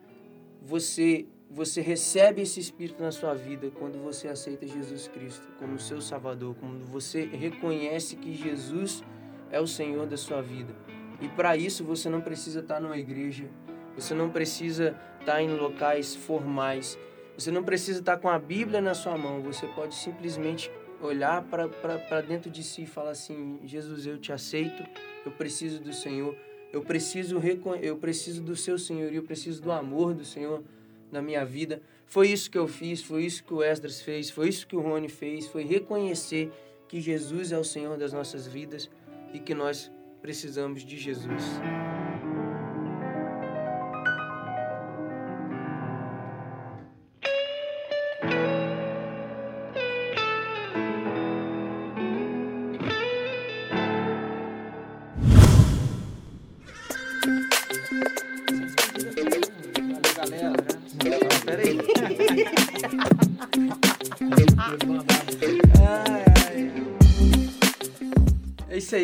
você 0.60 1.26
você 1.54 1.82
recebe 1.82 2.40
esse 2.40 2.58
espírito 2.58 3.02
na 3.02 3.12
sua 3.12 3.34
vida 3.34 3.70
quando 3.70 4.02
você 4.02 4.26
aceita 4.26 4.66
Jesus 4.66 5.06
Cristo 5.06 5.46
como 5.58 5.78
seu 5.78 6.00
Salvador, 6.00 6.56
quando 6.58 6.82
você 6.86 7.26
reconhece 7.26 8.16
que 8.16 8.34
Jesus 8.34 9.04
é 9.50 9.60
o 9.60 9.66
Senhor 9.66 10.06
da 10.06 10.16
sua 10.16 10.40
vida. 10.40 10.74
E 11.20 11.28
para 11.28 11.54
isso 11.54 11.84
você 11.84 12.08
não 12.08 12.22
precisa 12.22 12.60
estar 12.60 12.80
numa 12.80 12.96
igreja, 12.96 13.50
você 13.94 14.14
não 14.14 14.30
precisa 14.30 14.96
estar 15.20 15.42
em 15.42 15.54
locais 15.54 16.14
formais, 16.14 16.98
você 17.36 17.50
não 17.50 17.62
precisa 17.62 18.00
estar 18.00 18.18
com 18.18 18.28
a 18.28 18.38
Bíblia 18.38 18.80
na 18.80 18.94
sua 18.94 19.16
mão, 19.16 19.40
você 19.42 19.66
pode 19.66 19.94
simplesmente 19.94 20.70
olhar 21.00 21.42
para 21.42 22.20
dentro 22.20 22.50
de 22.50 22.62
si 22.62 22.82
e 22.82 22.86
falar 22.86 23.10
assim: 23.10 23.58
Jesus, 23.64 24.06
eu 24.06 24.18
te 24.18 24.32
aceito, 24.32 24.82
eu 25.24 25.32
preciso 25.32 25.80
do 25.80 25.92
Senhor, 25.92 26.36
eu 26.72 26.82
preciso, 26.82 27.40
eu 27.80 27.96
preciso 27.96 28.42
do 28.42 28.56
seu 28.56 28.78
Senhor, 28.78 29.12
eu 29.12 29.22
preciso 29.22 29.60
do 29.62 29.72
amor 29.72 30.14
do 30.14 30.24
Senhor 30.24 30.62
na 31.10 31.20
minha 31.20 31.44
vida. 31.44 31.82
Foi 32.06 32.28
isso 32.28 32.50
que 32.50 32.58
eu 32.58 32.68
fiz, 32.68 33.02
foi 33.02 33.24
isso 33.24 33.44
que 33.44 33.52
o 33.52 33.62
Esdras 33.62 34.00
fez, 34.00 34.30
foi 34.30 34.48
isso 34.48 34.66
que 34.66 34.76
o 34.76 34.80
Rony 34.80 35.08
fez, 35.08 35.46
foi 35.46 35.64
reconhecer 35.64 36.50
que 36.88 37.00
Jesus 37.00 37.52
é 37.52 37.58
o 37.58 37.64
Senhor 37.64 37.96
das 37.96 38.12
nossas 38.12 38.46
vidas 38.46 38.90
e 39.32 39.38
que 39.38 39.54
nós 39.54 39.90
precisamos 40.20 40.84
de 40.84 40.98
Jesus. 40.98 41.42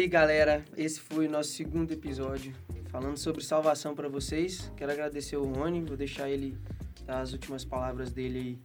Aí, 0.08 0.10
galera. 0.10 0.64
Esse 0.74 1.00
foi 1.00 1.26
o 1.26 1.30
nosso 1.30 1.50
segundo 1.50 1.92
episódio 1.92 2.54
falando 2.88 3.18
sobre 3.18 3.44
salvação 3.44 3.94
para 3.94 4.08
vocês. 4.08 4.72
Quero 4.74 4.90
agradecer 4.90 5.36
o 5.36 5.44
Rony, 5.44 5.82
vou 5.82 5.98
deixar 5.98 6.30
ele 6.30 6.56
dar 7.04 7.20
as 7.20 7.32
últimas 7.32 7.62
palavras 7.62 8.10
dele 8.10 8.38
aí. 8.38 8.58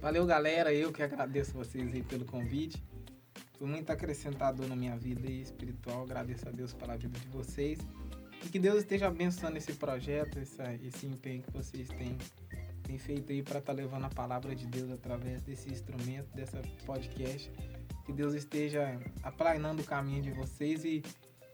Valeu, 0.00 0.26
galera. 0.26 0.74
Eu 0.74 0.92
que 0.92 1.02
agradeço 1.02 1.52
vocês 1.52 1.94
aí 1.94 2.02
pelo 2.02 2.24
convite. 2.24 2.82
Foi 3.56 3.68
muito 3.68 3.90
acrescentador 3.90 4.66
na 4.66 4.74
minha 4.74 4.96
vida 4.96 5.30
espiritual. 5.30 6.02
Agradeço 6.02 6.48
a 6.48 6.50
Deus 6.50 6.74
pela 6.74 6.96
vida 6.96 7.16
de 7.18 7.28
vocês. 7.28 7.78
E 8.44 8.48
que 8.48 8.58
Deus 8.58 8.78
esteja 8.78 9.06
abençoando 9.06 9.56
esse 9.56 9.74
projeto, 9.74 10.38
esse, 10.40 10.60
esse 10.84 11.06
empenho 11.06 11.42
que 11.42 11.52
vocês 11.52 11.86
têm, 11.88 12.18
têm 12.90 12.98
feito 12.98 13.32
aí 13.32 13.42
para 13.42 13.60
estar 13.60 13.72
tá 13.72 13.76
levando 13.80 14.04
a 14.04 14.08
palavra 14.08 14.54
de 14.54 14.66
Deus 14.66 14.90
através 14.90 15.42
desse 15.42 15.70
instrumento, 15.70 16.26
dessa 16.34 16.60
podcast 16.84 17.50
que 18.04 18.12
Deus 18.12 18.34
esteja 18.34 18.98
aplanando 19.22 19.82
o 19.82 19.84
caminho 19.84 20.22
de 20.22 20.32
vocês 20.32 20.84
e, 20.84 21.02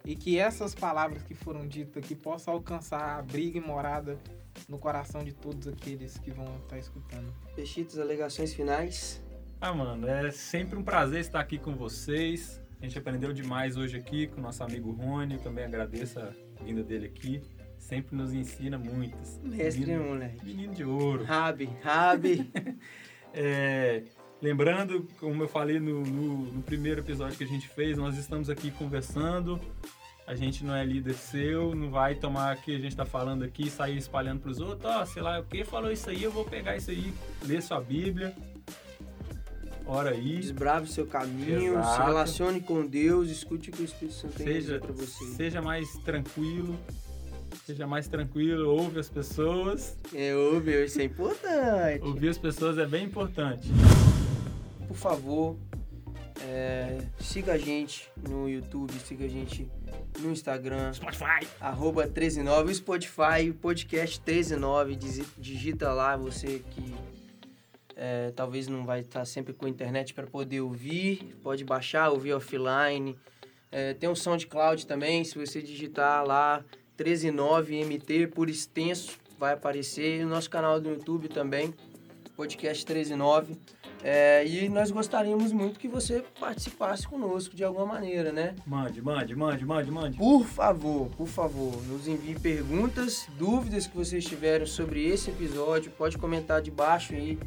e 0.05 0.17
que 0.17 0.39
essas 0.39 0.75
palavras 0.75 1.23
que 1.23 1.35
foram 1.35 1.67
ditas 1.67 2.03
aqui 2.03 2.15
possam 2.15 2.55
alcançar 2.55 3.19
a 3.19 3.23
briga 3.23 3.59
e 3.59 3.61
morada 3.61 4.19
no 4.67 4.79
coração 4.79 5.23
de 5.23 5.33
todos 5.33 5.69
aqueles 5.69 6.17
que 6.17 6.31
vão 6.31 6.57
estar 6.63 6.79
escutando. 6.79 7.31
Pechitos, 7.55 7.99
alegações 7.99 8.55
finais? 8.55 9.23
Ah, 9.61 9.75
mano, 9.75 10.09
é 10.09 10.31
sempre 10.31 10.79
um 10.79 10.83
prazer 10.83 11.21
estar 11.21 11.41
aqui 11.41 11.59
com 11.59 11.75
vocês. 11.75 12.63
A 12.81 12.85
gente 12.85 12.99
aprendeu 12.99 13.33
demais 13.33 13.77
hoje 13.77 13.97
aqui 13.97 14.27
com 14.27 14.39
o 14.39 14.43
nosso 14.43 14.63
amigo 14.63 14.93
Rony. 14.93 15.35
Eu 15.35 15.41
também 15.41 15.65
agradeço 15.65 16.19
a 16.19 16.31
vinda 16.63 16.83
dele 16.83 17.07
aqui. 17.07 17.43
Sempre 17.87 18.17
nos 18.17 18.33
ensina 18.33 18.77
muitas. 18.77 19.39
Mestre, 19.45 19.87
menino, 19.87 20.09
moleque. 20.09 20.45
Menino 20.45 20.75
de 20.75 20.83
ouro. 20.83 21.23
Rabi, 21.23 21.71
Rabi. 21.85 22.51
é, 23.33 24.03
Lembrando, 24.43 25.07
como 25.21 25.45
eu 25.45 25.49
falei 25.49 25.79
no, 25.79 26.03
no, 26.03 26.53
no, 26.53 26.63
primeiro 26.63 27.01
episódio 27.01 27.39
que 27.39 27.45
a 27.45 27.47
gente 27.47 27.69
fez, 27.69 27.97
nós 27.97 28.19
estamos 28.19 28.51
aqui 28.51 28.73
conversando. 28.73 29.61
A 30.27 30.35
gente 30.35 30.65
não 30.65 30.75
é 30.75 30.85
líder 30.85 31.15
seu, 31.15 31.77
não 31.77 31.89
vai 31.89 32.17
tomar 32.17 32.57
o 32.57 32.61
que 32.61 32.75
a 32.75 32.79
gente 32.79 32.89
está 32.89 33.05
falando 33.05 33.45
aqui 33.45 33.69
e 33.69 33.71
sair 33.71 33.97
espalhando 33.97 34.41
para 34.41 34.51
os 34.51 34.61
outros. 34.61 34.85
Ó, 34.85 35.03
oh, 35.03 35.07
sei 35.07 35.23
lá, 35.23 35.39
o 35.39 35.45
que 35.45 35.65
falou 35.65 35.91
isso 35.93 36.11
aí, 36.11 36.25
eu 36.25 36.33
vou 36.33 36.45
pegar 36.45 36.77
isso 36.77 36.91
aí, 36.91 37.15
ler 37.45 37.63
sua 37.63 37.81
Bíblia. 37.81 38.35
Ora 39.87 40.11
aí. 40.11 40.41
Desbrave 40.41 40.87
o 40.87 40.89
seu 40.89 41.07
caminho, 41.07 41.75
Exato. 41.75 41.95
se 41.95 42.03
relacione 42.03 42.61
com 42.61 42.85
Deus, 42.85 43.31
escute 43.31 43.71
o 43.71 43.73
que 43.73 43.83
o 43.83 43.85
Espírito 43.85 44.15
Santo 44.15 44.35
tem 44.35 44.47
seja, 44.47 44.81
para 44.81 44.93
você. 44.93 45.25
Seja 45.37 45.63
mais 45.63 45.89
tranquilo, 45.99 46.77
seja 47.65 47.87
mais 47.87 48.09
tranquilo, 48.09 48.70
ouve 48.70 48.99
as 48.99 49.09
pessoas. 49.09 49.97
É, 50.15 50.35
ouve, 50.35 50.85
isso 50.85 51.01
é 51.01 51.05
importante. 51.05 52.03
Ouvir 52.03 52.28
as 52.28 52.39
pessoas 52.39 52.78
é 52.78 52.87
bem 52.87 53.05
importante 53.05 53.69
por 54.97 54.97
favor, 54.97 55.57
é, 56.41 56.99
siga 57.19 57.53
a 57.53 57.59
gente 57.59 58.11
no 58.28 58.49
YouTube, 58.49 58.93
siga 59.01 59.27
a 59.27 59.28
gente 59.28 59.69
no 60.19 60.31
Instagram. 60.31 60.93
Spotify. 60.95 61.47
Arroba 61.61 62.05
139. 62.05 62.74
Spotify, 62.74 63.53
podcast 63.61 64.16
139. 64.24 64.97
Digita 65.37 65.93
lá 65.93 66.16
você 66.16 66.62
que 66.70 66.95
é, 67.95 68.33
talvez 68.35 68.69
não 68.69 68.87
vai 68.87 69.01
estar 69.01 69.24
sempre 69.27 69.53
com 69.53 69.66
a 69.66 69.69
internet 69.69 70.15
para 70.15 70.27
poder 70.27 70.62
ouvir. 70.62 71.37
Pode 71.43 71.62
baixar, 71.62 72.09
ouvir 72.09 72.33
offline. 72.33 73.19
É, 73.70 73.93
tem 73.93 74.09
um 74.09 74.15
SoundCloud 74.15 74.87
também. 74.87 75.24
Se 75.24 75.39
você 75.39 75.61
digitar 75.61 76.24
lá 76.24 76.65
139MT 76.98 78.28
por 78.28 78.48
extenso, 78.48 79.18
vai 79.39 79.55
aparecer. 79.55 80.20
E 80.20 80.24
o 80.24 80.28
nosso 80.28 80.48
canal 80.51 80.81
do 80.81 80.90
YouTube 80.90 81.28
também, 81.28 81.74
podcast 82.36 82.82
139. 82.82 83.56
É, 84.02 84.47
e 84.47 84.68
nós 84.68 84.90
gostaríamos 84.90 85.52
muito 85.52 85.81
que 85.81 85.89
você 85.89 86.23
participasse 86.39 87.09
conosco 87.09 87.56
de 87.56 87.64
alguma 87.64 87.86
maneira, 87.86 88.31
né? 88.31 88.55
Mande, 88.66 89.02
mande, 89.02 89.35
mande, 89.35 89.64
mande, 89.64 89.90
mande. 89.90 90.18
Por 90.18 90.44
favor, 90.44 91.09
por 91.16 91.27
favor, 91.27 91.82
nos 91.86 92.06
envie 92.06 92.39
perguntas, 92.39 93.27
dúvidas 93.39 93.86
que 93.86 93.97
vocês 93.97 94.24
tiveram 94.24 94.66
sobre 94.66 95.05
esse 95.06 95.31
episódio. 95.31 95.90
Pode 95.90 96.18
comentar 96.18 96.60
debaixo 96.60 97.14
aí, 97.14 97.39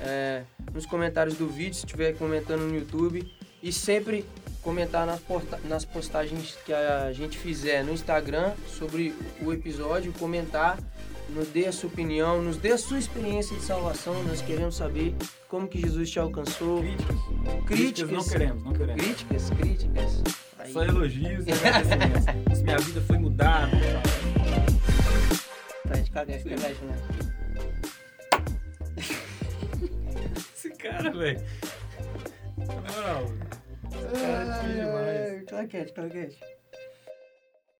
é, 0.00 0.44
nos 0.72 0.86
comentários 0.86 1.36
do 1.36 1.48
vídeo, 1.48 1.74
se 1.74 1.86
estiver 1.86 2.16
comentando 2.16 2.60
no 2.60 2.76
YouTube. 2.76 3.35
E 3.66 3.72
sempre 3.72 4.24
comentar 4.62 5.04
nas, 5.04 5.20
nas 5.64 5.84
postagens 5.84 6.56
que 6.64 6.72
a 6.72 7.12
gente 7.12 7.36
fizer 7.36 7.82
no 7.82 7.92
Instagram 7.92 8.52
sobre 8.68 9.12
o 9.42 9.52
episódio, 9.52 10.12
comentar 10.12 10.78
nos 11.30 11.48
dê 11.48 11.66
a 11.66 11.72
sua 11.72 11.88
opinião, 11.88 12.40
nos 12.40 12.56
dê 12.58 12.70
a 12.70 12.78
sua 12.78 12.96
experiência 12.96 13.56
de 13.56 13.62
salvação. 13.64 14.22
Nós 14.22 14.40
queremos 14.40 14.76
saber 14.76 15.16
como 15.48 15.66
que 15.66 15.80
Jesus 15.80 16.08
te 16.08 16.20
alcançou. 16.20 16.80
Críticas. 16.80 17.16
Críticas. 17.16 17.66
críticas 17.66 18.10
não 18.12 18.24
queremos, 18.24 18.62
não 18.62 18.72
queremos. 18.72 19.04
Críticas, 19.04 19.50
críticas. 19.50 20.22
Aí. 20.60 20.72
Só 20.72 20.84
elogios 20.84 21.44
e 21.44 21.50
agradecimentos. 21.50 22.62
minha 22.62 22.78
vida 22.78 23.00
foi 23.00 23.18
mudada. 23.18 23.72
Tá 26.12 26.22
de 26.22 26.44
né? 26.50 26.76
Esse 30.54 30.70
cara, 30.70 31.10
velho. 31.10 31.40
Na 32.58 32.66
moral. 32.66 33.45
Esse 34.12 34.22
cara 34.22 34.64
é 34.64 34.72
demais. 34.72 35.44
Claquete, 35.46 35.92
claquete. 35.92 36.55